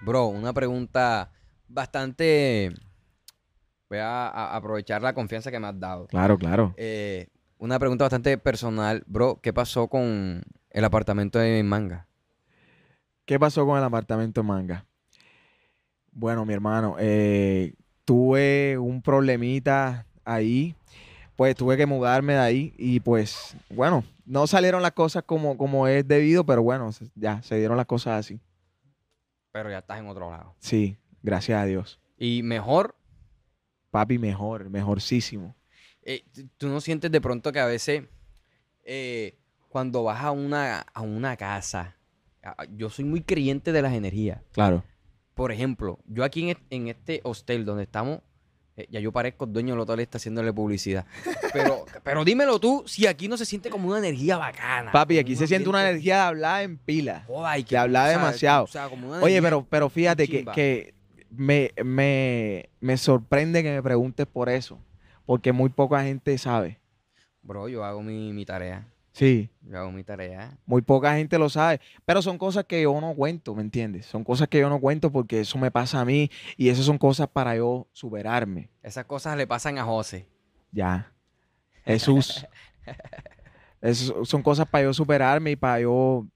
Bro, 0.00 0.26
una 0.26 0.52
pregunta 0.52 1.30
bastante... 1.68 2.74
Voy 3.88 3.98
a, 3.98 4.28
a 4.28 4.56
aprovechar 4.56 5.02
la 5.02 5.12
confianza 5.12 5.50
que 5.50 5.60
me 5.60 5.66
has 5.66 5.78
dado. 5.78 6.06
Claro, 6.06 6.38
claro. 6.38 6.74
Eh, 6.76 7.28
una 7.58 7.78
pregunta 7.78 8.04
bastante 8.04 8.36
personal. 8.38 9.04
Bro, 9.06 9.40
¿qué 9.42 9.52
pasó 9.52 9.88
con 9.88 10.42
el 10.70 10.84
apartamento 10.84 11.38
de 11.38 11.62
Manga? 11.62 12.06
¿Qué 13.24 13.40
pasó 13.40 13.64
con 13.64 13.78
el 13.78 13.84
apartamento 13.84 14.42
en 14.42 14.46
manga? 14.46 14.86
Bueno, 16.12 16.44
mi 16.44 16.52
hermano, 16.52 16.96
eh, 16.98 17.74
tuve 18.04 18.76
un 18.78 19.00
problemita 19.00 20.06
ahí, 20.24 20.76
pues 21.34 21.56
tuve 21.56 21.76
que 21.76 21.86
mudarme 21.86 22.34
de 22.34 22.38
ahí 22.38 22.74
y 22.76 23.00
pues, 23.00 23.56
bueno, 23.70 24.04
no 24.26 24.46
salieron 24.46 24.82
las 24.82 24.92
cosas 24.92 25.22
como, 25.24 25.56
como 25.56 25.88
es 25.88 26.06
debido, 26.06 26.44
pero 26.44 26.62
bueno, 26.62 26.90
ya 27.14 27.42
se 27.42 27.56
dieron 27.56 27.78
las 27.78 27.86
cosas 27.86 28.20
así. 28.20 28.40
Pero 29.52 29.70
ya 29.70 29.78
estás 29.78 29.98
en 29.98 30.06
otro 30.06 30.30
lado. 30.30 30.54
Sí, 30.58 30.98
gracias 31.22 31.62
a 31.62 31.64
Dios. 31.64 32.00
Y 32.18 32.42
mejor, 32.42 32.94
Papi, 33.94 34.18
mejor, 34.18 34.70
mejorcísimo. 34.70 35.54
eh, 36.02 36.24
tú 36.58 36.66
no 36.66 36.80
sientes 36.80 37.12
de 37.12 37.20
pronto 37.20 37.52
que 37.52 37.60
a 37.60 37.66
veces 37.66 38.02
eh, 38.84 39.38
cuando 39.68 40.02
vas 40.02 40.20
a 40.24 40.32
una, 40.32 40.80
a 40.80 41.00
una 41.00 41.36
casa, 41.36 41.96
a- 42.42 42.64
yo 42.76 42.90
soy 42.90 43.04
muy 43.04 43.20
creyente 43.22 43.70
de 43.70 43.82
las 43.82 43.92
energías. 43.92 44.40
Claro. 44.50 44.82
Por 45.34 45.52
ejemplo, 45.52 46.00
yo 46.06 46.24
aquí 46.24 46.50
en, 46.50 46.58
en 46.70 46.88
este 46.88 47.20
hostel 47.22 47.64
donde 47.64 47.84
estamos, 47.84 48.18
eh, 48.76 48.88
ya 48.90 48.98
yo 48.98 49.12
parezco 49.12 49.46
dueño 49.46 49.74
del 49.74 49.80
hotel 49.82 50.00
está 50.00 50.18
haciéndole 50.18 50.52
publicidad. 50.52 51.06
Pero, 51.52 51.84
pero 52.02 52.24
dímelo 52.24 52.58
tú, 52.58 52.82
si 52.88 53.06
aquí 53.06 53.28
no 53.28 53.36
se 53.36 53.46
siente 53.46 53.70
como 53.70 53.88
una 53.88 53.98
energía 53.98 54.36
bacana. 54.38 54.90
Papi, 54.90 55.18
aquí 55.18 55.36
se 55.36 55.46
siente 55.46 55.68
una 55.68 55.88
energía 55.88 56.16
de 56.16 56.22
hablar 56.22 56.62
en 56.64 56.78
pila. 56.78 57.24
Y 57.58 57.62
de 57.62 57.76
hablar 57.76 58.08
o 58.08 58.10
sea, 58.10 58.18
demasiado. 58.18 58.64
o 58.64 58.66
sea, 58.66 58.88
como 58.88 59.08
una 59.10 59.20
Oye, 59.20 59.40
pero, 59.40 59.64
pero 59.70 59.88
fíjate 59.88 60.26
que, 60.26 60.44
que 60.46 60.94
me, 61.36 61.72
me, 61.84 62.68
me 62.80 62.96
sorprende 62.96 63.62
que 63.62 63.70
me 63.72 63.82
preguntes 63.82 64.26
por 64.26 64.48
eso, 64.48 64.78
porque 65.26 65.52
muy 65.52 65.68
poca 65.70 66.02
gente 66.02 66.36
sabe. 66.38 66.78
Bro, 67.42 67.68
yo 67.68 67.84
hago 67.84 68.02
mi, 68.02 68.32
mi 68.32 68.44
tarea. 68.44 68.88
Sí, 69.12 69.48
Yo 69.62 69.78
hago 69.78 69.92
mi 69.92 70.02
tarea. 70.02 70.58
muy 70.66 70.82
poca 70.82 71.14
gente 71.14 71.38
lo 71.38 71.48
sabe, 71.48 71.80
pero 72.04 72.20
son 72.20 72.36
cosas 72.36 72.64
que 72.64 72.82
yo 72.82 73.00
no 73.00 73.14
cuento, 73.14 73.54
¿me 73.54 73.62
entiendes? 73.62 74.06
Son 74.06 74.24
cosas 74.24 74.48
que 74.48 74.58
yo 74.58 74.68
no 74.68 74.80
cuento 74.80 75.12
porque 75.12 75.38
eso 75.38 75.56
me 75.56 75.70
pasa 75.70 76.00
a 76.00 76.04
mí 76.04 76.30
y 76.56 76.68
eso 76.68 76.82
son 76.82 76.98
cosas 76.98 77.28
para 77.28 77.54
yo 77.54 77.86
superarme. 77.92 78.70
Esas 78.82 79.04
cosas 79.04 79.36
le 79.36 79.46
pasan 79.46 79.78
a 79.78 79.84
José. 79.84 80.26
Ya. 80.72 81.12
Jesús. 81.84 82.44
Eso 83.80 84.24
son 84.24 84.42
cosas 84.42 84.66
para 84.66 84.84
yo 84.84 84.94
superarme 84.94 85.50
y 85.50 85.56
para 85.56 85.80
yo 85.80 86.26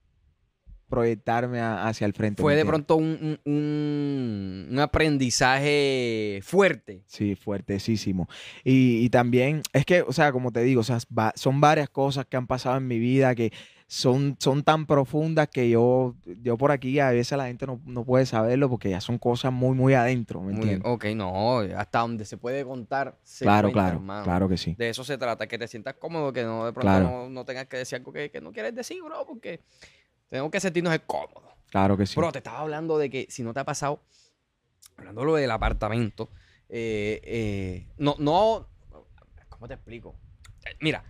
proyectarme 0.89 1.59
a- 1.59 1.87
hacia 1.87 2.05
el 2.05 2.13
frente. 2.13 2.41
Fue 2.41 2.53
¿me 2.53 2.57
de 2.57 2.65
pronto 2.65 2.95
un, 2.97 3.39
un- 3.45 4.67
un- 4.71 4.79
aprendizaje 4.79 6.39
fuerte. 6.43 7.03
Sí, 7.07 7.35
fuertesísimo. 7.35 8.27
Y, 8.63 9.03
y 9.05 9.09
también, 9.09 9.61
es 9.73 9.85
que, 9.85 10.01
o 10.01 10.11
sea, 10.13 10.31
como 10.31 10.51
te 10.51 10.61
digo, 10.61 10.81
o 10.81 10.83
sea, 10.83 10.97
va- 11.17 11.33
son 11.35 11.61
varias 11.61 11.89
cosas 11.89 12.25
que 12.25 12.37
han 12.37 12.47
pasado 12.47 12.77
en 12.77 12.87
mi 12.87 12.99
vida 12.99 13.33
que 13.35 13.51
son, 13.91 14.35
son 14.39 14.61
tan 14.63 14.85
profundas 14.85 15.47
que 15.47 15.67
yo, 15.67 16.15
yo 16.43 16.57
por 16.59 16.71
aquí 16.71 16.99
a 16.99 17.09
veces 17.09 17.35
la 17.37 17.47
gente 17.47 17.65
no, 17.65 17.81
no 17.85 18.05
puede 18.05 18.27
saberlo 18.27 18.69
porque 18.69 18.91
ya 18.91 19.01
son 19.01 19.17
cosas 19.17 19.51
muy, 19.51 19.75
muy 19.75 19.95
adentro, 19.95 20.41
¿me 20.41 20.53
Muy- 20.53 20.61
entiendes? 20.61 20.91
ok, 20.91 21.05
no, 21.15 21.59
hasta 21.75 21.99
donde 21.99 22.23
se 22.25 22.37
puede 22.37 22.63
contar. 22.63 23.17
se 23.23 23.45
claro, 23.45 23.69
cuenta, 23.69 23.79
claro, 23.81 23.95
hermano. 23.97 24.23
claro 24.25 24.47
que 24.49 24.57
sí. 24.57 24.75
De 24.77 24.89
eso 24.89 25.03
se 25.03 25.17
trata, 25.17 25.47
que 25.47 25.57
te 25.57 25.67
sientas 25.67 25.95
cómodo, 25.95 26.31
que 26.31 26.43
no 26.43 26.65
de 26.67 26.71
pronto 26.73 26.87
Claro. 26.87 27.09
no, 27.09 27.29
no 27.29 27.45
tengas 27.45 27.65
que 27.65 27.77
decir 27.77 27.95
algo 27.97 28.13
que, 28.13 28.29
que 28.29 28.41
no 28.41 28.51
quieres 28.51 28.75
decir, 28.75 29.01
bro, 29.01 29.25
porque 29.25 29.61
tenemos 30.29 30.51
que 30.51 30.59
sentirnos 30.59 30.97
cómodos. 31.05 31.43
Claro 31.69 31.97
que 31.97 32.05
sí. 32.05 32.15
Bro, 32.15 32.31
te 32.31 32.39
estaba 32.39 32.59
hablando 32.59 32.97
de 32.97 33.09
que 33.09 33.27
si 33.29 33.43
no 33.43 33.53
te 33.53 33.59
ha 33.59 33.63
pasado, 33.65 34.01
hablando 34.97 35.23
lo 35.25 35.35
del 35.35 35.51
apartamento, 35.51 36.29
eh, 36.69 37.19
eh, 37.23 37.87
no, 37.97 38.15
no, 38.19 38.67
¿cómo 39.49 39.67
te 39.67 39.73
explico? 39.75 40.15
Eh, 40.65 40.75
Mira, 40.81 41.03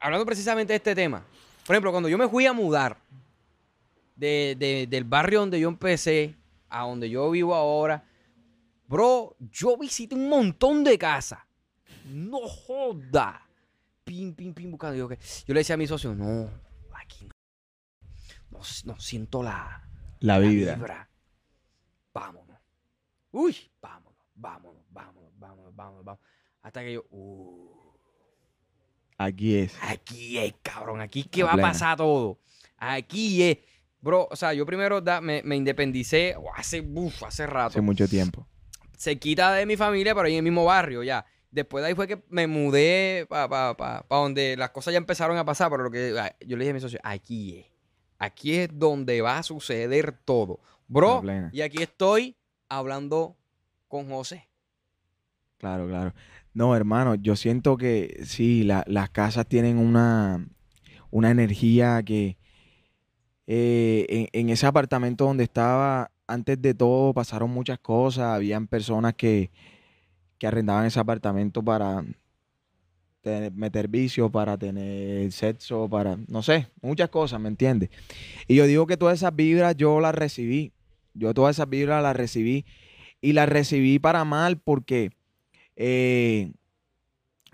hablando 0.00 0.24
precisamente 0.26 0.72
de 0.72 0.76
este 0.78 0.94
tema, 0.94 1.24
por 1.66 1.74
ejemplo, 1.74 1.90
cuando 1.92 2.08
yo 2.08 2.18
me 2.18 2.28
fui 2.28 2.46
a 2.46 2.52
mudar 2.52 2.96
de- 4.16 4.56
de- 4.58 4.86
del 4.88 5.04
barrio 5.04 5.40
donde 5.40 5.58
yo 5.60 5.68
empecé 5.68 6.34
a 6.68 6.82
donde 6.82 7.08
yo 7.10 7.30
vivo 7.30 7.54
ahora, 7.54 8.04
bro, 8.86 9.36
yo 9.52 9.76
visité 9.76 10.14
un 10.14 10.28
montón 10.28 10.84
de 10.84 10.98
casas. 10.98 11.40
No 12.06 12.40
joda. 12.48 13.40
Pim, 14.04 14.34
pim, 14.34 14.52
pim, 14.52 14.70
buscando. 14.70 14.96
Yo, 14.96 15.08
le 15.08 15.54
decía 15.54 15.74
a 15.74 15.78
mi 15.78 15.86
socio, 15.86 16.14
no. 16.14 16.50
No, 18.54 18.60
no 18.84 19.00
siento 19.00 19.42
la, 19.42 19.86
la 20.20 20.38
la 20.38 20.38
vida. 20.38 21.08
Vámonos. 22.12 22.56
Uy, 23.32 23.56
vámonos, 23.82 24.18
vámonos, 24.34 24.82
vámonos, 24.90 25.32
vámonos, 25.36 25.74
vámonos, 25.76 26.04
vámonos. 26.04 26.18
Hasta 26.62 26.80
que 26.82 26.94
yo, 26.94 27.04
uh, 27.10 27.94
Aquí 29.18 29.56
es. 29.56 29.74
aquí 29.82 30.38
es, 30.38 30.54
cabrón, 30.62 31.00
aquí 31.00 31.20
es 31.20 31.26
que 31.28 31.40
La 31.40 31.46
va 31.46 31.52
a 31.54 31.56
pasar 31.56 31.96
todo. 31.96 32.38
Aquí 32.76 33.42
es. 33.42 33.58
Bro, 34.00 34.28
o 34.30 34.36
sea, 34.36 34.52
yo 34.54 34.64
primero 34.64 35.00
da- 35.00 35.20
me, 35.20 35.42
me 35.42 35.56
independicé 35.56 36.36
oh, 36.36 36.50
hace, 36.54 36.80
uf, 36.80 37.22
hace 37.24 37.46
rato. 37.46 37.68
Hace 37.68 37.80
mucho 37.80 38.06
tiempo. 38.06 38.46
Se 38.96 39.18
quita 39.18 39.52
de 39.52 39.66
mi 39.66 39.76
familia, 39.76 40.14
pero 40.14 40.26
ahí 40.26 40.34
en 40.34 40.38
el 40.38 40.44
mismo 40.44 40.64
barrio 40.64 41.02
ya. 41.02 41.26
Después 41.50 41.82
de 41.82 41.88
ahí 41.88 41.94
fue 41.94 42.06
que 42.06 42.22
me 42.28 42.46
mudé 42.46 43.26
para 43.28 43.48
pa, 43.48 43.76
pa, 43.76 44.02
pa 44.06 44.16
donde 44.16 44.56
las 44.56 44.70
cosas 44.70 44.92
ya 44.92 44.98
empezaron 44.98 45.36
a 45.38 45.44
pasar, 45.44 45.70
pero 45.70 45.82
lo 45.84 45.90
que 45.90 46.14
ah, 46.18 46.34
yo 46.40 46.56
le 46.56 46.64
dije 46.64 46.70
a 46.70 46.74
mi 46.74 46.80
socio, 46.80 47.00
aquí 47.02 47.58
es. 47.58 47.66
Aquí 48.18 48.54
es 48.54 48.68
donde 48.72 49.20
va 49.20 49.38
a 49.38 49.42
suceder 49.42 50.12
todo. 50.24 50.60
Bro, 50.88 51.20
y 51.52 51.60
aquí 51.62 51.82
estoy 51.82 52.36
hablando 52.68 53.36
con 53.88 54.08
José. 54.08 54.48
Claro, 55.58 55.88
claro. 55.88 56.14
No, 56.52 56.76
hermano, 56.76 57.14
yo 57.16 57.36
siento 57.36 57.76
que 57.76 58.22
sí, 58.24 58.62
la- 58.64 58.84
las 58.86 59.10
casas 59.10 59.46
tienen 59.46 59.78
una, 59.78 60.46
una 61.10 61.30
energía 61.30 62.02
que 62.04 62.36
eh, 63.46 64.06
en, 64.08 64.28
en 64.32 64.50
ese 64.50 64.66
apartamento 64.66 65.24
donde 65.24 65.44
estaba, 65.44 66.10
antes 66.26 66.60
de 66.60 66.74
todo 66.74 67.12
pasaron 67.12 67.50
muchas 67.50 67.78
cosas, 67.78 68.26
habían 68.34 68.66
personas 68.66 69.14
que, 69.14 69.50
que 70.38 70.46
arrendaban 70.46 70.86
ese 70.86 71.00
apartamento 71.00 71.62
para 71.62 72.04
tener- 73.24 73.52
meter 73.52 73.88
vicio, 73.88 74.30
para 74.30 74.56
tener 74.58 75.32
sexo, 75.32 75.88
para, 75.88 76.16
no 76.28 76.42
sé, 76.42 76.68
muchas 76.82 77.08
cosas, 77.08 77.40
¿me 77.40 77.48
entiendes? 77.48 77.88
Y 78.46 78.54
yo 78.54 78.66
digo 78.66 78.86
que 78.86 78.96
todas 78.96 79.18
esas 79.18 79.34
vibras 79.34 79.76
yo 79.76 79.98
las 80.00 80.14
recibí, 80.14 80.72
yo 81.14 81.32
todas 81.34 81.56
esas 81.56 81.68
vibras 81.68 82.02
las 82.02 82.14
recibí 82.14 82.64
y 83.20 83.32
las 83.32 83.48
recibí 83.48 83.98
para 83.98 84.24
mal 84.24 84.58
porque 84.58 85.10
eh, 85.76 86.52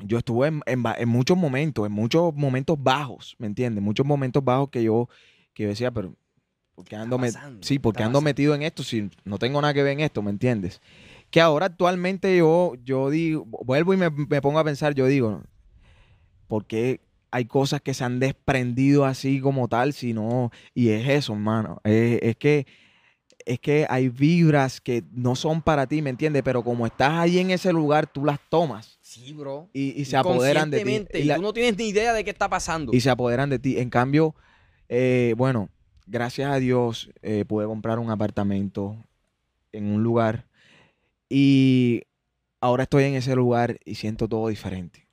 yo 0.02 0.18
estuve 0.18 0.48
en, 0.48 0.60
en 0.66 0.82
en 0.98 1.08
muchos 1.08 1.36
momentos, 1.36 1.86
en 1.86 1.92
muchos 1.92 2.34
momentos 2.34 2.76
bajos, 2.82 3.36
¿me 3.38 3.46
entiendes? 3.46 3.82
Muchos 3.82 4.04
momentos 4.04 4.42
bajos 4.44 4.70
que 4.70 4.82
yo, 4.82 5.08
que 5.54 5.62
yo 5.64 5.68
decía, 5.68 5.90
pero 5.90 6.14
¿por 6.74 6.84
qué 6.84 6.96
ando, 6.96 7.18
pasando? 7.18 7.60
sí, 7.66 7.74
¿Qué 7.74 7.80
¿por 7.80 7.92
qué 7.94 7.98
está 8.02 8.06
ando 8.06 8.18
pasando? 8.18 8.24
metido 8.30 8.54
en 8.54 8.62
esto 8.62 8.82
si 8.82 9.08
no 9.24 9.38
tengo 9.38 9.60
nada 9.60 9.72
que 9.74 9.82
ver 9.82 9.92
en 9.92 10.00
esto, 10.00 10.20
¿me 10.22 10.30
entiendes? 10.30 10.80
Que 11.30 11.40
ahora 11.40 11.66
actualmente 11.66 12.36
yo, 12.36 12.72
yo 12.82 13.08
digo, 13.10 13.44
vuelvo 13.46 13.94
y 13.94 13.96
me, 13.98 14.10
me 14.10 14.40
pongo 14.42 14.58
a 14.58 14.64
pensar, 14.64 14.94
yo 14.94 15.06
digo, 15.06 15.42
¿por 16.50 16.66
qué 16.66 17.00
hay 17.30 17.46
cosas 17.46 17.80
que 17.80 17.94
se 17.94 18.04
han 18.04 18.18
desprendido 18.20 19.04
así 19.06 19.40
como 19.40 19.68
tal? 19.68 19.94
Si 19.94 20.12
no, 20.12 20.50
y 20.74 20.88
es 20.90 21.08
eso, 21.08 21.32
hermano, 21.32 21.80
es, 21.84 22.18
es 22.20 22.36
que 22.36 22.66
es 23.46 23.58
que 23.58 23.86
hay 23.88 24.10
vibras 24.10 24.80
que 24.82 25.02
no 25.12 25.34
son 25.34 25.62
para 25.62 25.86
ti, 25.86 26.02
¿me 26.02 26.10
entiendes? 26.10 26.42
Pero 26.42 26.62
como 26.62 26.86
estás 26.86 27.12
ahí 27.12 27.38
en 27.38 27.50
ese 27.50 27.72
lugar, 27.72 28.06
tú 28.06 28.24
las 28.24 28.38
tomas 28.50 28.98
Sí, 29.00 29.32
bro. 29.32 29.70
y, 29.72 29.98
y 30.00 30.04
se 30.04 30.16
apoderan 30.18 30.70
de 30.70 30.80
ti. 30.80 31.06
Y 31.14 31.24
la- 31.24 31.36
tú 31.36 31.42
no 31.42 31.52
tienes 31.52 31.76
ni 31.78 31.88
idea 31.88 32.12
de 32.12 32.22
qué 32.24 32.30
está 32.30 32.48
pasando. 32.50 32.92
y 32.92 33.00
se 33.00 33.08
apoderan 33.08 33.48
de 33.48 33.58
ti. 33.58 33.78
En 33.78 33.88
cambio, 33.88 34.34
eh, 34.88 35.34
bueno, 35.38 35.70
gracias 36.06 36.50
a 36.50 36.56
Dios 36.58 37.10
eh, 37.22 37.44
pude 37.46 37.64
comprar 37.66 37.98
un 37.98 38.10
apartamento 38.10 38.96
en 39.72 39.86
un 39.86 40.02
lugar 40.02 40.46
y 41.28 42.02
ahora 42.60 42.82
estoy 42.82 43.04
en 43.04 43.14
ese 43.14 43.34
lugar 43.36 43.78
y 43.84 43.94
siento 43.94 44.28
todo 44.28 44.48
diferente. 44.48 45.08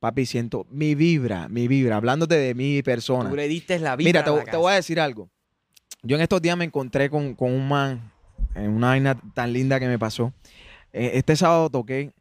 Papi, 0.00 0.24
siento 0.24 0.66
mi 0.70 0.94
vibra, 0.94 1.46
mi 1.48 1.68
vibra, 1.68 1.96
hablándote 1.96 2.34
de 2.36 2.54
mi 2.54 2.82
persona. 2.82 3.28
Tú 3.28 3.36
le 3.36 3.48
diste 3.48 3.78
la 3.78 3.96
vida 3.96 4.08
Mira, 4.08 4.20
a 4.20 4.24
te, 4.24 4.30
la 4.30 4.44
te 4.44 4.56
voy 4.56 4.72
a 4.72 4.76
decir 4.76 4.98
algo. 4.98 5.28
Yo 6.02 6.16
en 6.16 6.22
estos 6.22 6.40
días 6.40 6.56
me 6.56 6.64
encontré 6.64 7.10
con, 7.10 7.34
con 7.34 7.52
un 7.52 7.68
man 7.68 8.10
en 8.54 8.70
una 8.70 8.88
vaina 8.88 9.20
tan 9.34 9.52
linda 9.52 9.78
que 9.78 9.86
me 9.86 9.98
pasó. 9.98 10.32
Eh, 10.94 11.10
Este 11.14 11.36
sábado 11.36 11.68
toqué 11.68 12.12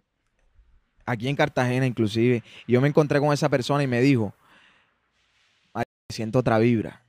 aquí 1.05 1.29
en 1.29 1.37
Cartagena 1.37 1.85
inclusive 1.85 2.43
y 2.67 2.73
yo 2.73 2.81
me 2.81 2.89
encontré 2.89 3.21
con 3.21 3.31
esa 3.31 3.47
persona 3.47 3.81
y 3.81 3.87
me 3.87 4.01
dijo, 4.01 4.33
"Marico, 5.73 5.89
siento 6.09 6.39
otra 6.39 6.59
vibra. 6.59 7.05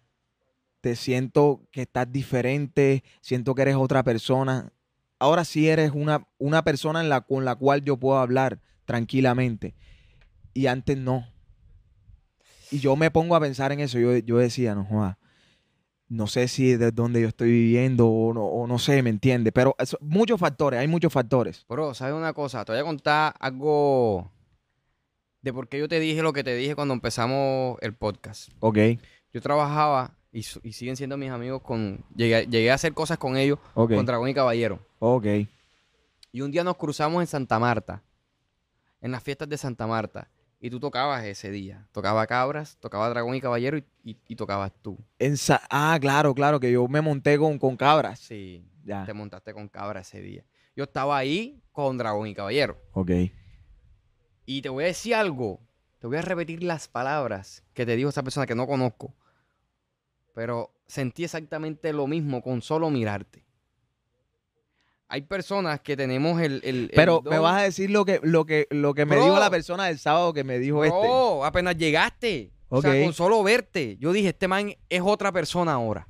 Te 0.81 0.95
siento 0.95 1.63
que 1.73 1.83
estás 1.83 2.11
diferente, 2.11 3.03
siento 3.21 3.57
que 3.57 3.63
eres 3.63 3.75
otra 3.75 4.05
persona. 4.05 4.73
Ahora 5.19 5.45
sí 5.45 5.69
eres 5.69 5.91
una, 5.93 6.29
una 6.39 6.63
persona 6.63 7.01
en 7.01 7.09
la, 7.09 7.23
con 7.23 7.45
la 7.45 7.57
cual 7.57 7.83
yo 7.83 7.97
puedo 7.97 8.19
hablar 8.21 8.61
tranquilamente. 8.85 9.75
Y 10.55 10.67
antes 10.67 10.97
no. 10.97 11.27
Y 12.71 12.79
yo 12.79 12.97
me 12.97 13.11
pongo 13.11 13.35
a 13.35 13.41
pensar 13.41 13.73
en 13.73 13.81
eso. 13.81 13.99
Yo, 13.99 14.17
yo 14.19 14.39
decía, 14.39 14.75
no 14.75 14.85
joda, 14.85 15.19
no 16.09 16.27
sé 16.27 16.49
si 16.49 16.73
es 16.73 16.79
de 16.79 16.91
dónde 16.91 17.21
yo 17.21 17.29
estoy 17.29 17.51
viviendo 17.51 18.09
o 18.09 18.33
no, 18.35 18.45
o 18.45 18.67
no 18.67 18.79
sé, 18.79 19.03
¿me 19.03 19.11
entiendes? 19.11 19.53
Pero 19.53 19.75
eso- 19.79 19.99
muchos 20.01 20.39
factores, 20.41 20.81
hay 20.81 20.89
muchos 20.89 21.13
factores. 21.13 21.65
Bro, 21.69 21.95
¿sabes 21.95 22.15
una 22.15 22.33
cosa? 22.33 22.65
Te 22.65 22.73
voy 22.73 22.81
a 22.81 22.85
contar 22.85 23.35
algo 23.39 24.31
de 25.43 25.53
por 25.53 25.69
qué 25.69 25.79
yo 25.79 25.89
te 25.89 25.99
dije 26.01 26.21
lo 26.23 26.33
que 26.33 26.45
te 26.45 26.55
dije 26.55 26.75
cuando 26.75 26.95
empezamos 26.95 27.79
el 27.81 27.95
podcast. 27.95 28.51
Ok, 28.61 28.79
Yo 29.33 29.41
trabajaba 29.41 30.17
y, 30.33 30.43
siguen 30.43 30.97
siendo 30.97 31.17
mis 31.17 31.31
amigos 31.31 31.63
con... 31.63 32.05
Llegué, 32.17 32.47
llegué 32.47 32.71
a 32.71 32.75
hacer 32.75 32.93
cosas 32.93 33.17
con 33.19 33.37
ellos, 33.37 33.59
con 33.75 34.05
Dragón 34.07 34.29
y 34.29 34.35
Caballero. 34.35 34.81
ok. 34.99 35.27
Y 36.33 36.43
un 36.43 36.51
día 36.53 36.63
nos 36.63 36.77
cruzamos 36.77 37.21
en 37.21 37.27
Santa 37.27 37.59
Marta, 37.59 38.03
en 39.01 39.11
las 39.11 39.23
fiestas 39.23 39.49
de 39.49 39.57
Santa 39.59 39.87
Marta. 39.89 40.29
Y 40.61 40.69
tú 40.69 40.79
tocabas 40.79 41.25
ese 41.25 41.51
día. 41.51 41.89
Tocaba 41.93 42.27
Cabras, 42.27 42.77
tocaba 42.81 43.09
Dragón 43.09 43.35
y 43.35 43.41
Caballero 43.41 43.79
y, 43.79 43.85
y- 44.05 44.19
y 44.29 44.37
tocabas 44.37 44.73
tú. 44.83 44.99
En 45.19 45.35
ah, 45.71 45.97
claro, 46.01 46.35
claro, 46.35 46.61
que 46.61 46.71
yo 46.71 46.87
me 46.87 47.01
monté 47.01 47.39
con, 47.39 47.59
con 47.59 47.77
cabras. 47.77 48.19
Sí, 48.21 48.63
Ya, 48.85 49.05
te 49.07 49.15
montaste 49.15 49.55
con 49.55 49.69
Cabra 49.69 50.01
ese 50.01 50.21
día. 50.21 50.45
Yo 50.77 50.85
estaba 50.85 51.17
ahí 51.17 51.63
con 51.73 51.97
Dragón 51.97 52.29
y 52.29 52.35
Caballero. 52.35 52.77
ok. 52.93 53.11
Y 54.47 54.63
te 54.63 54.69
voy 54.69 54.85
a 54.85 54.89
decir 54.89 55.15
algo. 55.15 55.61
Te 55.99 56.07
voy 56.07 56.17
a 56.17 56.23
repetir 56.23 56.63
las 56.63 56.89
palabras 56.89 57.63
que 57.73 57.87
te 57.87 57.95
dijo 57.97 58.09
esa 58.09 58.23
persona 58.23 58.47
que 58.47 58.55
no 58.55 58.67
conozco. 58.67 59.15
Pero 60.35 60.73
sentí 60.87 61.25
exactamente 61.25 61.93
lo 61.93 62.07
mismo 62.07 62.43
con 62.43 62.61
solo 62.63 62.91
mirarte. 62.91 63.45
Hay 65.13 65.23
personas 65.23 65.81
que 65.81 65.97
tenemos 65.97 66.41
el. 66.41 66.61
el- 66.65 66.77
el 66.85 66.91
Pero 66.95 67.21
me 67.29 67.39
vas 67.39 67.61
a 67.61 67.63
decir 67.65 67.91
lo 67.91 68.05
que, 68.05 68.21
lo 68.23 68.47
que, 68.47 68.67
lo 68.71 68.95
que 68.95 69.05
me 69.05 69.17
Bro. 69.17 69.25
dijo 69.25 69.39
la 69.39 69.51
persona 69.51 69.87
del 69.87 69.99
sábado 69.99 70.33
que 70.33 70.45
me 70.45 70.59
dijo 70.59 70.85
este. 70.85 70.97
Bro, 70.97 71.45
apenas 71.45 71.77
llegaste. 71.77 72.53
O 72.69 72.81
sea, 72.81 73.03
con 73.05 73.13
solo 73.13 73.43
verte. 73.43 73.97
Yo 73.99 74.13
dije, 74.13 74.29
este 74.29 74.47
man 74.47 74.73
es 74.89 75.03
otra 75.05 75.33
persona 75.33 75.73
ahora. 75.73 76.07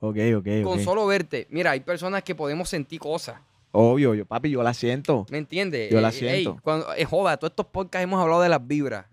Ok, 0.00 0.16
ok, 0.38 0.46
Con 0.64 0.80
solo 0.80 1.06
verte. 1.06 1.46
Mira, 1.50 1.70
hay 1.70 1.80
personas 1.80 2.22
que 2.24 2.34
podemos 2.34 2.68
sentir 2.68 2.98
cosas. 3.00 3.40
Obvio, 3.70 4.14
yo, 4.14 4.24
papi, 4.26 4.50
yo 4.50 4.62
la 4.62 4.72
siento. 4.74 5.26
¿Me 5.30 5.38
entiendes? 5.38 5.90
Yo 5.92 6.00
la 6.00 6.08
Eh, 6.08 6.12
ey, 6.20 6.42
siento. 6.44 6.58
cuando, 6.62 6.94
eh, 6.94 7.04
joda, 7.04 7.36
todos 7.36 7.50
estos 7.52 7.66
podcasts 7.66 8.02
hemos 8.04 8.20
hablado 8.20 8.40
de 8.42 8.48
las 8.48 8.66
vibras. 8.66 9.06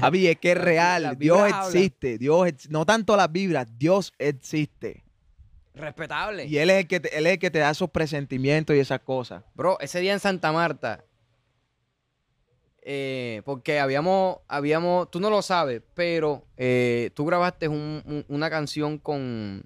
Papi, 0.00 0.28
es 0.28 0.38
que 0.38 0.52
es 0.52 0.58
real. 0.58 1.16
Dios 1.18 1.38
hablan. 1.40 1.64
existe. 1.66 2.16
Dios 2.16 2.48
no 2.70 2.86
tanto 2.86 3.16
las 3.16 3.30
vibras, 3.30 3.66
Dios 3.78 4.12
existe. 4.18 5.02
Respetable. 5.76 6.46
Y 6.46 6.58
él 6.58 6.70
es, 6.70 6.78
el 6.80 6.88
que 6.88 7.00
te, 7.00 7.16
él 7.18 7.26
es 7.26 7.34
el 7.34 7.38
que 7.38 7.50
te 7.50 7.58
da 7.60 7.70
esos 7.70 7.90
presentimientos 7.90 8.74
y 8.74 8.78
esas 8.80 9.00
cosas. 9.00 9.44
Bro, 9.54 9.78
ese 9.80 10.00
día 10.00 10.12
en 10.14 10.20
Santa 10.20 10.50
Marta, 10.50 11.04
eh, 12.82 13.42
porque 13.44 13.80
habíamos, 13.80 14.38
habíamos, 14.48 15.10
tú 15.10 15.20
no 15.20 15.28
lo 15.28 15.42
sabes, 15.42 15.82
pero 15.94 16.44
eh, 16.56 17.10
tú 17.14 17.24
grabaste 17.26 17.68
un- 17.68 18.02
un- 18.06 18.24
una 18.28 18.48
canción 18.48 18.98
con, 18.98 19.62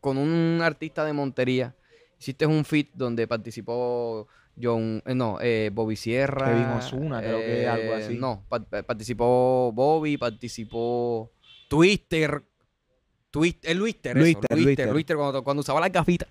con 0.00 0.18
un 0.18 0.60
artista 0.62 1.04
de 1.04 1.12
Montería. 1.12 1.74
Hiciste 2.18 2.46
un 2.46 2.64
feat 2.64 2.88
donde 2.94 3.26
participó 3.26 4.28
John, 4.60 5.02
eh, 5.06 5.14
no, 5.14 5.38
eh, 5.40 5.70
Bobby 5.72 5.96
Sierra. 5.96 6.46
Kevin 6.46 6.68
Ozuna, 6.68 7.20
creo 7.20 7.38
que 7.40 7.66
algo 7.68 7.94
así. 7.94 8.16
No, 8.16 8.44
pa- 8.48 8.60
pa- 8.60 8.82
participó 8.82 9.72
Bobby, 9.72 10.16
participó 10.16 11.30
Twister. 11.68 12.42
Twister, 13.30 13.70
el 13.70 13.78
Twister, 13.78 14.16
Luister, 14.16 14.16
eso, 14.16 14.20
Luister, 14.56 14.56
Luister. 14.64 14.92
Luister, 14.92 15.16
cuando, 15.16 15.44
cuando 15.44 15.60
usaba 15.60 15.80
las 15.80 15.92
gafitas 15.92 16.28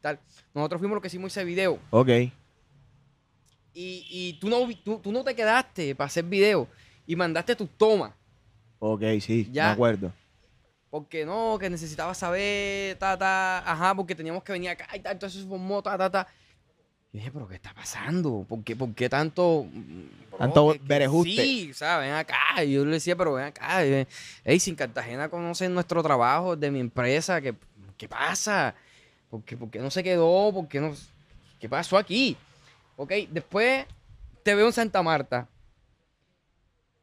tal. 0.00 0.20
Nosotros 0.54 0.78
fuimos 0.78 0.94
los 0.96 1.02
que 1.02 1.08
hicimos 1.08 1.32
ese 1.32 1.44
video. 1.44 1.78
Ok. 1.90 2.08
Y, 2.08 2.32
y 4.08 4.38
tú, 4.40 4.48
no, 4.48 4.66
tú, 4.84 4.98
tú 5.00 5.12
no 5.12 5.22
te 5.22 5.34
quedaste 5.34 5.94
para 5.94 6.06
hacer 6.06 6.24
video 6.24 6.68
y 7.06 7.14
mandaste 7.16 7.54
tus 7.56 7.68
tomas. 7.76 8.12
Ok, 8.78 9.02
sí, 9.20 9.48
Ya. 9.52 9.66
me 9.66 9.70
acuerdo. 9.72 10.12
Porque 10.88 11.26
no, 11.26 11.58
que 11.58 11.68
necesitaba 11.68 12.14
saber, 12.14 12.96
ta, 12.98 13.18
ta, 13.18 13.58
ajá, 13.70 13.94
porque 13.94 14.14
teníamos 14.14 14.42
que 14.44 14.52
venir 14.52 14.70
acá 14.70 14.88
y 14.96 15.00
tal, 15.00 15.12
entonces 15.12 15.42
se 15.42 15.48
formó, 15.48 15.82
ta, 15.82 15.98
ta, 15.98 16.08
ta. 16.10 16.26
Y 17.16 17.20
dije, 17.20 17.30
pero 17.32 17.48
¿qué 17.48 17.54
está 17.54 17.72
pasando? 17.72 18.44
¿Por 18.46 18.62
qué, 18.62 18.76
por 18.76 18.94
qué 18.94 19.08
tanto... 19.08 19.64
mm, 19.72 20.02
bro, 20.32 20.38
Tanto 20.38 20.72
que- 20.74 20.80
berejuste. 20.84 21.30
Sí, 21.42 21.72
¿sabes? 21.72 22.08
Ven 22.10 22.14
acá. 22.14 22.62
Y 22.62 22.72
yo 22.74 22.84
le 22.84 22.90
decía, 22.92 23.16
pero 23.16 23.32
ven 23.32 23.46
acá. 23.46 23.82
Ey, 24.44 24.60
sin 24.60 24.74
Cartagena 24.74 25.30
conocen 25.30 25.72
nuestro 25.72 26.02
trabajo 26.02 26.56
de 26.56 26.70
mi 26.70 26.78
empresa. 26.78 27.40
¿Qué, 27.40 27.54
qué 27.96 28.06
pasa? 28.06 28.74
¿Por 29.30 29.42
qué, 29.44 29.56
por 29.56 29.70
qué 29.70 29.78
no 29.78 29.90
se 29.90 30.04
quedó? 30.04 30.52
¿Por 30.52 30.68
qué 30.68 30.78
no...? 30.78 30.92
¿Qué 31.58 31.70
pasó 31.70 31.96
aquí? 31.96 32.36
Ok, 32.96 33.10
después 33.30 33.86
te 34.42 34.54
veo 34.54 34.66
en 34.66 34.72
Santa 34.74 35.02
Marta. 35.02 35.48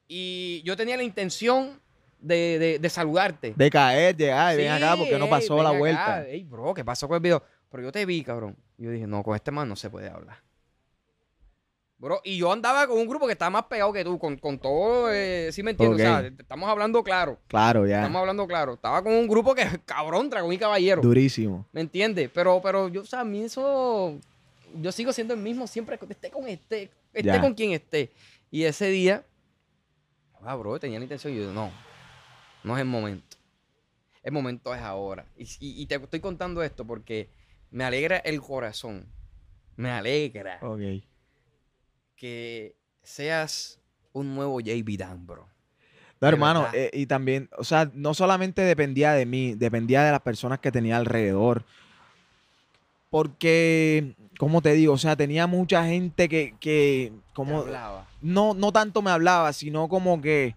Y 0.07 0.61
yo 0.63 0.77
tenía 0.77 0.95
la 0.95 1.01
intención 1.03 1.79
de, 2.19 2.59
de- 2.59 2.77
de 2.79 2.89
saludarte. 2.89 3.53
De 3.55 3.69
caer, 3.71 4.15
llegar, 4.15 4.53
y 4.53 4.57
ven 4.57 4.71
acá 4.71 4.95
porque 4.95 5.17
no 5.17 5.27
pasó 5.27 5.61
la 5.63 5.69
acá. 5.69 5.77
vuelta. 5.79 6.27
Ey, 6.27 6.43
bro, 6.43 6.71
¿qué 6.75 6.85
pasó 6.85 7.07
con 7.07 7.15
el 7.15 7.21
video? 7.21 7.43
Pero 7.73 7.85
yo 7.85 7.91
te 7.91 8.05
vi, 8.05 8.23
cabrón. 8.23 8.55
Y 8.77 8.83
yo 8.83 8.91
dije, 8.91 9.07
no, 9.07 9.23
con 9.23 9.33
este 9.35 9.49
man 9.49 9.67
no 9.67 9.75
se 9.75 9.89
puede 9.89 10.07
hablar. 10.07 10.37
Bro, 11.97 12.21
y 12.23 12.37
yo 12.37 12.51
andaba 12.51 12.85
con 12.85 12.99
un 12.99 13.07
grupo 13.07 13.25
que 13.25 13.31
estaba 13.31 13.49
más 13.49 13.63
pegado 13.63 13.91
que 13.91 14.03
tú, 14.03 14.19
con, 14.19 14.37
con 14.37 14.59
todo, 14.59 15.11
eh, 15.11 15.49
¿sí 15.51 15.63
me 15.63 15.71
entiendes? 15.71 16.05
O 16.05 16.19
sea, 16.19 16.19
estamos 16.27 16.69
hablando 16.69 17.01
claro. 17.03 17.39
Claro, 17.47 17.87
ya. 17.87 17.97
Estamos 18.01 18.19
hablando 18.19 18.45
claro. 18.45 18.73
Estaba 18.75 19.01
con 19.01 19.13
un 19.13 19.27
grupo 19.27 19.55
que, 19.55 19.65
cabrón, 19.85 20.29
dragón 20.29 20.53
y 20.53 20.59
caballero. 20.59 21.01
Durísimo. 21.01 21.65
¿Me 21.71 21.81
entiendes? 21.81 22.29
Pero, 22.31 22.61
pero 22.61 22.89
yo, 22.89 23.01
o 23.01 23.05
sea, 23.05 23.21
a 23.21 23.23
mí 23.25 23.41
eso. 23.41 24.19
Yo 24.75 24.91
sigo 24.91 25.11
siendo 25.11 25.33
el 25.33 25.39
mismo 25.39 25.65
siempre, 25.65 25.97
esté 26.09 26.29
con 26.29 26.47
este, 26.47 26.91
esté 27.11 27.23
Ya. 27.23 27.41
con 27.41 27.55
quien 27.55 27.71
esté. 27.71 28.11
Y 28.51 28.65
ese 28.65 28.87
día, 28.89 29.25
ah, 30.43 30.55
bro, 30.55 30.77
tenía 30.79 30.99
la 30.99 31.05
intención. 31.05 31.33
Y 31.33 31.37
yo, 31.39 31.51
no, 31.51 31.71
no 32.63 32.75
es 32.75 32.81
el 32.81 32.87
momento. 32.87 33.35
El 34.21 34.31
momento 34.31 34.75
es 34.75 34.81
ahora. 34.81 35.25
Y, 35.35 35.43
y- 35.59 35.81
y 35.81 35.85
te 35.87 35.95
estoy 35.95 36.19
contando 36.19 36.61
esto 36.61 36.85
porque 36.85 37.29
me 37.73 37.83
alegra 37.83 38.17
el 38.17 38.39
corazón. 38.39 39.07
Me 39.75 39.89
alegra 39.89 40.59
Ok. 40.61 41.03
que 42.15 42.75
seas 43.01 43.79
un 44.13 44.35
nuevo 44.35 44.61
JB 44.61 44.97
Dan, 44.97 45.25
bro. 45.25 45.47
No, 46.21 46.29
hermano, 46.29 46.67
eh, 46.73 46.89
y 46.93 47.05
también, 47.07 47.49
o 47.57 47.65
sea, 47.65 47.91
no 47.93 48.13
solamente 48.13 48.61
dependía 48.61 49.11
de 49.13 49.25
mí, 49.25 49.55
dependía 49.55 50.03
de 50.03 50.11
las 50.11 50.21
personas 50.21 50.59
que 50.59 50.71
tenía 50.71 50.95
alrededor. 50.95 51.65
Porque, 53.09 54.15
como 54.37 54.61
te 54.61 54.73
digo, 54.73 54.93
o 54.93 54.97
sea, 54.97 55.15
tenía 55.15 55.47
mucha 55.47 55.85
gente 55.85 56.29
que, 56.29 56.55
que 56.59 57.11
como, 57.33 57.59
hablaba. 57.59 58.07
no, 58.21 58.53
no 58.53 58.71
tanto 58.71 59.01
me 59.01 59.11
hablaba, 59.11 59.51
sino 59.51 59.89
como 59.89 60.21
que 60.21 60.55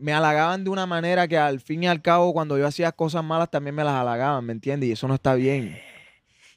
me 0.00 0.12
halagaban 0.12 0.64
de 0.64 0.70
una 0.70 0.86
manera 0.86 1.28
que 1.28 1.36
al 1.38 1.60
fin 1.60 1.82
y 1.84 1.88
al 1.88 2.02
cabo, 2.02 2.32
cuando 2.32 2.56
yo 2.58 2.66
hacía 2.66 2.90
cosas 2.92 3.22
malas, 3.22 3.50
también 3.50 3.74
me 3.74 3.84
las 3.84 3.94
halagaban, 3.94 4.44
¿me 4.44 4.52
entiendes? 4.52 4.88
Y 4.88 4.92
eso 4.92 5.06
no 5.08 5.14
está 5.14 5.34
bien. 5.34 5.78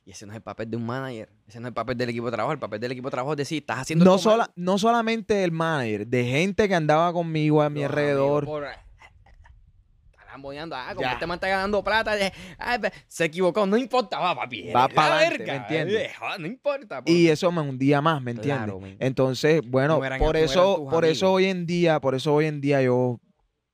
Y 0.05 0.11
ese 0.11 0.25
no 0.25 0.33
es 0.33 0.37
el 0.37 0.41
papel 0.41 0.69
de 0.69 0.75
un 0.77 0.85
manager. 0.85 1.29
Ese 1.47 1.59
no 1.61 1.67
es 1.67 1.69
el 1.69 1.73
papel 1.73 1.97
del 1.97 2.09
equipo 2.09 2.25
de 2.25 2.31
trabajo. 2.33 2.51
El 2.51 2.59
papel 2.59 2.79
del 2.81 2.91
equipo 2.91 3.07
de 3.07 3.11
trabajo 3.11 3.33
es 3.33 3.37
decir, 3.37 3.59
estás 3.59 3.79
haciendo 3.79 4.03
No, 4.03 4.17
sola, 4.17 4.51
no 4.55 4.77
solamente 4.77 5.43
el 5.45 5.51
manager, 5.53 6.05
de 6.07 6.25
gente 6.25 6.67
que 6.67 6.75
andaba 6.75 7.13
conmigo 7.13 7.61
a 7.61 7.69
mi 7.69 7.81
Los 7.81 7.89
alrededor. 7.89 8.43
por- 8.45 8.65
Están 8.65 10.27
lamboneando, 10.27 10.75
ah, 10.75 10.93
como 10.95 11.07
este 11.07 11.27
man 11.27 11.35
está 11.35 11.47
ganando 11.47 11.83
plata. 11.83 12.15
ah, 12.59 12.79
se 13.07 13.25
equivocó, 13.25 13.65
no 13.65 13.77
importa, 13.77 14.19
va, 14.19 14.35
papi. 14.35 14.71
Va 14.71 14.87
pa'lante, 14.89 15.37
verga, 15.37 15.53
¿me 15.53 15.59
entiendes? 15.59 16.11
no 16.39 16.47
importa. 16.47 17.01
por- 17.03 17.09
Y 17.13 17.29
eso 17.29 17.49
me 17.51 17.61
hundía 17.61 18.01
más, 18.01 18.21
¿me 18.21 18.31
entiendes? 18.31 18.73
Claro. 18.75 18.81
Entonces, 18.99 19.61
bueno, 19.65 19.99
No 19.99 20.05
eran- 20.05 20.19
por 20.19 20.35
no 20.35 20.41
eso, 20.41 20.87
por 20.89 21.05
eso 21.05 21.31
hoy 21.31 21.45
en 21.45 21.65
día, 21.65 22.01
por 22.01 22.13
eso 22.15 22.33
hoy 22.33 22.47
en 22.47 22.59
día 22.61 22.81
yo, 22.81 23.19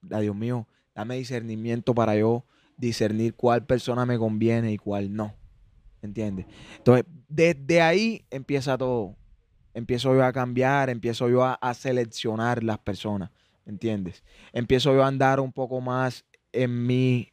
Dios 0.02 0.36
mío, 0.36 0.68
dame 0.96 1.16
discernimiento 1.16 1.94
para 1.94 2.16
yo 2.16 2.46
discernir 2.78 3.36
cuál 3.36 3.66
persona 3.66 4.06
me 4.06 4.18
conviene 4.18 4.72
y 4.72 4.78
cuál 4.78 5.14
no. 5.14 5.36
¿Entiendes? 6.02 6.46
Entonces, 6.78 7.06
desde 7.28 7.82
ahí 7.82 8.26
empieza 8.32 8.78
todo. 8.78 9.16
Empiezo 9.74 10.14
yo 10.14 10.24
a 10.24 10.32
cambiar, 10.32 10.90
empiezo 10.90 11.30
yo 11.30 11.44
a, 11.44 11.74
seleccionar 11.74 12.64
las 12.64 12.80
personas. 12.80 13.32
¿Entiendes? 13.66 14.24
Empiezo 14.52 14.94
yo 14.94 15.04
a 15.04 15.08
andar 15.08 15.40
un 15.40 15.52
poco 15.52 15.80
más 15.80 16.26
en 16.54 16.88
mí, 16.88 17.32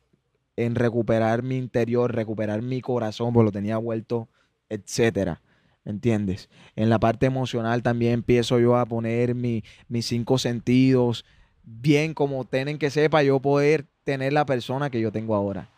en 0.57 0.75
recuperar 0.75 1.43
mi 1.43 1.57
interior, 1.57 2.15
recuperar 2.15 2.61
mi 2.61 2.81
corazón, 2.83 3.33
porque 3.33 3.47
lo 3.47 3.53
tenía 3.53 3.79
vuelto, 3.79 4.29
etcétera. 4.69 5.41
¿Entiendes? 5.85 6.51
En 6.75 6.91
la 6.91 6.99
parte 6.99 7.27
emocional 7.27 7.83
también 7.83 8.15
empiezo 8.15 8.59
yo 8.59 8.77
a 8.77 8.85
poner 8.85 9.35
mi- 9.37 9.63
mis 9.89 10.07
cinco 10.07 10.37
sentidos 10.37 11.25
bien 11.67 12.15
como 12.15 12.45
tienen 12.45 12.79
que 12.79 12.89
ser 12.91 13.11
para 13.11 13.25
yo 13.25 13.41
poder 13.41 13.85
tener 14.05 14.33
la 14.33 14.47
persona 14.47 14.89
que 14.89 15.01
yo 15.01 15.13
tengo 15.13 15.35
ahora. 15.35 15.69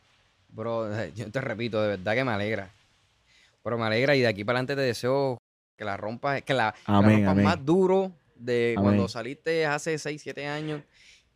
Bro, 0.51 0.89
yo 1.17 1.31
te 1.33 1.41
repito, 1.41 1.83
de 1.83 1.89
verdad 1.89 2.15
que 2.15 2.25
me 2.25 2.31
alegra. 2.31 2.71
Pero 3.65 3.77
me 3.77 3.85
alegra 3.87 4.15
y 4.15 4.21
de 4.21 4.29
aquí 4.29 4.45
para 4.45 4.59
adelante 4.59 4.77
te 4.77 4.83
deseo 4.83 5.39
que 5.77 5.85
la 5.85 5.97
rompas, 5.97 6.43
que 6.43 6.55
la, 6.55 6.73
que 6.73 6.93
la 6.93 6.99
Amén, 6.99 7.27
rompas 7.27 7.45
más 7.45 7.65
duro 7.65 8.13
de 8.37 8.75
Amén. 8.77 8.85
cuando 8.85 9.09
saliste 9.09 9.67
hace 9.67 9.99
6, 9.99 10.21
7 10.23 10.47
años, 10.47 10.83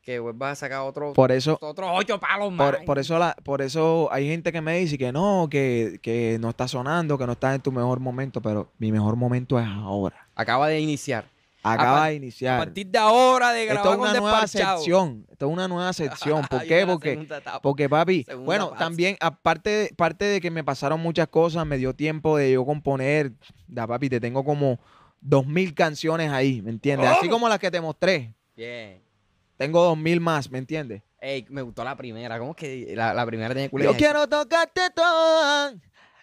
que 0.03 0.18
vuelvas 0.18 0.53
a 0.53 0.57
sacar 0.66 0.80
otro, 0.80 1.12
Por 1.12 1.30
eso, 1.30 1.57
otros 1.61 1.88
8 1.92 2.18
palos 2.18 2.53
más. 2.53 2.76
por, 2.76 2.84
por 2.84 2.98
eso 2.98 3.18
la, 3.18 3.34
por 3.44 3.62
eso 3.62 4.09
hay 4.12 4.26
gente 4.28 4.50
que 4.53 4.61
me 4.61 4.78
dice 4.78 4.98
que 4.98 5.12
no, 5.12 5.46
que, 5.50 5.98
que 6.03 6.38
no 6.40 6.50
está 6.50 6.66
sonando, 6.68 7.16
que 7.16 7.26
no 7.26 7.32
estás 7.32 7.55
en 7.55 7.61
tu 7.61 7.70
mejor 7.70 8.00
momento, 8.00 8.40
pero 8.42 8.68
mi 8.78 8.90
mejor 8.90 9.14
momento 9.16 9.59
es 9.61 9.66
ahora. 9.66 10.26
Acaba 10.34 10.68
de 10.68 10.80
iniciar. 10.80 11.26
Acaba 11.62 11.98
par- 11.98 12.02
de 12.08 12.08
A 12.08 12.12
iniciar. 12.14 12.58
partir 12.58 12.86
de 12.88 12.98
ahora, 12.98 13.52
de 13.52 13.62
Esto 13.62 13.74
grabar 13.74 13.92
es 13.92 13.98
una 14.00 14.12
con 14.12 14.20
nueva 14.22 14.46
sección. 14.46 15.26
Esto 15.30 15.46
es 15.46 15.52
una 15.52 15.68
nueva 15.68 15.92
sección. 15.92 16.44
¿Por 16.48 16.62
qué? 16.64 16.84
Porque. 16.86 17.28
Porque 17.62 17.88
papi, 17.88 18.24
Segunda 18.24 18.44
bueno, 18.46 18.72
también 18.78 19.16
aparte, 19.20 19.94
parte 19.96 20.24
de 20.24 20.40
que 20.40 20.50
me 20.50 20.64
pasaron 20.64 21.00
muchas 21.00 21.28
cosas, 21.28 21.64
me 21.66 21.78
dio 21.78 21.94
tiempo 21.94 22.36
de 22.36 22.52
yo 22.52 22.64
componer, 22.66 23.32
da 23.68 23.86
papi, 23.86 24.08
te 24.08 24.20
tengo 24.20 24.44
como 24.44 24.80
dos 25.20 25.46
mil 25.46 25.72
canciones 25.74 26.32
ahí, 26.32 26.60
¿me 26.62 26.70
entiendes? 26.70 27.08
Así 27.08 27.20
¿Cómo? 27.28 27.32
como 27.32 27.48
las 27.48 27.60
que 27.60 27.70
te 27.70 27.80
mostré, 27.80 28.34
Bien. 28.56 29.00
tengo 29.56 29.84
dos 29.84 29.96
mil 29.96 30.20
más, 30.20 30.50
¿me 30.50 30.58
entiendes? 30.58 31.02
Ey, 31.20 31.46
me 31.48 31.62
gustó 31.62 31.84
la 31.84 31.94
primera. 31.96 32.36
¿Cómo 32.40 32.50
es 32.50 32.56
que 32.56 32.92
la, 32.96 33.14
la 33.14 33.24
primera 33.24 33.54
tenía 33.54 33.70
culo? 33.70 33.84
Yo 33.84 33.96
quiero 33.96 34.26
tocarte 34.26 34.90
toda, 34.90 35.72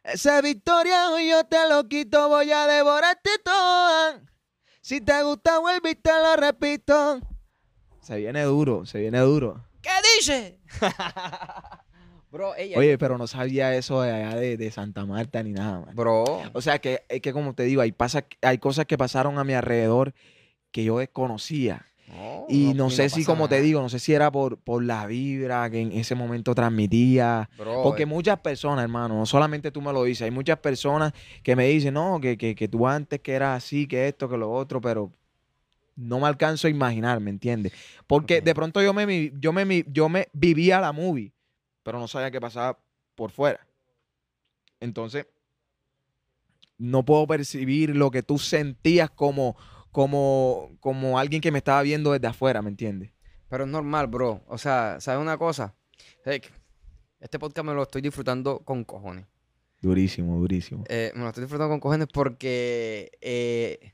esa 0.04 0.42
victoria 0.42 1.12
hoy 1.12 1.30
yo 1.30 1.46
te 1.46 1.70
lo 1.70 1.88
quito, 1.88 2.28
voy 2.28 2.52
a 2.52 2.68
devorarte 2.68 3.30
toda. 3.42 4.20
Si 4.90 5.02
te 5.02 5.22
gusta, 5.22 5.60
vuelve 5.60 5.92
y 5.92 5.96
te 5.96 6.10
lo 6.10 6.36
repito. 6.36 7.20
Se 8.02 8.18
viene 8.18 8.42
duro, 8.42 8.88
se 8.88 8.98
viene 8.98 9.20
duro. 9.20 9.64
¿Qué 9.84 9.92
dice? 10.18 10.58
Bro, 12.32 12.56
ella. 12.56 12.80
Oye, 12.80 12.98
pero 12.98 13.20
no 13.20 13.28
sabía 13.28 13.76
eso 13.76 14.02
de 14.02 14.12
allá 14.12 14.36
de, 14.36 14.58
de 14.58 14.72
Santa 14.72 15.06
Marta 15.06 15.44
ni 15.44 15.52
nada, 15.52 15.82
man. 15.82 15.96
Bro. 15.96 16.24
O 16.54 16.62
sea, 16.64 16.80
que, 16.80 17.04
es 17.08 17.22
que 17.22 17.34
como 17.34 17.54
te 17.54 17.62
digo, 17.66 17.84
hay, 17.84 17.92
pasa, 17.92 18.26
hay 18.42 18.58
cosas 18.58 18.88
que 18.88 18.98
pasaron 18.98 19.38
a 19.38 19.44
mi 19.44 19.54
alrededor 19.54 20.16
que 20.72 20.84
yo 20.84 20.98
desconocía. 20.98 21.86
No, 22.10 22.46
Y 22.50 22.74
no, 22.74 22.90
sé 22.90 23.10
si, 23.10 23.24
como 23.24 23.48
te 23.48 23.62
digo, 23.62 23.82
no 23.82 23.90
sé 23.90 24.00
si 24.00 24.14
era 24.14 24.32
por, 24.32 24.58
por 24.58 24.84
la 24.84 25.06
vibra 25.06 25.70
que 25.70 25.80
en 25.80 25.92
ese 25.92 26.16
momento 26.16 26.56
transmitía. 26.56 27.50
Bro, 27.58 27.84
Porque 27.84 28.04
eh, 28.04 28.08
muchas 28.08 28.40
personas, 28.40 28.84
hermano, 28.84 29.16
no 29.16 29.26
solamente 29.26 29.72
tú 29.72 29.82
me 29.82 29.94
lo 29.94 30.04
dices, 30.04 30.24
hay 30.24 30.32
muchas 30.32 30.58
personas 30.58 31.14
que 31.44 31.56
me 31.56 31.68
dicen, 31.68 31.94
no, 31.94 32.20
que, 32.20 32.38
que, 32.38 32.56
que 32.56 32.68
tú 32.68 32.88
antes 32.88 33.20
que 33.20 33.34
eras 33.34 33.58
así, 33.64 33.88
que 33.88 34.08
esto, 34.08 34.28
que 34.28 34.38
lo 34.38 34.52
otro, 34.52 34.82
pero 34.82 35.12
no 36.00 36.20
me 36.20 36.28
alcanzo 36.28 36.68
a 36.68 36.70
imaginar, 36.70 37.20
¿me 37.20 37.30
entiendes? 37.30 37.74
Porque 38.08 38.42
de 38.42 38.56
pronto 38.56 38.82
yo 38.82 38.94
me, 38.94 39.32
yo, 39.40 39.54
me, 39.54 39.86
yo 39.88 40.10
me 40.10 40.30
vivía 40.34 40.80
la 40.80 40.92
movie, 40.92 41.34
pero 41.84 42.00
no 42.00 42.08
sabía 42.08 42.32
qué 42.32 42.40
pasaba 42.40 42.80
por 43.16 43.32
fuera. 43.32 43.68
Entonces, 44.80 45.28
no 46.78 47.04
puedo 47.04 47.28
percibir 47.28 47.96
lo 47.96 48.10
que 48.10 48.24
tú 48.24 48.40
sentías 48.40 49.10
como, 49.10 49.58
como, 49.92 50.72
como 50.80 51.20
alguien 51.20 51.42
que 51.42 51.52
me 51.52 51.58
estaba 51.60 51.82
viendo 51.82 52.12
desde 52.12 52.28
afuera, 52.28 52.62
¿me 52.62 52.70
entiendes? 52.70 53.12
Pero 53.50 53.64
es 53.64 53.70
normal, 53.70 54.08
bro. 54.08 54.44
O 54.48 54.58
sea, 54.58 54.98
¿sabes 55.00 55.20
una 55.22 55.38
cosa? 55.38 55.76
Este 57.20 57.40
podcast 57.40 57.66
me 57.66 57.74
lo 57.74 57.84
estoy 57.84 58.02
disfrutando 58.02 58.60
con 58.60 58.84
cojones. 58.84 59.26
Durísimo, 59.82 60.38
durísimo. 60.38 60.84
Eh, 60.88 61.12
me 61.16 61.22
lo 61.22 61.30
estoy 61.30 61.44
disfrutando 61.44 61.72
con 61.72 61.80
cojones 61.80 62.08
porque 62.14 63.12
eh, 63.22 63.94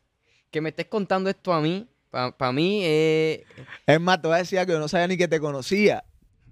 que 0.52 0.62
me 0.62 0.70
estés 0.70 0.88
contando 0.88 1.30
esto 1.30 1.54
a 1.54 1.62
mí, 1.62 1.88
para 2.10 2.52
mí, 2.52 2.82
eh, 2.84 3.44
Es 3.86 4.00
más, 4.00 4.22
te 4.22 4.28
voy 4.28 4.36
a 4.36 4.40
decir 4.40 4.58
algo, 4.60 4.74
yo 4.74 4.80
no 4.80 4.88
sabía 4.88 5.08
ni 5.08 5.18
que 5.18 5.28
te 5.28 5.40
conocía 5.40 6.04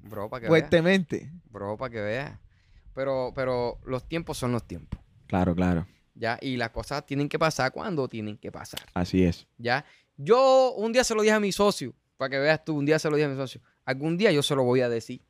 bro, 0.03 0.29
para 0.29 0.41
que 0.41 0.45
veas. 0.45 0.49
fuertemente. 0.49 1.31
Bro, 1.49 1.77
para 1.77 1.89
que 1.91 2.01
veas. 2.01 2.39
Pero, 2.93 3.31
pero 3.33 3.79
los 3.85 4.07
tiempos 4.07 4.37
son 4.37 4.51
los 4.51 4.67
tiempos, 4.67 4.99
Claro, 5.27 5.55
claro. 5.55 5.87
¿Ya? 6.15 6.37
Y 6.41 6.57
las 6.57 6.69
cosas 6.69 7.05
tienen 7.05 7.27
que 7.29 7.37
pasar 7.39 7.71
cuando 7.71 8.07
tienen 8.07 8.37
que 8.37 8.51
pasar, 8.51 8.81
Así 8.93 9.23
es. 9.23 9.47
¿ya? 9.57 9.85
Yo 10.17 10.73
un 10.77 10.91
día 10.93 11.03
se 11.03 11.15
lo 11.15 11.21
dije 11.21 11.33
a 11.33 11.39
mi 11.39 11.51
socio, 11.51 11.93
para 12.17 12.29
que 12.29 12.39
veas 12.39 12.63
tú, 12.63 12.75
un 12.77 12.85
día 12.85 12.99
se 12.99 13.09
lo 13.09 13.15
dije 13.15 13.25
a 13.25 13.29
mi 13.29 13.35
socio. 13.35 13.61
algún 13.85 14.17
día 14.17 14.31
yo 14.31 14.41
se 14.43 14.55
lo 14.55 14.63
voy 14.63 14.81
a 14.81 14.89
decir. 14.89 15.21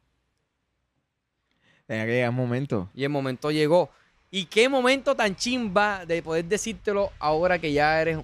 Tenía 1.85 2.05
que 2.05 2.11
llegar 2.11 2.29
un 2.29 2.35
momento. 2.35 2.89
Y 2.93 3.03
el 3.03 3.09
momento 3.09 3.51
llegó. 3.51 3.89
Y 4.31 4.45
qué 4.45 4.69
momento 4.69 5.15
tan 5.15 5.35
chimba 5.35 6.05
de 6.05 6.23
poder 6.23 6.45
decírtelo 6.45 7.11
ahora 7.19 7.59
que 7.59 7.71
ya 7.73 8.01
eres 8.01 8.19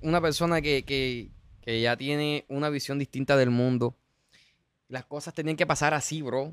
una 0.00 0.20
persona 0.20 0.60
que, 0.62 0.82
que- 0.84 1.30
que 1.60 1.80
ya 1.80 1.96
tiene 1.96 2.44
una 2.48 2.70
visión 2.70 2.98
distinta 2.98 3.36
del 3.36 3.50
mundo. 3.50 3.94
Las 4.88 5.04
cosas 5.04 5.32
tenían 5.34 5.56
que 5.56 5.66
pasar 5.66 5.94
así, 5.94 6.22
bro. 6.22 6.52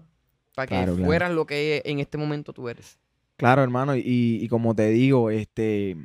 Para 0.56 0.68
que 0.68 0.76
Claro, 0.76 0.94
claro. 0.94 1.06
fueras 1.06 1.32
lo 1.32 1.46
que 1.46 1.82
en 1.86 2.00
este 2.00 2.18
momento 2.18 2.52
tú 2.54 2.68
eres. 2.70 2.98
Claro, 3.40 3.64
hermano, 3.64 3.96
y, 3.96 4.04
y 4.04 4.48
como 4.50 4.76
te 4.76 4.90
digo, 4.90 5.30
este, 5.30 5.96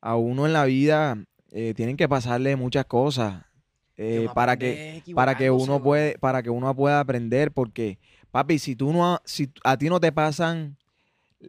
a 0.00 0.14
uno 0.14 0.46
en 0.46 0.52
la 0.52 0.64
vida 0.64 1.18
eh, 1.50 1.74
tienen 1.74 1.96
que 1.96 2.08
pasarle 2.08 2.54
muchas 2.54 2.84
cosas 2.86 3.42
eh, 3.96 4.28
para 4.32 4.56
que, 4.56 5.02
para 5.12 5.36
que 5.36 5.50
uno 5.50 5.82
puede, 5.82 6.16
para 6.18 6.40
que 6.44 6.50
uno 6.50 6.72
pueda 6.76 7.00
aprender, 7.00 7.50
porque, 7.50 7.98
papi, 8.30 8.60
si 8.60 8.76
tú 8.76 8.92
no, 8.92 9.20
si 9.24 9.50
a 9.64 9.76
ti 9.76 9.88
no 9.88 9.98
te 9.98 10.12
pasan 10.12 10.78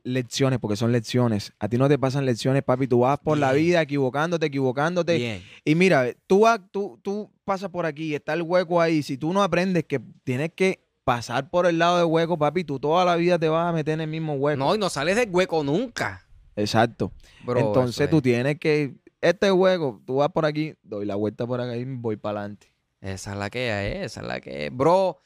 lecciones, 0.03 0.57
porque 0.57 0.75
son 0.75 0.91
lecciones, 0.91 1.53
a 1.59 1.67
ti 1.67 1.77
no 1.77 1.87
te 1.87 1.99
pasan 1.99 2.25
lecciones, 2.25 2.63
papi, 2.63 2.87
tú 2.87 3.01
vas 3.01 3.19
por 3.19 3.37
la 3.37 3.53
vida 3.53 3.83
equivocándote, 3.83 4.47
equivocándote, 4.47 5.17
Bien. 5.17 5.43
y 5.63 5.75
mira, 5.75 6.07
tú, 6.25 6.43
tú, 6.71 6.99
tú 7.03 7.31
pasas 7.45 7.69
por 7.69 7.85
aquí 7.85 8.15
está 8.15 8.33
el 8.33 8.41
hueco 8.41 8.81
ahí. 8.81 9.03
Si 9.03 9.15
tú 9.15 9.31
no 9.31 9.43
aprendes 9.43 9.83
que 9.85 10.01
tienes 10.23 10.53
que 10.55 10.79
pasar 11.03 11.49
por 11.49 11.65
el 11.65 11.79
lado 11.79 11.97
del 11.97 12.05
hueco, 12.05 12.37
papi, 12.37 12.63
tú 12.63 12.79
toda 12.79 13.05
la 13.05 13.15
vida 13.15 13.39
te 13.39 13.49
vas 13.49 13.69
a 13.69 13.73
meter 13.73 13.95
en 13.95 14.01
el 14.01 14.07
mismo 14.07 14.33
hueco. 14.33 14.57
No, 14.57 14.75
y 14.75 14.77
no 14.77 14.89
sales 14.89 15.15
del 15.15 15.29
hueco 15.29 15.63
nunca. 15.63 16.25
Exacto. 16.55 17.11
Bro, 17.43 17.59
Entonces 17.59 18.09
tú 18.09 18.17
es. 18.17 18.23
tienes 18.23 18.59
que, 18.59 18.95
este 19.21 19.51
hueco, 19.51 20.01
tú 20.05 20.15
vas 20.17 20.29
por 20.29 20.45
aquí, 20.45 20.75
doy 20.83 21.05
la 21.05 21.15
vuelta 21.15 21.45
por 21.47 21.61
acá 21.61 21.75
y 21.75 21.85
voy 21.85 22.17
para 22.17 22.39
adelante. 22.39 22.71
Esa 23.01 23.31
es 23.31 23.37
la 23.37 23.49
que 23.49 23.95
es, 23.95 24.05
esa 24.05 24.21
es 24.21 24.27
la 24.27 24.39
que 24.39 24.67
es. 24.67 24.75
Bro, 24.75 25.19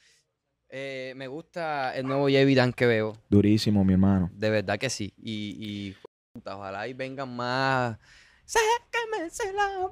eh, 0.70 1.12
me 1.16 1.28
gusta 1.28 1.94
el 1.94 2.06
nuevo. 2.06 2.28
Dan 2.28 2.72
que 2.72 2.86
veo. 2.86 3.16
Durísimo, 3.28 3.84
mi 3.84 3.92
hermano. 3.92 4.30
De 4.32 4.48
verdad 4.48 4.78
que 4.78 4.88
sí. 4.88 5.12
Y, 5.18 5.56
y 5.58 5.96
ojalá 6.46 6.88
y 6.88 6.94
vengan 6.94 7.36
más. 7.36 7.98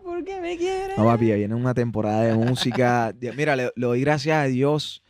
Porque 0.03 0.41
me 0.41 0.57
quiere. 0.57 0.95
No, 0.97 1.05
papi, 1.05 1.32
viene 1.32 1.55
una 1.55 1.74
temporada 1.74 2.22
de 2.22 2.35
música. 2.35 3.14
Mira, 3.37 3.55
le, 3.55 3.64
le 3.76 3.87
doy 3.87 4.01
gracias 4.01 4.37
a 4.37 4.45
Dios 4.45 5.03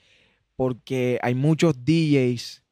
porque 0.57 1.18
hay 1.22 1.34
muchos 1.34 1.84
DJs 1.84 2.62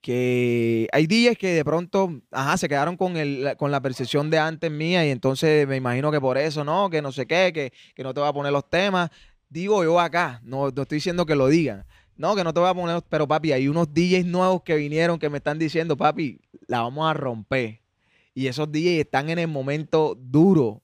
que... 0.00 0.88
Hay 0.92 1.06
DJs 1.06 1.38
que 1.38 1.54
de 1.54 1.64
pronto, 1.64 2.20
ajá, 2.30 2.56
se 2.56 2.68
quedaron 2.68 2.96
con, 2.96 3.16
el, 3.16 3.54
con 3.56 3.70
la 3.70 3.80
percepción 3.80 4.30
de 4.30 4.38
antes 4.38 4.70
mía 4.70 5.06
y 5.06 5.10
entonces 5.10 5.66
me 5.66 5.76
imagino 5.76 6.10
que 6.10 6.20
por 6.20 6.38
eso, 6.38 6.64
¿no? 6.64 6.90
Que 6.90 7.02
no 7.02 7.12
sé 7.12 7.26
qué, 7.26 7.52
que, 7.54 7.72
que 7.94 8.02
no 8.02 8.12
te 8.12 8.20
va 8.20 8.28
a 8.28 8.32
poner 8.32 8.52
los 8.52 8.68
temas. 8.68 9.10
Digo 9.48 9.84
yo 9.84 10.00
acá, 10.00 10.40
no, 10.44 10.70
no 10.70 10.82
estoy 10.82 10.96
diciendo 10.96 11.26
que 11.26 11.36
lo 11.36 11.48
digan. 11.48 11.84
No, 12.16 12.36
que 12.36 12.44
no 12.44 12.52
te 12.52 12.60
voy 12.60 12.68
a 12.68 12.74
poner, 12.74 13.02
pero 13.08 13.26
papi, 13.26 13.52
hay 13.52 13.68
unos 13.68 13.92
DJs 13.92 14.26
nuevos 14.26 14.62
que 14.62 14.76
vinieron 14.76 15.18
que 15.18 15.30
me 15.30 15.38
están 15.38 15.58
diciendo, 15.58 15.96
papi, 15.96 16.40
la 16.66 16.82
vamos 16.82 17.10
a 17.10 17.14
romper. 17.14 17.80
Y 18.34 18.46
esos 18.46 18.70
DJs 18.70 19.00
están 19.00 19.30
en 19.30 19.38
el 19.38 19.48
momento 19.48 20.16
duro, 20.18 20.81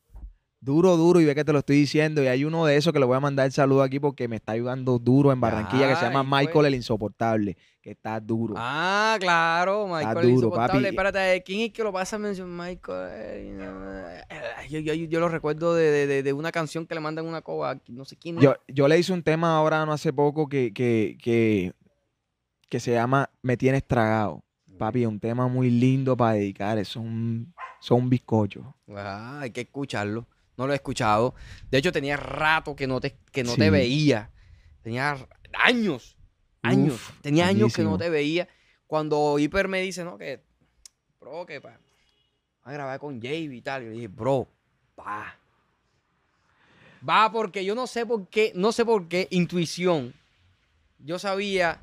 duro, 0.61 0.97
duro, 0.97 1.21
y 1.21 1.25
ve 1.25 1.35
que 1.35 1.45
te 1.45 1.53
lo 1.53 1.61
estoy 1.61 1.77
diciendo. 1.77 2.23
Y 2.23 2.27
hay 2.27 2.45
uno 2.45 2.67
de 2.67 2.77
esos 2.77 2.93
que 2.93 2.99
le 2.99 3.07
voy 3.07 3.17
a 3.17 3.21
mandar 3.21 3.47
el 3.47 3.53
saludo 3.53 3.83
aquí 3.83 4.01
porque 4.01 4.29
me 4.29 4.37
está 4.37 4.53
ayudando 4.53 4.99
duro 4.99 5.33
en 5.33 5.41
Barranquilla, 5.41 5.89
que 5.89 5.97
se 5.97 6.03
llama 6.03 6.29
pues. 6.29 6.47
Michael 6.47 6.67
el 6.67 6.75
Insoportable, 6.75 7.57
que 7.81 7.91
está 7.93 8.19
duro. 8.21 8.55
Ah, 8.57 9.17
claro, 9.21 9.87
Michael 9.87 10.15
duro, 10.15 10.29
insoportable. 10.29 10.83
papi. 10.83 10.89
Espérate, 10.89 11.43
¿quién 11.45 11.61
es 11.61 11.73
que 11.73 11.83
lo 11.83 11.93
pasa 11.93 12.17
a 12.17 12.19
mencionar? 12.19 12.69
Michael. 12.69 13.09
eh, 13.13 14.25
Yo, 14.69 14.81
yo- 14.81 14.95
yo 14.95 15.21
lo 15.21 15.29
recuerdo 15.29 15.75
de, 15.75 16.07
de- 16.07 16.23
de- 16.23 16.33
una 16.33 16.53
canción 16.53 16.87
que 16.87 16.95
le 16.95 17.01
mandan 17.01 17.25
una 17.27 17.41
coba. 17.43 17.79
No 17.89 18.05
sé 18.05 18.17
quién. 18.17 18.37
es. 18.39 18.43
Yo, 18.45 18.55
yo 18.69 18.87
le 18.89 18.99
hice 18.99 19.13
un 19.13 19.23
tema 19.23 19.57
ahora 19.57 19.87
no 19.87 19.93
hace 19.93 20.13
poco 20.13 20.49
que, 20.49 20.73
que, 20.75 21.17
que, 21.23 21.73
que 22.69 22.81
se 22.81 22.93
llama 22.93 23.31
Me 23.43 23.57
tienes 23.57 23.85
tragado. 23.87 24.43
Papi, 24.77 25.03
es 25.03 25.09
un 25.09 25.19
tema 25.19 25.49
muy 25.49 25.71
lindo 25.71 26.17
para 26.17 26.35
dedicar. 26.35 26.79
Es 26.79 26.95
un, 26.97 27.53
son 27.81 28.03
un 28.03 28.11
bizcocho. 28.11 28.75
Ah, 28.95 29.41
hay 29.43 29.51
que 29.51 29.63
escucharlo. 29.63 30.27
No 30.59 30.67
lo 30.67 30.73
he 30.73 30.77
escuchado. 30.77 31.35
De 31.71 31.79
hecho, 31.79 31.93
tenía 31.93 32.17
rato 32.17 32.75
que 32.75 32.87
no 32.89 33.01
te, 33.01 33.17
que 33.33 33.45
no 33.45 33.55
te 33.55 33.71
veía. 33.71 34.31
Tenía 34.83 35.17
años. 35.55 36.19
Años. 36.63 36.95
Uf, 36.95 37.21
tenía 37.23 37.47
años 37.47 37.73
que 37.73 37.85
no 37.85 37.97
te 37.97 38.11
veía. 38.11 38.49
Cuando 38.89 39.39
Hiper 39.39 39.69
me 39.69 39.81
dice, 39.81 40.03
no, 40.03 40.19
que, 40.19 40.43
bro, 41.21 41.47
que 41.47 41.61
pa, 41.61 41.71
va 41.71 42.71
a 42.71 42.73
grabar 42.73 42.99
con 42.99 43.23
Jay 43.23 43.45
y 43.45 43.63
tal. 43.63 43.85
Yo 43.85 43.91
dije, 43.93 44.09
bro, 44.09 44.49
va. 44.99 45.37
Va 47.09 47.31
porque 47.31 47.65
yo 47.65 47.77
no 47.77 47.87
sé 47.87 48.05
por 48.05 48.27
qué, 48.29 48.51
no 48.57 48.73
sé 48.73 48.85
por 48.85 49.07
qué, 49.07 49.29
intuición. 49.31 50.13
Yo 50.99 51.21
sabía 51.21 51.81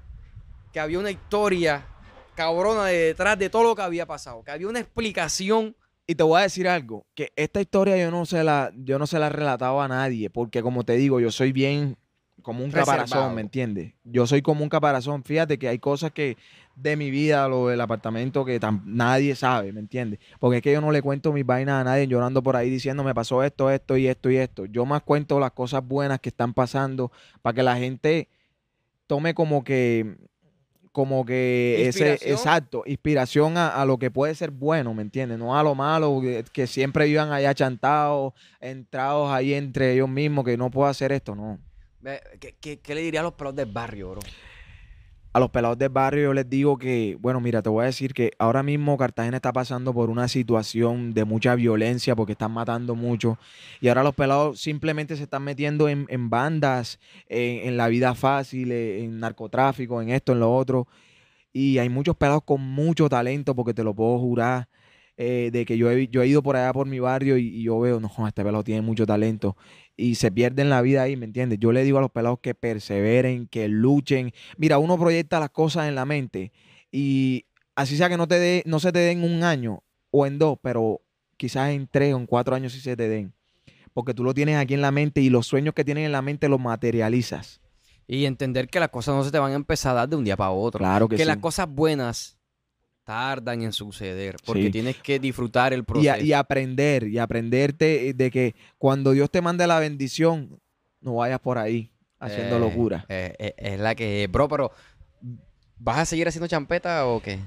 que 0.74 0.82
había 0.82 1.00
una 1.00 1.12
historia 1.12 1.86
cabrona 2.36 2.86
de 2.88 2.98
detrás 2.98 3.40
de 3.40 3.50
todo 3.50 3.64
lo 3.64 3.76
que 3.76 3.84
había 3.84 4.06
pasado. 4.06 4.44
Que 4.44 4.52
había 4.52 4.68
una 4.68 4.82
explicación. 4.82 5.78
Y 6.08 6.16
te 6.16 6.24
voy 6.24 6.40
a 6.40 6.44
decir 6.44 6.68
algo, 6.68 7.06
que 7.16 7.32
esta 7.36 7.62
historia 7.62 7.98
yo 7.98 8.12
no 8.12 8.26
se 8.26 8.44
la, 8.44 8.72
yo 8.76 9.00
no 9.00 9.08
se 9.08 9.18
la 9.18 9.28
he 9.28 9.30
relatado 9.32 9.82
a 9.82 9.88
nadie, 9.88 10.30
porque 10.30 10.62
como 10.62 10.84
te 10.84 10.94
digo, 10.94 11.20
yo 11.20 11.32
soy 11.32 11.52
bien 11.52 11.98
como 12.44 12.64
un 12.64 12.72
Reservado. 12.72 13.06
caparazón, 13.06 13.34
¿me 13.34 13.42
entiendes? 13.42 13.94
Yo 14.04 14.28
soy 14.28 14.44
como 14.44 14.62
un 14.62 14.70
caparazón. 14.70 15.24
Fíjate 15.24 15.58
que 15.58 15.68
hay 15.68 15.80
cosas 15.80 16.12
que 16.12 16.38
de 16.76 16.96
mi 16.96 17.10
vida, 17.10 17.48
lo 17.48 17.70
del 17.70 17.82
apartamento, 17.82 18.46
que 18.46 18.60
nadie 18.86 19.34
sabe, 19.36 19.74
¿me 19.74 19.80
entiendes? 19.80 20.20
Porque 20.40 20.58
es 20.58 20.64
que 20.64 20.72
yo 20.72 20.80
no 20.80 20.92
le 20.92 21.02
cuento 21.02 21.34
mis 21.34 21.46
vainas 21.46 21.82
a 21.82 21.84
nadie 21.84 22.08
llorando 22.08 22.44
por 22.44 22.56
ahí 22.56 22.70
diciendo 22.70 23.04
me 23.04 23.16
pasó 23.16 23.44
esto, 23.44 23.72
esto 23.72 23.98
y 23.98 24.08
esto 24.08 24.30
y 24.30 24.38
esto. 24.38 24.66
Yo 24.66 24.86
más 24.86 25.02
cuento 25.02 25.40
las 25.40 25.54
cosas 25.54 25.84
buenas 25.88 26.20
que 26.20 26.30
están 26.30 26.54
pasando 26.54 27.12
para 27.42 27.56
que 27.56 27.64
la 27.64 27.78
gente 27.78 28.30
tome 29.08 29.34
como 29.34 29.64
que 29.64 30.16
como 30.96 31.26
que 31.26 31.90
ese 31.90 32.14
exacto 32.14 32.84
inspiración 32.86 33.58
a, 33.58 33.68
a 33.68 33.84
lo 33.84 34.00
que 34.00 34.12
puede 34.12 34.34
ser 34.34 34.52
bueno 34.52 34.94
me 34.94 35.02
entiendes 35.02 35.38
no 35.38 35.60
a 35.60 35.62
lo 35.62 35.76
malo 35.76 36.22
que, 36.22 36.46
que 36.54 36.68
siempre 36.68 37.04
vivan 37.04 37.34
allá 37.34 37.54
chantados 37.54 38.32
entrados 38.62 39.30
ahí 39.30 39.54
entre 39.54 39.92
ellos 39.92 40.08
mismos 40.08 40.46
que 40.46 40.56
no 40.56 40.72
puedo 40.72 40.88
hacer 40.88 41.12
esto 41.12 41.36
no. 41.36 41.60
¿Qué, 42.40 42.56
qué, 42.62 42.80
qué 42.80 42.96
le 42.96 43.02
diría 43.02 43.20
a 43.20 43.24
los 43.24 43.34
pelos 43.34 43.54
del 43.56 43.66
barrio, 43.66 44.12
bro? 44.12 44.22
A 45.36 45.40
los 45.40 45.50
pelados 45.50 45.78
del 45.78 45.90
barrio 45.90 46.24
yo 46.24 46.34
les 46.34 46.50
digo 46.50 46.78
que, 46.78 47.18
bueno, 47.20 47.42
mira, 47.42 47.62
te 47.62 47.68
voy 47.68 47.84
a 47.84 47.88
decir 47.88 48.14
que 48.14 48.32
ahora 48.40 48.64
mismo 48.64 48.98
Cartagena 48.98 49.36
está 49.36 49.52
pasando 49.52 49.94
por 49.94 50.10
una 50.10 50.30
situación 50.30 51.14
de 51.14 51.26
mucha 51.26 51.56
violencia 51.56 52.16
porque 52.16 52.32
están 52.32 52.54
matando 52.54 52.96
mucho 52.96 53.38
y 53.82 53.90
ahora 53.90 54.02
los 54.02 54.16
pelados 54.16 54.62
simplemente 54.62 55.18
se 55.18 55.24
están 55.24 55.44
metiendo 55.44 55.90
en, 55.90 56.30
bandas, 56.30 57.02
en, 57.28 57.68
en 57.68 57.76
la 57.76 57.90
vida 57.90 58.16
fácil, 58.16 58.72
en 58.72 59.20
narcotráfico, 59.20 60.02
en 60.02 60.12
esto, 60.12 60.32
en 60.32 60.40
lo 60.40 60.56
otro. 60.56 60.88
Y 61.52 61.80
hay 61.80 61.90
muchos 61.90 62.16
pelados 62.16 62.44
con 62.46 62.62
mucho 62.62 63.10
talento 63.10 63.54
porque 63.54 63.74
te 63.74 63.84
lo 63.84 63.94
puedo 63.94 64.18
jurar. 64.20 64.70
Eh, 65.18 65.50
de 65.52 65.66
que 65.66 65.78
yo 65.78 65.90
he, 65.90 66.08
yo 66.08 66.22
he 66.22 66.28
ido 66.28 66.44
por 66.44 66.58
allá 66.58 66.74
por 66.74 66.88
mi 66.88 67.00
barrio 67.00 67.38
y, 67.38 67.48
y 67.48 67.64
yo 67.64 67.80
veo, 67.80 68.00
no, 68.00 68.10
este 68.28 68.44
pelado 68.44 68.64
tiene 68.64 68.82
mucho 68.82 69.06
talento 69.06 69.56
y 69.96 70.16
se 70.16 70.32
pierden 70.32 70.70
la 70.70 70.82
vida 70.82 71.04
ahí, 71.04 71.16
¿me 71.16 71.26
entiendes? 71.26 71.60
Yo 71.60 71.72
le 71.72 71.84
digo 71.84 71.98
a 71.98 72.02
los 72.02 72.12
pelados 72.12 72.40
que 72.42 72.54
perseveren, 72.54 73.48
que 73.48 73.68
luchen. 73.68 74.34
Mira, 74.58 74.78
uno 74.78 74.98
proyecta 74.98 75.40
las 75.40 75.52
cosas 75.52 75.88
en 75.88 75.96
la 75.96 76.06
mente 76.06 76.52
y 76.92 77.46
así 77.76 77.98
sea 77.98 78.10
que 78.10 78.18
no, 78.18 78.28
te 78.28 78.64
no 78.66 78.80
se 78.80 78.92
te 78.92 79.00
den 79.00 79.24
un 79.24 79.44
año 79.44 79.84
o 80.12 80.26
en 80.26 80.38
dos, 80.38 80.58
pero 80.62 81.02
quizás 81.38 81.72
en 81.72 81.88
tres 81.88 82.14
o 82.14 82.18
en 82.18 82.26
cuatro 82.26 82.56
años 82.56 82.74
sí 82.74 82.80
se 82.80 82.96
te 82.96 83.08
den. 83.08 83.34
Porque 83.94 84.14
tú 84.14 84.24
lo 84.26 84.34
tienes 84.34 84.58
aquí 84.58 84.74
en 84.74 84.82
la 84.82 84.92
mente 84.92 85.22
y 85.22 85.30
los 85.30 85.48
sueños 85.48 85.74
que 85.74 85.86
tienes 85.86 86.06
en 86.06 86.12
la 86.12 86.22
mente 86.22 86.50
los 86.50 86.60
materializas. 86.60 87.62
Y 88.08 88.26
entender 88.26 88.68
que 88.68 88.80
las 88.80 88.90
cosas 88.90 89.16
no 89.16 89.24
se 89.24 89.32
te 89.32 89.40
van 89.40 89.54
a 89.54 89.56
empezar 89.56 89.92
a 89.92 90.02
dar 90.02 90.10
de 90.10 90.18
un 90.18 90.26
día 90.26 90.36
para 90.36 90.52
otro. 90.52 90.80
Claro 90.80 91.08
que, 91.08 91.16
que 91.16 91.24
sí. 91.24 91.28
las 91.28 91.38
cosas 91.38 91.68
buenas 91.70 92.35
tardan 93.06 93.62
en 93.62 93.72
suceder. 93.72 94.36
Porque 94.46 94.64
Sí. 94.64 94.72
tienes 94.72 94.98
que 94.98 95.20
disfrutar 95.20 95.72
el 95.72 95.80
y, 95.80 95.84
proceso. 95.84 96.14
a- 96.14 96.20
y 96.20 96.34
aprender, 96.34 97.08
y 97.08 97.18
aprenderte 97.20 98.14
de 98.14 98.32
que 98.32 98.56
cuando 98.78 99.12
Dios 99.12 99.32
te 99.32 99.42
mande 99.42 99.66
la 99.68 99.80
bendición, 99.80 100.60
no 101.00 101.16
vayas 101.16 101.40
por 101.40 101.58
ahí 101.58 101.92
haciendo 102.20 102.58
Eh, 102.58 102.60
locura. 102.60 103.06
eh, 103.08 103.34
eh, 103.40 103.54
es 103.58 103.80
la 103.80 103.96
que. 103.96 104.28
Bro, 104.30 104.50
pero 104.50 104.72
¿vas 105.78 106.00
a 106.00 106.06
seguir 106.06 106.28
haciendo 106.28 106.48
champeta 106.48 107.06
o 107.06 107.22
qué? 107.22 107.40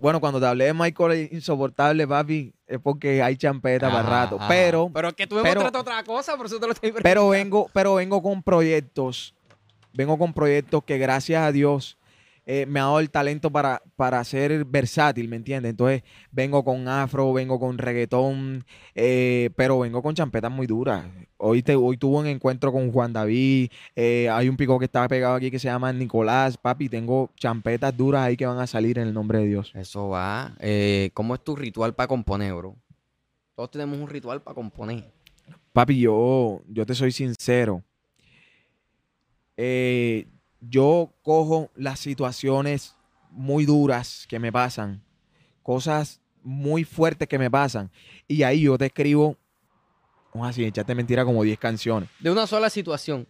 Bueno, 0.00 0.18
cuando 0.18 0.40
te 0.40 0.46
hablé 0.46 0.64
de 0.64 0.74
Michael 0.74 1.28
insoportable, 1.30 2.08
papi, 2.08 2.54
es 2.66 2.78
porque 2.80 3.22
hay 3.22 3.36
champeta 3.36 3.90
para 3.90 4.02
rato. 4.08 4.36
ajá. 4.36 4.48
Pero, 4.48 4.90
Pero 4.92 5.08
es 5.08 5.14
que 5.14 5.26
tú 5.26 5.36
me 5.36 5.42
pero- 5.42 5.60
mostraste 5.60 5.78
otra 5.78 6.02
cosa, 6.04 6.36
por 6.38 6.46
eso 6.46 6.58
te 6.58 6.66
lo 6.66 6.72
estoy 6.72 6.92
pero 7.02 7.28
vengo, 7.28 7.68
pero 7.74 7.94
vengo 7.96 8.22
con 8.22 8.42
proyectos. 8.42 9.34
Vengo 9.92 10.16
con 10.18 10.32
proyectos 10.32 10.82
que 10.84 10.96
gracias 10.98 11.42
a 11.42 11.52
Dios 11.52 11.98
eh, 12.46 12.66
me 12.66 12.80
ha 12.80 12.84
dado 12.84 13.00
el 13.00 13.10
talento 13.10 13.50
para, 13.50 13.82
para 13.96 14.22
ser 14.24 14.64
versátil, 14.64 15.28
¿me 15.28 15.36
entiendes? 15.36 15.70
Entonces, 15.70 16.02
vengo 16.30 16.64
con 16.64 16.88
afro, 16.88 17.32
vengo 17.32 17.58
con 17.60 17.78
reggaetón, 17.78 18.64
eh, 18.94 19.50
pero 19.56 19.78
vengo 19.78 20.02
con 20.02 20.14
champetas 20.14 20.50
muy 20.50 20.66
duras. 20.66 21.04
Hoy, 21.38 21.62
te, 21.62 21.74
hoy 21.76 21.96
tuve 21.96 22.18
un 22.18 22.26
encuentro 22.26 22.72
con 22.72 22.92
Juan 22.92 23.12
David, 23.12 23.70
eh, 23.96 24.28
hay 24.30 24.48
un 24.48 24.56
pico 24.56 24.78
que 24.78 24.84
está 24.84 25.06
pegado 25.08 25.34
aquí 25.34 25.50
que 25.50 25.58
se 25.58 25.68
llama 25.68 25.92
Nicolás, 25.92 26.56
papi, 26.56 26.88
tengo 26.88 27.30
champetas 27.36 27.96
duras 27.96 28.22
ahí 28.22 28.36
que 28.36 28.46
van 28.46 28.58
a 28.58 28.66
salir 28.66 28.98
en 28.98 29.08
el 29.08 29.14
nombre 29.14 29.38
de 29.38 29.46
Dios. 29.46 29.72
Eso 29.74 30.08
va. 30.08 30.54
¿Cómo 31.14 31.34
es 31.34 31.44
tu 31.44 31.56
ritual 31.56 31.94
para 31.94 32.08
componer, 32.08 32.54
bro? 32.54 32.76
Todos 33.54 33.70
tenemos 33.70 33.98
un 33.98 34.08
ritual 34.08 34.42
para 34.42 34.54
componer. 34.54 35.04
Papi, 35.72 36.00
yo, 36.00 36.62
yo 36.68 36.84
te 36.84 36.94
soy 36.94 37.12
sincero. 37.12 37.82
eh, 39.56 40.26
yo 40.60 41.12
cojo 41.22 41.70
las 41.74 42.00
situaciones 42.00 42.96
muy 43.30 43.64
duras 43.64 44.26
que 44.28 44.38
me 44.38 44.52
pasan, 44.52 45.02
cosas 45.62 46.20
muy 46.42 46.84
fuertes 46.84 47.28
que 47.28 47.38
me 47.38 47.50
pasan, 47.50 47.90
y 48.26 48.42
ahí 48.42 48.62
yo 48.62 48.76
te 48.78 48.86
escribo, 48.86 49.36
vamos 50.34 50.50
así, 50.50 50.64
echate 50.64 50.94
mentira, 50.94 51.24
como 51.24 51.42
10 51.42 51.58
canciones. 51.58 52.08
De 52.18 52.30
una 52.30 52.46
sola 52.46 52.70
situación. 52.70 53.26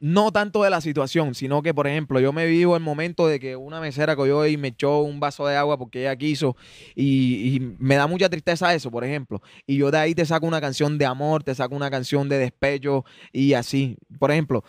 No 0.00 0.32
tanto 0.32 0.62
de 0.64 0.70
la 0.70 0.80
situación, 0.80 1.34
sino 1.34 1.62
que, 1.62 1.74
por 1.74 1.86
ejemplo, 1.86 2.18
yo 2.18 2.32
me 2.32 2.46
vivo 2.46 2.74
el 2.74 2.82
momento 2.82 3.28
de 3.28 3.38
que 3.38 3.54
una 3.56 3.78
mesera 3.78 4.16
cogió 4.16 4.46
y 4.46 4.56
me 4.56 4.68
echó 4.68 5.00
un 5.02 5.20
vaso 5.20 5.46
de 5.46 5.54
agua 5.54 5.78
porque 5.78 6.00
ella 6.00 6.16
quiso 6.16 6.56
y, 6.96 7.54
y 7.54 7.60
me 7.78 7.96
da 7.96 8.06
mucha 8.06 8.28
tristeza 8.28 8.74
eso, 8.74 8.90
por 8.90 9.04
ejemplo. 9.04 9.42
Y 9.66 9.76
yo 9.76 9.90
de 9.90 9.98
ahí 9.98 10.14
te 10.14 10.24
saco 10.24 10.46
una 10.46 10.62
canción 10.62 10.96
de 10.96 11.04
amor, 11.04 11.44
te 11.44 11.54
saco 11.54 11.76
una 11.76 11.90
canción 11.90 12.28
de 12.28 12.38
despecho 12.38 13.04
y 13.32 13.52
así. 13.52 13.96
Por 14.18 14.32
ejemplo, 14.32 14.64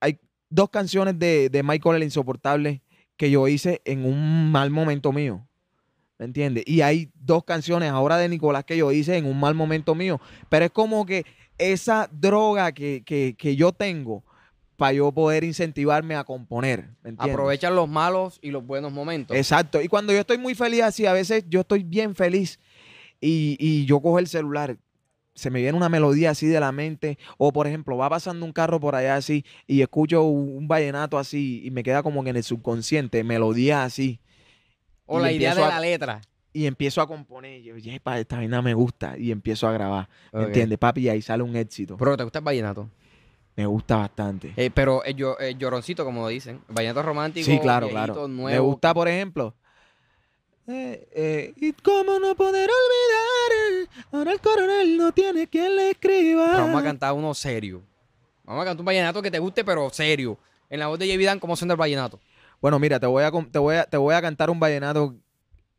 hay 0.00 0.18
dos 0.54 0.70
canciones 0.70 1.18
de, 1.18 1.48
de 1.50 1.62
Michael 1.62 1.96
el 1.96 2.04
Insoportable 2.04 2.82
que 3.16 3.30
yo 3.30 3.48
hice 3.48 3.82
en 3.84 4.04
un 4.04 4.50
mal 4.50 4.70
momento 4.70 5.12
mío. 5.12 5.46
¿Me 6.18 6.26
entiendes? 6.26 6.64
Y 6.66 6.80
hay 6.80 7.10
dos 7.14 7.44
canciones 7.44 7.90
ahora 7.90 8.16
de 8.16 8.28
Nicolás 8.28 8.64
que 8.64 8.76
yo 8.76 8.92
hice 8.92 9.16
en 9.16 9.26
un 9.26 9.38
mal 9.38 9.54
momento 9.54 9.94
mío. 9.94 10.20
Pero 10.48 10.66
es 10.66 10.70
como 10.70 11.04
que 11.04 11.26
esa 11.58 12.08
droga 12.12 12.72
que, 12.72 13.02
que, 13.04 13.34
que 13.36 13.56
yo 13.56 13.72
tengo 13.72 14.24
para 14.76 14.92
yo 14.92 15.10
poder 15.12 15.42
incentivarme 15.42 16.14
a 16.14 16.24
componer. 16.24 16.90
Aprovechan 17.18 17.74
los 17.74 17.88
malos 17.88 18.38
y 18.42 18.50
los 18.50 18.64
buenos 18.64 18.92
momentos. 18.92 19.36
Exacto. 19.36 19.82
Y 19.82 19.88
cuando 19.88 20.12
yo 20.12 20.20
estoy 20.20 20.38
muy 20.38 20.54
feliz 20.54 20.82
así, 20.82 21.06
a 21.06 21.12
veces 21.12 21.44
yo 21.48 21.60
estoy 21.60 21.82
bien 21.82 22.14
feliz 22.14 22.60
y, 23.20 23.56
y 23.58 23.84
yo 23.86 24.00
cojo 24.00 24.18
el 24.18 24.28
celular, 24.28 24.76
se 25.34 25.50
me 25.50 25.60
viene 25.60 25.76
una 25.76 25.88
melodía 25.88 26.30
así 26.30 26.46
de 26.46 26.60
la 26.60 26.70
mente, 26.72 27.18
o 27.38 27.52
por 27.52 27.66
ejemplo, 27.66 27.96
va 27.96 28.08
pasando 28.08 28.46
un 28.46 28.52
carro 28.52 28.78
por 28.80 28.94
allá 28.94 29.16
así 29.16 29.44
y 29.66 29.80
escucho 29.82 30.22
un, 30.22 30.68
vallenato 30.68 31.18
así 31.18 31.62
y 31.64 31.70
me 31.70 31.82
queda 31.82 32.02
como 32.02 32.22
que 32.24 32.30
en 32.30 32.36
el 32.36 32.44
subconsciente, 32.44 33.24
melodía 33.24 33.84
así. 33.84 34.20
o 35.06 35.18
y 35.20 35.22
la 35.22 35.32
idea 35.32 35.54
de 35.54 35.62
a- 35.62 35.68
la 35.68 35.80
letra. 35.80 36.20
Y 36.56 36.66
empiezo 36.66 37.00
a 37.02 37.06
componer. 37.08 37.60
Y 37.60 37.64
yo, 37.64 37.76
"Yepa, 37.76 38.18
esta 38.20 38.36
vaina 38.36 38.62
me 38.62 38.74
gusta. 38.74 39.18
Y 39.18 39.32
empiezo 39.32 39.66
a 39.66 39.72
grabar. 39.72 40.08
¿Me 40.32 40.44
entiendes, 40.44 40.78
papi? 40.78 41.00
Y 41.02 41.08
ahí 41.08 41.20
sale 41.20 41.42
un 41.42 41.56
éxito. 41.56 41.96
Pero 41.96 42.16
te 42.16 42.22
gusta 42.22 42.38
el 42.38 42.44
vallenato. 42.44 42.88
Me 43.56 43.66
gusta 43.66 43.96
bastante. 43.96 44.52
Eh, 44.56 44.70
pero 44.72 45.02
el, 45.04 45.16
llo- 45.16 45.36
el 45.40 45.58
lloroncito, 45.58 46.04
como 46.04 46.26
dicen. 46.28 46.60
El 46.68 46.74
vallenato 46.76 47.02
romántico. 47.02 47.44
Sí, 47.44 47.58
claro, 47.58 47.88
viejito, 47.88 48.12
claro. 48.14 48.28
Me 48.28 48.34
nuevo. 48.34 48.66
gusta, 48.66 48.94
por 48.94 49.08
ejemplo. 49.08 49.54
Eh, 50.66 51.08
eh, 51.12 51.54
y 51.56 51.72
cómo 51.72 52.18
no 52.18 52.34
poder 52.34 52.70
olvidar. 52.70 53.88
Ahora 54.12 54.32
el 54.32 54.40
coronel 54.40 54.96
no 54.96 55.12
tiene 55.12 55.46
quien 55.46 55.76
le 55.76 55.90
escriba. 55.90 56.46
Pero 56.52 56.64
vamos 56.64 56.80
a 56.80 56.84
cantar 56.84 57.12
uno 57.12 57.34
serio. 57.34 57.82
Vamos 58.44 58.62
a 58.62 58.64
cantar 58.66 58.80
un 58.80 58.86
vallenato 58.86 59.22
que 59.22 59.30
te 59.30 59.38
guste, 59.38 59.64
pero 59.64 59.90
serio. 59.90 60.38
En 60.70 60.80
la 60.80 60.86
voz 60.86 60.98
de. 60.98 61.24
Dan, 61.24 61.38
¿cómo 61.38 61.56
suena 61.56 61.74
el 61.74 61.78
vallenato? 61.78 62.18
Bueno, 62.60 62.78
mira, 62.78 62.98
te 62.98 63.06
voy 63.06 63.24
a, 63.24 63.30
te 63.30 63.58
voy 63.58 63.76
a, 63.76 63.84
te 63.84 63.96
voy 63.96 64.14
a 64.14 64.22
cantar 64.22 64.48
un 64.50 64.58
vallenato 64.58 65.14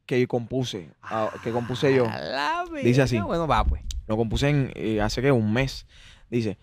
que 0.06 0.28
compuse. 0.28 0.92
ah, 1.02 1.32
que 1.44 1.52
compuse 1.52 1.94
yo. 1.96 2.06
La 2.06 2.64
Dice 2.84 3.02
así. 3.02 3.20
Bueno, 3.20 3.48
va, 3.48 3.64
pues. 3.64 3.82
Lo 4.08 4.18
compuse 4.18 4.50
en, 4.50 4.72
eh, 4.76 5.02
hace 5.02 5.22
que 5.22 5.32
un 5.32 5.52
mes. 5.52 5.88
Dice, 6.30 6.58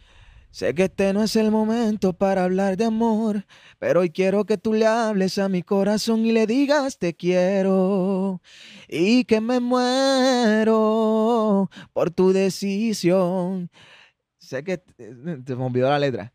sé 0.53 0.75
que 0.75 0.85
este 0.85 1.13
no 1.13 1.25
es 1.25 1.35
el 1.35 1.51
momento 1.51 2.13
para 2.13 2.45
hablar 2.45 2.77
de 2.77 2.85
amor, 2.85 3.47
pero 3.81 4.01
hoy 4.01 4.11
quiero 4.11 4.45
que 4.45 4.57
tú 4.59 4.75
le 4.75 4.87
hables 4.87 5.39
a 5.39 5.49
mi 5.49 5.63
corazón 5.63 6.25
y 6.25 6.31
le 6.33 6.47
digas 6.47 6.99
te 6.99 7.15
quiero 7.15 8.41
y 8.89 9.25
que 9.25 9.41
me 9.41 9.59
muero 9.59 10.71
por 11.93 12.13
tu 12.13 12.33
decisión. 12.33 13.71
Sé 14.39 14.63
que 14.63 14.75
eh, 14.99 15.41
te 15.45 15.57
me 15.57 15.65
olvidó 15.65 15.89
la 15.91 15.99
letra. 15.99 16.33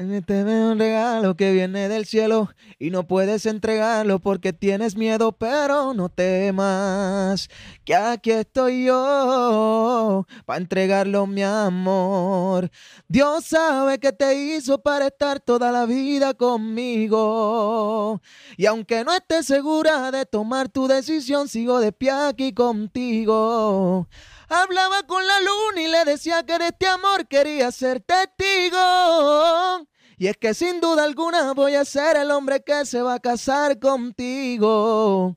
Te 0.00 0.44
veo 0.44 0.72
un 0.72 0.78
regalo 0.78 1.36
que 1.36 1.52
viene 1.52 1.90
del 1.90 2.06
cielo 2.06 2.48
y 2.78 2.88
no 2.88 3.06
puedes 3.06 3.44
entregarlo 3.44 4.18
porque 4.18 4.54
tienes 4.54 4.96
miedo, 4.96 5.32
pero 5.32 5.92
no 5.92 6.08
temas 6.08 7.50
que 7.84 7.94
aquí 7.94 8.30
estoy 8.30 8.86
yo 8.86 10.26
para 10.46 10.58
entregarlo, 10.58 11.26
mi 11.26 11.42
amor. 11.42 12.70
Dios 13.08 13.44
sabe 13.44 13.98
que 13.98 14.10
te 14.10 14.34
hizo 14.36 14.80
para 14.80 15.08
estar 15.08 15.38
toda 15.38 15.70
la 15.70 15.84
vida 15.84 16.32
conmigo. 16.32 18.22
Y 18.56 18.64
aunque 18.64 19.04
no 19.04 19.12
estés 19.12 19.44
segura 19.44 20.10
de 20.10 20.24
tomar 20.24 20.70
tu 20.70 20.88
decisión, 20.88 21.46
sigo 21.46 21.78
de 21.78 21.92
pie 21.92 22.12
aquí 22.12 22.54
contigo. 22.54 24.08
Hablaba 24.48 25.02
con 25.02 25.26
la 25.26 25.40
luna 25.40 25.82
y 25.82 25.88
le 25.88 26.04
decía 26.06 26.42
que 26.44 26.58
de 26.58 26.68
este 26.68 26.86
amor 26.86 27.28
quería 27.28 27.70
ser 27.70 28.00
testigo. 28.00 29.89
Y 30.20 30.26
es 30.26 30.36
que 30.36 30.52
sin 30.52 30.82
duda 30.82 31.04
alguna 31.04 31.54
voy 31.54 31.76
a 31.76 31.84
ser 31.86 32.18
el 32.18 32.30
hombre 32.30 32.62
que 32.62 32.84
se 32.84 33.00
va 33.00 33.14
a 33.14 33.20
casar 33.20 33.78
contigo. 33.78 35.34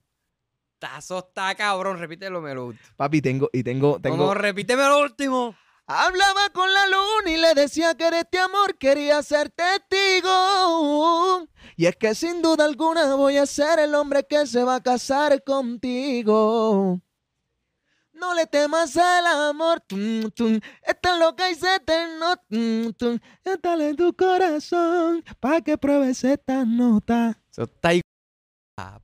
Tazo 0.77 1.19
está 1.19 1.55
cabrón, 1.55 1.99
repítelo, 1.99 2.41
me 2.41 2.53
lo 2.53 2.73
Papi, 2.97 3.21
tengo, 3.21 3.49
y 3.53 3.63
tengo, 3.63 3.97
No, 4.03 4.17
no, 4.17 4.33
repíteme 4.33 4.83
lo 4.83 4.99
último. 4.99 5.55
Hablaba 5.87 6.49
con 6.49 6.73
la 6.73 6.87
luna 6.87 7.31
y 7.31 7.37
le 7.37 7.53
decía 7.53 7.95
que 7.95 8.11
de 8.11 8.19
este 8.19 8.39
amor 8.39 8.77
quería 8.77 9.23
ser 9.23 9.51
testigo. 9.51 11.47
Y 11.77 11.85
es 11.85 11.95
que 11.95 12.13
sin 12.13 12.41
duda 12.41 12.65
alguna 12.65 13.15
voy 13.15 13.37
a 13.37 13.45
ser 13.45 13.79
el 13.79 13.95
hombre 13.95 14.25
que 14.27 14.45
se 14.47 14.65
va 14.65 14.75
a 14.75 14.83
casar 14.83 15.45
contigo. 15.45 16.99
No 18.23 18.33
le 18.33 18.47
temas 18.47 18.95
al 18.95 19.27
amor, 19.27 19.81
tum, 19.81 20.31
tum, 20.31 20.57
esta 20.81 21.17
loca 21.17 21.51
y 21.51 21.55
se 21.55 21.67
tum, 22.47 22.93
tum, 22.93 23.19
Éntale 23.43 23.89
en 23.89 23.97
tu 23.97 24.13
corazón 24.13 25.21
para 25.41 25.59
que 25.59 25.77
pruebes 25.77 26.23
esta 26.23 26.63
nota. 26.63 27.37
Eso 27.51 27.63
está 27.63 27.89
ahí. 27.89 27.99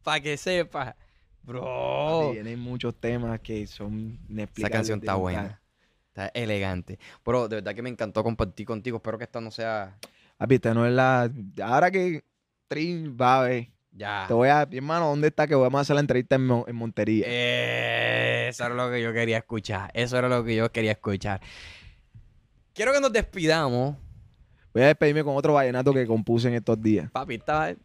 Para 0.03 0.21
que 0.21 0.37
sepa. 0.37 0.95
Bro. 1.43 2.29
Tienen 2.31 2.59
muchos 2.59 2.95
temas 2.95 3.41
que 3.41 3.67
son 3.67 4.17
Esa 4.55 4.69
canción 4.69 4.99
está 4.99 5.15
buena. 5.15 5.61
Está 6.07 6.31
elegante. 6.33 6.97
Bro, 7.25 7.49
de 7.49 7.57
verdad 7.57 7.75
que 7.75 7.81
me 7.81 7.89
encantó 7.89 8.23
compartir 8.23 8.65
contigo. 8.65 8.97
Espero 8.97 9.17
que 9.17 9.25
esta 9.25 9.41
no 9.41 9.51
sea. 9.51 9.97
Papi, 10.37 10.55
esta 10.55 10.73
no 10.73 10.85
es 10.85 10.93
la. 10.93 11.29
Ahora 11.61 11.91
que 11.91 12.23
Trin 12.69 13.17
va 13.19 13.41
a 13.41 13.43
ver. 13.43 13.67
Ya. 13.91 14.25
Te 14.27 14.33
voy 14.33 14.49
a. 14.49 14.67
Hermano, 14.71 15.07
¿dónde 15.09 15.27
está? 15.29 15.47
Que 15.47 15.55
vamos 15.55 15.77
a 15.79 15.81
hacer 15.81 15.93
la 15.95 15.99
entrevista 16.01 16.35
en, 16.35 16.45
Mo- 16.45 16.65
en 16.67 16.75
Montería. 16.75 17.25
Eh, 17.27 18.47
Eso 18.49 18.65
era 18.65 18.75
lo 18.75 18.89
que 18.89 19.01
yo 19.01 19.11
quería 19.13 19.37
escuchar. 19.39 19.91
Eso 19.93 20.17
era 20.17 20.29
lo 20.29 20.43
que 20.43 20.55
yo 20.55 20.71
quería 20.71 20.91
escuchar. 20.91 21.41
Quiero 22.73 22.93
que 22.93 23.01
nos 23.01 23.11
despidamos. 23.11 23.95
Voy 24.73 24.83
a 24.83 24.87
despedirme 24.87 25.23
con 25.23 25.35
otro 25.35 25.53
vallenato 25.53 25.93
que 25.93 26.05
compuse 26.05 26.47
en 26.47 26.53
estos 26.53 26.81
días. 26.81 27.09
Papi, 27.11 27.35
está... 27.35 27.75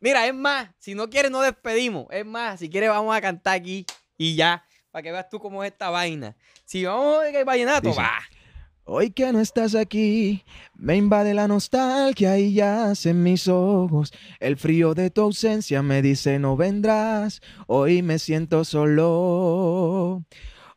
Mira, 0.00 0.26
es 0.26 0.34
más, 0.34 0.68
si 0.78 0.94
no 0.94 1.08
quieres, 1.08 1.30
no 1.30 1.40
despedimos. 1.40 2.06
Es 2.10 2.26
más, 2.26 2.58
si 2.60 2.68
quieres, 2.68 2.90
vamos 2.90 3.16
a 3.16 3.20
cantar 3.20 3.54
aquí 3.56 3.86
y 4.18 4.34
ya. 4.36 4.62
Para 4.90 5.02
que 5.02 5.12
veas 5.12 5.28
tú 5.30 5.38
cómo 5.38 5.62
es 5.64 5.72
esta 5.72 5.88
vaina. 5.90 6.36
Si 6.64 6.84
vamos 6.84 7.18
a 7.24 7.44
vallenato, 7.44 7.88
Dice. 7.88 8.00
va. 8.00 8.12
Hoy 8.88 9.10
que 9.10 9.32
no 9.32 9.40
estás 9.40 9.74
aquí, 9.74 10.44
me 10.76 10.94
invade 10.94 11.34
la 11.34 11.48
nostalgia 11.48 12.38
y 12.38 12.54
yace 12.54 13.10
en 13.10 13.24
mis 13.24 13.48
ojos. 13.48 14.12
El 14.38 14.56
frío 14.56 14.94
de 14.94 15.10
tu 15.10 15.22
ausencia 15.22 15.82
me 15.82 16.02
dice 16.02 16.38
no 16.38 16.56
vendrás. 16.56 17.42
Hoy 17.66 18.02
me 18.02 18.20
siento 18.20 18.64
solo. 18.64 20.22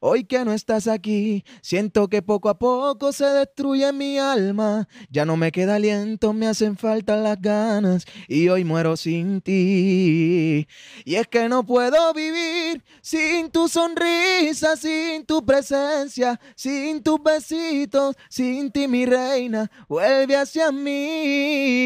Hoy 0.02 0.24
que 0.24 0.46
no 0.46 0.54
estás 0.54 0.88
aquí, 0.88 1.44
siento 1.62 2.08
que 2.08 2.22
poco 2.22 2.48
a 2.48 2.58
poco 2.58 3.12
se 3.12 3.26
destruye 3.26 3.92
mi 3.92 4.18
alma. 4.18 4.88
Ya 5.10 5.26
no 5.26 5.36
me 5.36 5.52
queda 5.52 5.76
aliento, 5.76 6.32
me 6.32 6.48
hacen 6.48 6.78
falta 6.78 7.18
las 7.18 7.42
ganas 7.42 8.06
y 8.30 8.48
hoy 8.48 8.64
muero 8.64 8.96
sin 8.96 9.42
ti. 9.42 10.66
Y 11.04 11.16
es 11.16 11.28
que 11.28 11.50
no 11.50 11.66
puedo 11.66 12.14
vivir 12.14 12.82
sin 13.02 13.52
tu 13.52 13.68
sonrisa, 13.68 14.78
sin 14.78 15.26
tu 15.26 15.46
presencia, 15.46 16.40
sin 16.56 17.04
tus 17.04 17.22
besitos, 17.22 18.16
sin 18.30 18.72
ti 18.72 18.88
mi 18.88 19.06
reina, 19.06 19.70
vuelve 19.90 20.38
hacia 20.38 20.72
mí. 20.72 21.79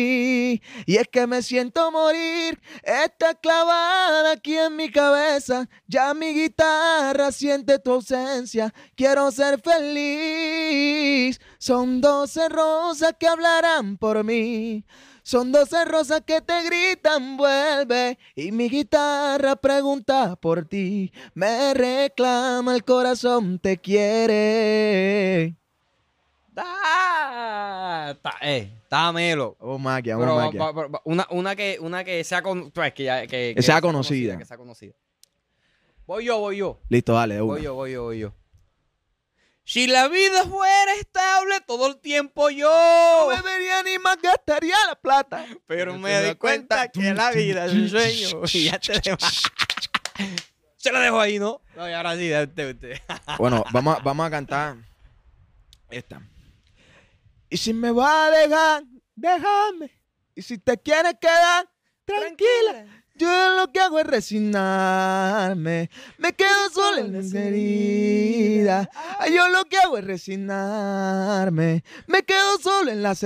Y 0.86 0.98
es 0.98 1.08
que 1.08 1.28
me 1.28 1.42
siento 1.42 1.92
morir, 1.92 2.62
está 2.84 3.36
clavada 3.36 4.32
aquí 4.32 4.58
en 4.58 4.76
mi 4.76 4.92
cabeza, 4.92 5.70
ya 5.88 6.14
mi 6.14 6.34
guitarra 6.34 7.32
siente 7.32 7.80
tu 7.80 7.94
ausencia, 7.94 8.74
quiero 8.96 9.32
ser 9.32 9.62
feliz. 9.62 11.40
Son 11.58 12.02
doce 12.02 12.50
rosas 12.50 13.16
que 13.20 13.28
hablarán 13.28 13.98
por 13.98 14.24
mí. 14.24 14.86
Son 15.24 15.54
doce 15.54 15.86
rosas 15.86 16.22
que 16.26 16.42
te 16.42 16.64
gritan, 16.64 17.38
vuelve. 17.38 18.20
Y 18.36 18.52
mi 18.52 18.68
guitarra 18.70 19.56
pregunta 19.56 20.36
por 20.36 20.66
ti. 20.66 21.14
Me 21.34 21.74
reclama 21.74 22.76
el 22.76 22.84
corazón, 22.84 23.58
te 23.58 23.78
quiere. 23.78 25.56
Da, 26.52 28.12
está, 28.12 28.34
eh, 28.42 28.83
está 28.94 29.12
melo. 29.12 29.58
Vamos, 29.60 29.82
maquia, 29.82 30.16
vamos, 30.18 30.54
una, 31.06 31.28
una, 31.32 31.56
que, 31.56 31.78
una 31.82 32.04
que 32.04 32.24
sea 32.24 32.42
con, 32.42 32.70
pues, 32.72 32.94
que, 32.94 33.04
ya- 33.04 33.22
que, 33.22 33.54
Que 33.56 33.62
sea 33.64 33.76
sea 33.76 33.82
conocida. 33.82 34.38
Que 34.38 34.46
sea 34.46 34.58
conocida. 34.58 34.94
Voy 36.06 36.26
yo, 36.26 36.38
voy 36.40 36.58
yo. 36.58 36.80
Listo, 36.90 37.14
dale, 37.14 37.42
una. 37.42 37.54
Voy 37.54 37.62
yo, 37.64 37.74
voy 37.74 37.92
yo, 37.94 38.04
voy 38.04 38.20
yo. 38.20 38.34
Si 39.66 39.88
la 39.88 40.10
vida 40.10 40.44
fuera 40.44 40.94
estable 41.00 41.62
todo 41.66 41.88
el 41.88 41.98
tiempo 41.98 42.50
yo. 42.50 42.68
No 42.70 43.28
bebería 43.30 43.82
ni 43.84 43.98
más 43.98 44.18
gastaría 44.22 44.76
la 44.88 44.96
plata. 44.96 45.46
Pero 45.66 45.98
me 45.98 46.22
di 46.22 46.36
cuenta 46.36 46.90
que 46.90 47.14
la 47.14 47.32
vida 47.32 47.66
es 47.66 47.74
un 47.74 47.88
sueño. 47.90 48.42
Y 48.54 48.66
ya 48.66 48.78
te 48.78 49.00
dejo. 49.00 49.18
Se 50.76 50.92
la 50.92 51.00
dejo 51.00 51.20
ahí, 51.20 51.40
¿no? 51.40 51.62
No, 51.78 51.90
y 51.90 51.94
ahora 51.94 52.16
sí, 52.18 52.30
usted, 52.34 52.76
usted. 52.76 53.00
Bueno, 53.38 53.64
vamos, 53.72 53.98
a- 53.98 54.04
vamos 54.04 54.28
a 54.28 54.30
cantar 54.30 54.76
esta. 55.90 56.22
Y 57.54 57.58
si 57.58 57.72
me 57.72 57.92
va 57.92 58.26
a 58.26 58.32
dejar, 58.32 58.84
déjame. 59.16 59.92
Y 60.34 60.42
si 60.42 60.58
te 60.58 60.76
quieres 60.76 61.14
quedar, 61.22 61.70
tranquila. 62.04 62.88
Yo 63.14 63.28
lo 63.58 63.72
que 63.72 63.80
hago 63.80 64.00
es 64.00 64.08
resignarme. 64.08 65.92
Me 66.18 66.34
quedo 66.34 66.70
solo 66.74 66.98
en 66.98 67.14
las 67.14 67.32
heridas. 67.32 68.88
Ay, 69.20 69.36
Yo 69.36 69.50
lo 69.50 69.66
que 69.66 69.78
hago 69.78 70.00
es 70.00 70.04
resignarme. 70.04 71.84
Me 72.08 72.24
quedo 72.24 72.58
solo 72.58 72.90
en 72.90 73.04
las 73.04 73.22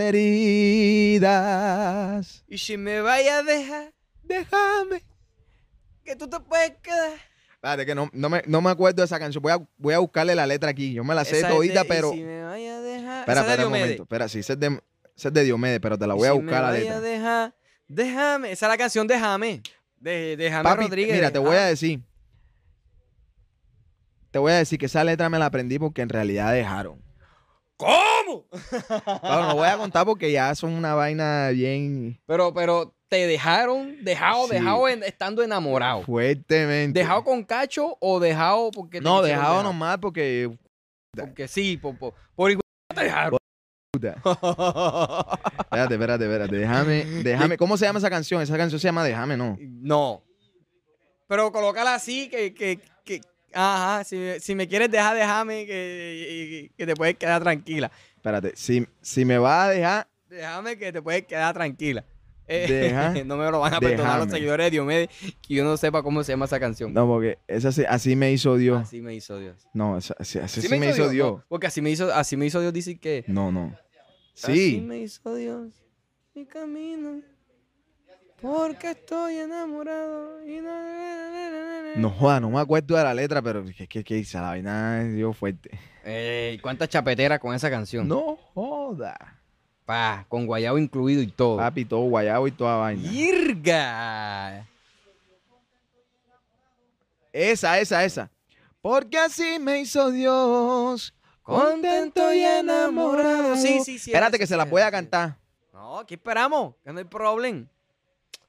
heridas. 1.17 2.43
Y 2.49 2.57
si 2.57 2.75
me 2.75 2.99
vaya 2.99 3.37
a 3.37 3.43
dejar, 3.43 3.93
Déjame. 4.23 5.05
que 6.03 6.17
tú 6.17 6.29
te 6.29 6.41
puedes 6.41 6.71
quedar. 6.81 7.13
Espérate, 7.67 7.85
que 7.85 7.95
no, 7.95 8.09
no, 8.13 8.29
me, 8.29 8.41
no 8.47 8.61
me 8.61 8.69
acuerdo 8.69 9.01
de 9.01 9.05
esa 9.05 9.19
canción. 9.19 9.41
Voy 9.41 9.51
a, 9.51 9.59
voy 9.77 9.93
a 9.93 9.99
buscarle 9.99 10.33
la 10.35 10.47
letra 10.47 10.69
aquí. 10.69 10.93
Yo 10.93 11.03
me 11.03 11.13
la 11.13 11.25
sé 11.25 11.37
Esa 11.39 11.49
es 11.49 11.53
todita, 11.53 11.83
de, 11.83 11.89
pero. 11.89 12.11
Si 12.11 12.23
me 12.23 12.43
vaya 12.43 12.77
a 12.77 12.81
dejar. 12.81 13.19
Espera, 13.19 13.41
Esa 13.41 13.41
es 13.41 13.47
de 13.47 13.51
espera 13.51 13.67
un 13.67 13.73
Diomedes. 13.73 13.85
momento. 13.85 14.03
Espera, 14.03 14.27
sí, 14.29 14.39
esa 14.39 14.53
es 14.53 14.59
de, 14.59 14.81
esa 15.15 15.27
es 15.27 15.33
de 15.33 15.43
Diomedes, 15.43 15.79
pero 15.81 15.97
te 15.97 16.07
la 16.07 16.13
Y 16.13 16.17
voy 16.17 16.27
a 16.27 16.31
si 16.31 16.37
buscar 16.37 16.61
la 16.63 16.69
vaya 16.69 16.79
letra. 16.79 16.99
dejar, 17.01 17.55
déjame. 17.87 18.51
Esa 18.51 18.65
es 18.67 18.69
la 18.69 18.77
canción 18.77 19.07
Déjame. 19.07 19.61
De, 19.99 20.37
de 20.37 20.49
James 20.51 20.63
Papi, 20.63 20.83
Rodríguez. 20.83 21.15
mira, 21.15 21.31
te 21.31 21.39
voy 21.39 21.55
a 21.55 21.65
decir. 21.65 22.01
Te 24.31 24.39
voy 24.39 24.51
a 24.51 24.55
decir 24.57 24.77
que 24.77 24.85
esa 24.85 25.03
letra 25.03 25.29
me 25.29 25.39
la 25.39 25.47
aprendí 25.47 25.79
porque 25.79 26.01
en 26.01 26.09
realidad 26.09 26.53
dejaron. 26.53 27.01
¿Cómo? 27.77 28.45
Claro, 29.21 29.47
no 29.47 29.55
voy 29.55 29.67
a 29.67 29.77
contar 29.77 30.05
porque 30.05 30.31
ya 30.31 30.53
son 30.55 30.73
una 30.73 30.95
vaina 30.95 31.49
bien 31.49 32.19
Pero, 32.25 32.53
pero 32.53 32.95
te 33.09 33.25
dejaron, 33.27 34.03
dejado, 34.03 34.47
Sí. 34.47 34.53
dejado 34.53 34.87
en- 34.89 35.03
estando 35.03 35.41
enamorado. 35.43 36.03
fuertemente. 36.03 36.99
¿Dejado 36.99 37.23
con 37.23 37.43
cacho 37.43 37.97
o 37.99 38.19
dejado 38.19 38.71
porque 38.71 38.99
No, 39.01 39.21
dejado 39.21 39.49
dejar? 39.57 39.63
nomás 39.63 39.97
porque. 39.99 40.49
Porque 41.15 41.47
sí, 41.47 41.77
por, 41.77 41.97
por, 41.97 42.13
por 42.35 42.51
igual 42.51 42.61
te 42.93 43.03
dejaron. 43.03 43.39
Espérate, 43.95 45.93
espérate, 45.95 46.23
espérate. 46.25 46.55
Déjame, 46.55 47.05
déjame. 47.23 47.57
¿Cómo 47.57 47.77
se 47.77 47.85
llama 47.85 47.99
esa 47.99 48.09
canción? 48.09 48.41
Esa 48.41 48.57
canción 48.57 48.79
se 48.79 48.87
llama 48.87 49.03
Déjame, 49.03 49.37
¿no? 49.37 49.57
no. 49.59 50.23
Pero 51.27 51.51
colócala 51.51 51.95
así, 51.95 52.29
que, 52.29 52.53
que, 52.53 52.79
que 53.03 53.19
ajá, 53.53 54.03
si, 54.03 54.39
si 54.39 54.55
me 54.55 54.67
quieres 54.67 54.89
dejar, 54.91 55.15
déjame, 55.15 55.65
que, 55.65 56.71
que 56.77 56.85
te 56.85 56.95
puedes 56.95 57.15
quedar 57.15 57.41
tranquila. 57.41 57.91
Espérate. 58.15 58.53
Si, 58.55 58.87
si 59.01 59.25
me 59.25 59.37
va 59.37 59.65
a 59.65 59.69
dejar. 59.69 60.07
Déjame 60.29 60.77
que 60.77 60.91
te 60.91 61.01
puedes 61.01 61.25
quedar 61.25 61.53
tranquila. 61.53 62.03
Eh, 62.47 62.65
Deja- 62.69 63.13
no 63.25 63.37
me 63.37 63.49
lo 63.51 63.59
van 63.59 63.73
a 63.73 63.79
perdonar 63.79 64.19
los 64.19 64.27
déjame. 64.27 64.31
seguidores 64.31 64.65
de 64.67 64.71
Diomedes 64.71 65.09
que 65.41 65.53
yo 65.53 65.63
no 65.63 65.75
sepa 65.77 66.01
cómo 66.03 66.23
se 66.23 66.31
llama 66.31 66.45
esa 66.45 66.59
canción. 66.59 66.93
No, 66.93 67.05
porque 67.07 67.37
esa 67.47 67.71
sí- 67.71 67.83
así 67.87 68.15
me 68.15 68.31
hizo 68.31 68.55
Dios. 68.57 68.81
Así 68.81 69.01
me 69.01 69.13
hizo 69.15 69.37
Dios. 69.39 69.67
No, 69.73 69.97
esa- 69.97 70.15
así, 70.19 70.39
así 70.39 70.61
sí 70.61 70.69
me 70.69 70.89
hizo 70.89 71.09
Dios. 71.09 71.31
No, 71.39 71.43
porque 71.49 71.67
así 71.67 71.81
me 71.81 71.89
hizo, 71.89 72.13
así 72.13 72.37
me 72.37 72.45
hizo 72.45 72.61
Dios, 72.61 72.71
dice 72.73 72.97
que. 72.99 73.23
No, 73.27 73.51
no. 73.51 73.75
Así 74.43 74.71
Sí. 74.71 74.81
me 74.81 74.99
hizo 74.99 75.33
Dios 75.35 75.73
mi 76.35 76.45
camino. 76.45 77.21
Porque 78.41 78.91
estoy 78.91 79.37
enamorado. 79.37 80.45
Y 80.47 80.61
no... 80.61 81.95
No 81.95 82.09
joda, 82.11 82.39
no 82.39 82.51
me 82.51 82.59
acuerdo 82.59 82.95
de 82.95 83.03
la 83.03 83.13
letra, 83.15 83.41
pero 83.41 83.63
es 83.67 83.75
que, 83.87 84.03
que 84.03 84.25
la 84.33 84.41
vaina 84.41 85.01
es 85.01 85.15
Dios 85.15 85.35
fuerte. 85.35 85.71
Ey, 86.05 86.59
¿Cuántas 86.59 86.89
chapeteras 86.89 87.39
con 87.39 87.55
esa 87.55 87.71
canción? 87.71 88.07
No 88.07 88.35
joda. 88.53 89.36
Pa, 89.87 90.25
con 90.27 90.45
guayabo 90.45 90.77
incluido 90.77 91.21
y 91.21 91.27
todo. 91.27 91.55
Papi, 91.55 91.85
todo 91.85 92.01
guayabo 92.01 92.45
y 92.45 92.51
toda 92.51 92.75
vaina. 92.75 93.09
¡Yirga! 93.09 94.67
Esa, 97.31 97.79
esa, 97.79 98.03
esa. 98.03 98.29
Porque 98.81 99.17
así 99.17 99.57
me 99.61 99.79
hizo 99.79 100.11
Dios. 100.11 101.13
Contento 101.41 102.33
y 102.33 102.41
enamorado. 102.41 103.55
Sí, 103.55 103.79
sí, 103.79 103.97
sí. 103.97 104.11
Espérate 104.11 104.37
que 104.37 104.45
se 104.45 104.57
la 104.57 104.65
voy 104.65 104.81
a 104.81 104.91
cantar. 104.91 105.37
No, 105.71 105.99
aquí 105.99 106.15
esperamos, 106.15 106.75
que 106.83 106.91
no 106.91 106.99
hay 106.99 107.05
problema. 107.05 107.65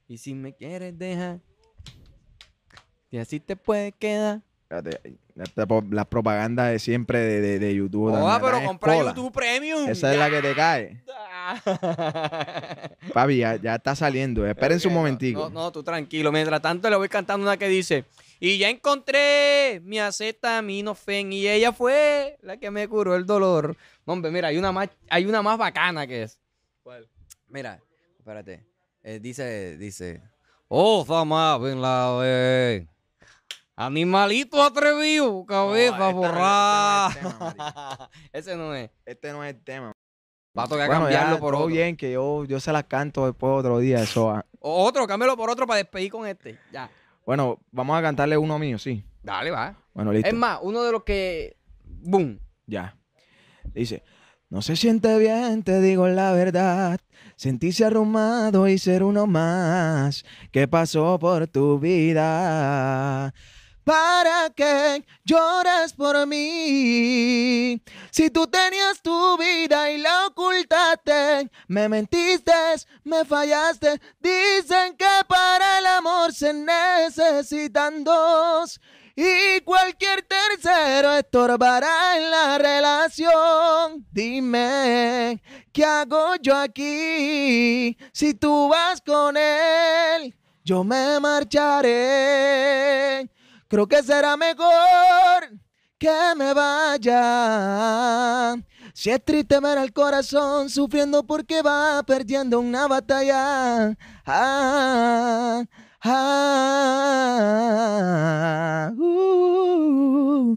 Y 0.08 0.18
si 0.18 0.34
me 0.34 0.52
quieres 0.52 0.98
dejar, 0.98 1.38
y 3.12 3.18
así 3.18 3.38
te 3.38 3.54
puedes 3.54 3.94
quedar. 3.94 4.40
Espérate, 4.70 5.16
esta 5.42 5.66
po- 5.66 5.82
la 5.90 6.04
propaganda 6.04 6.66
de 6.66 6.78
siempre 6.78 7.18
de, 7.20 7.40
de, 7.40 7.58
de 7.58 7.74
YouTube. 7.74 8.12
Oh, 8.12 8.18
la- 8.28 8.38
la 8.38 8.40
pero 8.40 8.62
compra. 8.66 8.98
YouTube 8.98 9.32
Premium. 9.32 9.88
Esa 9.88 10.12
es 10.12 10.18
la 10.18 10.28
que 10.28 10.42
te 10.42 10.54
cae. 10.54 11.02
Papi, 13.14 13.38
ya, 13.38 13.56
ya 13.56 13.76
está 13.76 13.94
saliendo. 13.96 14.46
Espérense 14.46 14.86
un 14.88 14.92
Ok, 14.92 14.94
no, 14.96 15.00
momentico. 15.00 15.40
No, 15.48 15.50
no, 15.62 15.72
tú 15.72 15.82
tranquilo. 15.82 16.30
Mientras 16.32 16.60
tanto, 16.60 16.90
le 16.90 16.96
voy 16.96 17.08
cantando 17.08 17.44
una 17.46 17.56
que 17.56 17.66
dice: 17.68 18.04
Y 18.40 18.58
ya 18.58 18.68
encontré 18.68 19.80
mi 19.84 19.98
acetaminofén. 20.00 21.32
Y 21.32 21.48
ella 21.48 21.72
fue 21.72 22.36
la 22.42 22.58
que 22.58 22.70
me 22.70 22.86
curó 22.88 23.16
el 23.16 23.24
dolor. 23.24 23.74
No, 24.04 24.12
hombre, 24.12 24.30
mira, 24.30 24.48
hay 24.48 24.58
una 24.58 24.70
más, 24.72 24.90
hay 25.08 25.24
una 25.24 25.40
más 25.40 25.56
bacana 25.56 26.06
que 26.06 26.24
es. 26.24 26.38
¿Cuál? 26.82 27.08
Mira, 27.48 27.80
espérate. 28.18 28.66
Eh, 29.02 29.18
dice, 29.18 29.78
dice. 29.78 30.20
Oh, 30.68 31.06
Bin 31.62 31.80
Laden. 31.80 32.86
Animalito 33.80 34.60
atrevido, 34.62 35.44
cabeza 35.46 35.94
este 35.94 35.98
no- 36.12 36.14
borrada. 36.14 37.10
este 37.10 37.22
no 37.22 37.36
es 37.46 37.54
el 37.54 37.54
tema, 37.54 38.10
Ese 38.32 38.56
no 38.56 38.74
es. 38.74 38.90
Este 39.06 39.32
no 39.32 39.44
es 39.44 39.54
el 39.54 39.62
tema. 39.62 39.92
Va 40.58 40.64
a 40.64 40.66
tocar 40.66 40.86
Bueno, 40.88 41.02
cambiarlo 41.02 41.34
ya, 41.36 41.40
por 41.40 41.52
todo 41.54 41.62
otro. 41.64 41.74
bien, 41.74 41.96
que 41.96 42.10
yo, 42.12 42.44
yo 42.44 42.58
se 42.58 42.72
las 42.72 42.84
canto 42.84 43.26
después 43.26 43.52
otro 43.52 43.78
día. 43.78 44.02
Eso, 44.02 44.30
ah. 44.30 44.44
Otro, 44.58 45.06
cámbialo 45.06 45.36
por 45.36 45.48
otro 45.50 45.66
para 45.66 45.78
despedir 45.78 46.10
con 46.10 46.26
este. 46.26 46.58
Ya. 46.72 46.90
Bueno, 47.24 47.60
vamos 47.70 47.96
a 47.96 48.02
cantarle 48.02 48.36
uno 48.36 48.58
mío, 48.58 48.78
sí. 48.78 49.04
Dale, 49.22 49.52
va. 49.52 49.76
Bueno, 49.94 50.12
listo. 50.12 50.26
Es 50.28 50.34
más, 50.34 50.58
uno 50.62 50.82
de 50.82 50.90
los 50.90 51.04
que. 51.04 51.56
Boom. 51.84 52.40
Ya. 52.66 52.96
Dice, 53.72 54.02
no 54.48 54.60
se 54.62 54.74
siente 54.74 55.16
bien, 55.18 55.62
te 55.62 55.80
digo 55.80 56.08
la 56.08 56.32
verdad. 56.32 56.98
Sentirse 57.36 57.84
arrumado 57.84 58.66
y 58.66 58.78
ser 58.78 59.04
uno 59.04 59.28
más 59.28 60.24
que 60.50 60.66
pasó 60.66 61.18
por 61.20 61.46
tu 61.46 61.78
vida. 61.78 63.32
¿Para 63.88 64.50
qué 64.54 65.02
lloras 65.24 65.94
por 65.94 66.26
mí? 66.26 67.80
Si 68.10 68.28
tú 68.28 68.46
tenías 68.46 69.00
tu 69.00 69.38
vida 69.38 69.90
y 69.90 69.96
la 69.96 70.26
ocultaste, 70.26 71.50
me 71.68 71.88
mentiste, 71.88 72.52
me 73.04 73.24
fallaste. 73.24 73.98
Dicen 74.20 74.94
que 74.94 75.06
para 75.26 75.78
el 75.78 75.86
amor 75.86 76.34
se 76.34 76.52
necesitan 76.52 78.04
dos. 78.04 78.78
Y 79.16 79.62
cualquier 79.62 80.20
tercero 80.20 81.14
estorbará 81.14 82.18
en 82.18 82.30
la 82.30 82.58
relación. 82.58 84.06
Dime, 84.12 85.42
¿qué 85.72 85.84
hago 85.86 86.34
yo 86.42 86.54
aquí? 86.54 87.96
Si 88.12 88.34
tú 88.34 88.68
vas 88.68 89.00
con 89.00 89.38
él, 89.38 90.36
yo 90.62 90.84
me 90.84 91.18
marcharé. 91.20 92.58
Creo 93.68 93.86
que 93.86 94.02
será 94.02 94.36
mejor 94.38 95.60
que 95.98 96.34
me 96.36 96.54
vaya. 96.54 98.56
Si 98.94 99.10
es 99.10 99.22
triste 99.22 99.60
ver 99.60 99.76
al 99.76 99.92
corazón 99.92 100.70
sufriendo 100.70 101.26
porque 101.26 101.60
va 101.60 102.02
perdiendo 102.04 102.60
una 102.60 102.88
batalla. 102.88 103.94
Ah, 104.24 105.64
ah, 106.02 107.30
uh. 108.96 110.56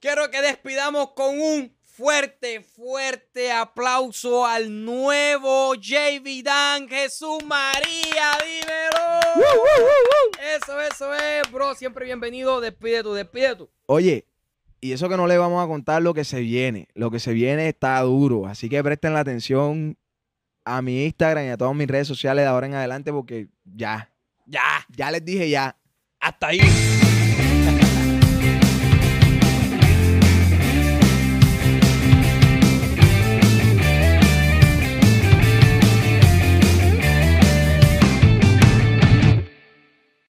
Quiero 0.00 0.30
que 0.30 0.40
despidamos 0.40 1.12
con 1.12 1.38
un 1.38 1.76
fuerte, 2.02 2.60
fuerte 2.62 3.52
aplauso 3.52 4.44
al 4.44 4.84
nuevo 4.84 5.74
JV 5.76 6.42
Dan 6.42 6.88
Jesús 6.88 7.44
María. 7.46 8.32
Dímelo. 8.42 9.20
Eso, 10.56 10.80
eso 10.80 11.14
es, 11.14 11.52
bro. 11.52 11.76
Siempre 11.76 12.04
bienvenido. 12.04 12.60
Despide 12.60 13.04
tú, 13.04 13.14
despide 13.14 13.54
tú. 13.54 13.70
Oye, 13.86 14.26
y 14.80 14.90
eso 14.90 15.08
que 15.08 15.16
no 15.16 15.28
le 15.28 15.38
vamos 15.38 15.64
a 15.64 15.68
contar 15.68 16.02
lo 16.02 16.12
que 16.12 16.24
se 16.24 16.40
viene. 16.40 16.88
Lo 16.94 17.12
que 17.12 17.20
se 17.20 17.32
viene 17.32 17.68
está 17.68 18.00
duro. 18.00 18.46
Así 18.48 18.68
que 18.68 18.82
presten 18.82 19.14
la 19.14 19.20
atención 19.20 19.96
a 20.64 20.82
mi 20.82 21.04
Instagram 21.04 21.44
y 21.46 21.48
a 21.50 21.56
todas 21.56 21.74
mis 21.76 21.86
redes 21.86 22.08
sociales 22.08 22.42
de 22.44 22.48
ahora 22.48 22.66
en 22.66 22.74
adelante 22.74 23.12
porque 23.12 23.46
ya, 23.64 24.10
Ya, 24.46 24.60
ya 24.88 25.10
les 25.12 25.24
dije 25.24 25.48
ya. 25.48 25.76
hasta 26.18 26.48
ahí. 26.48 26.58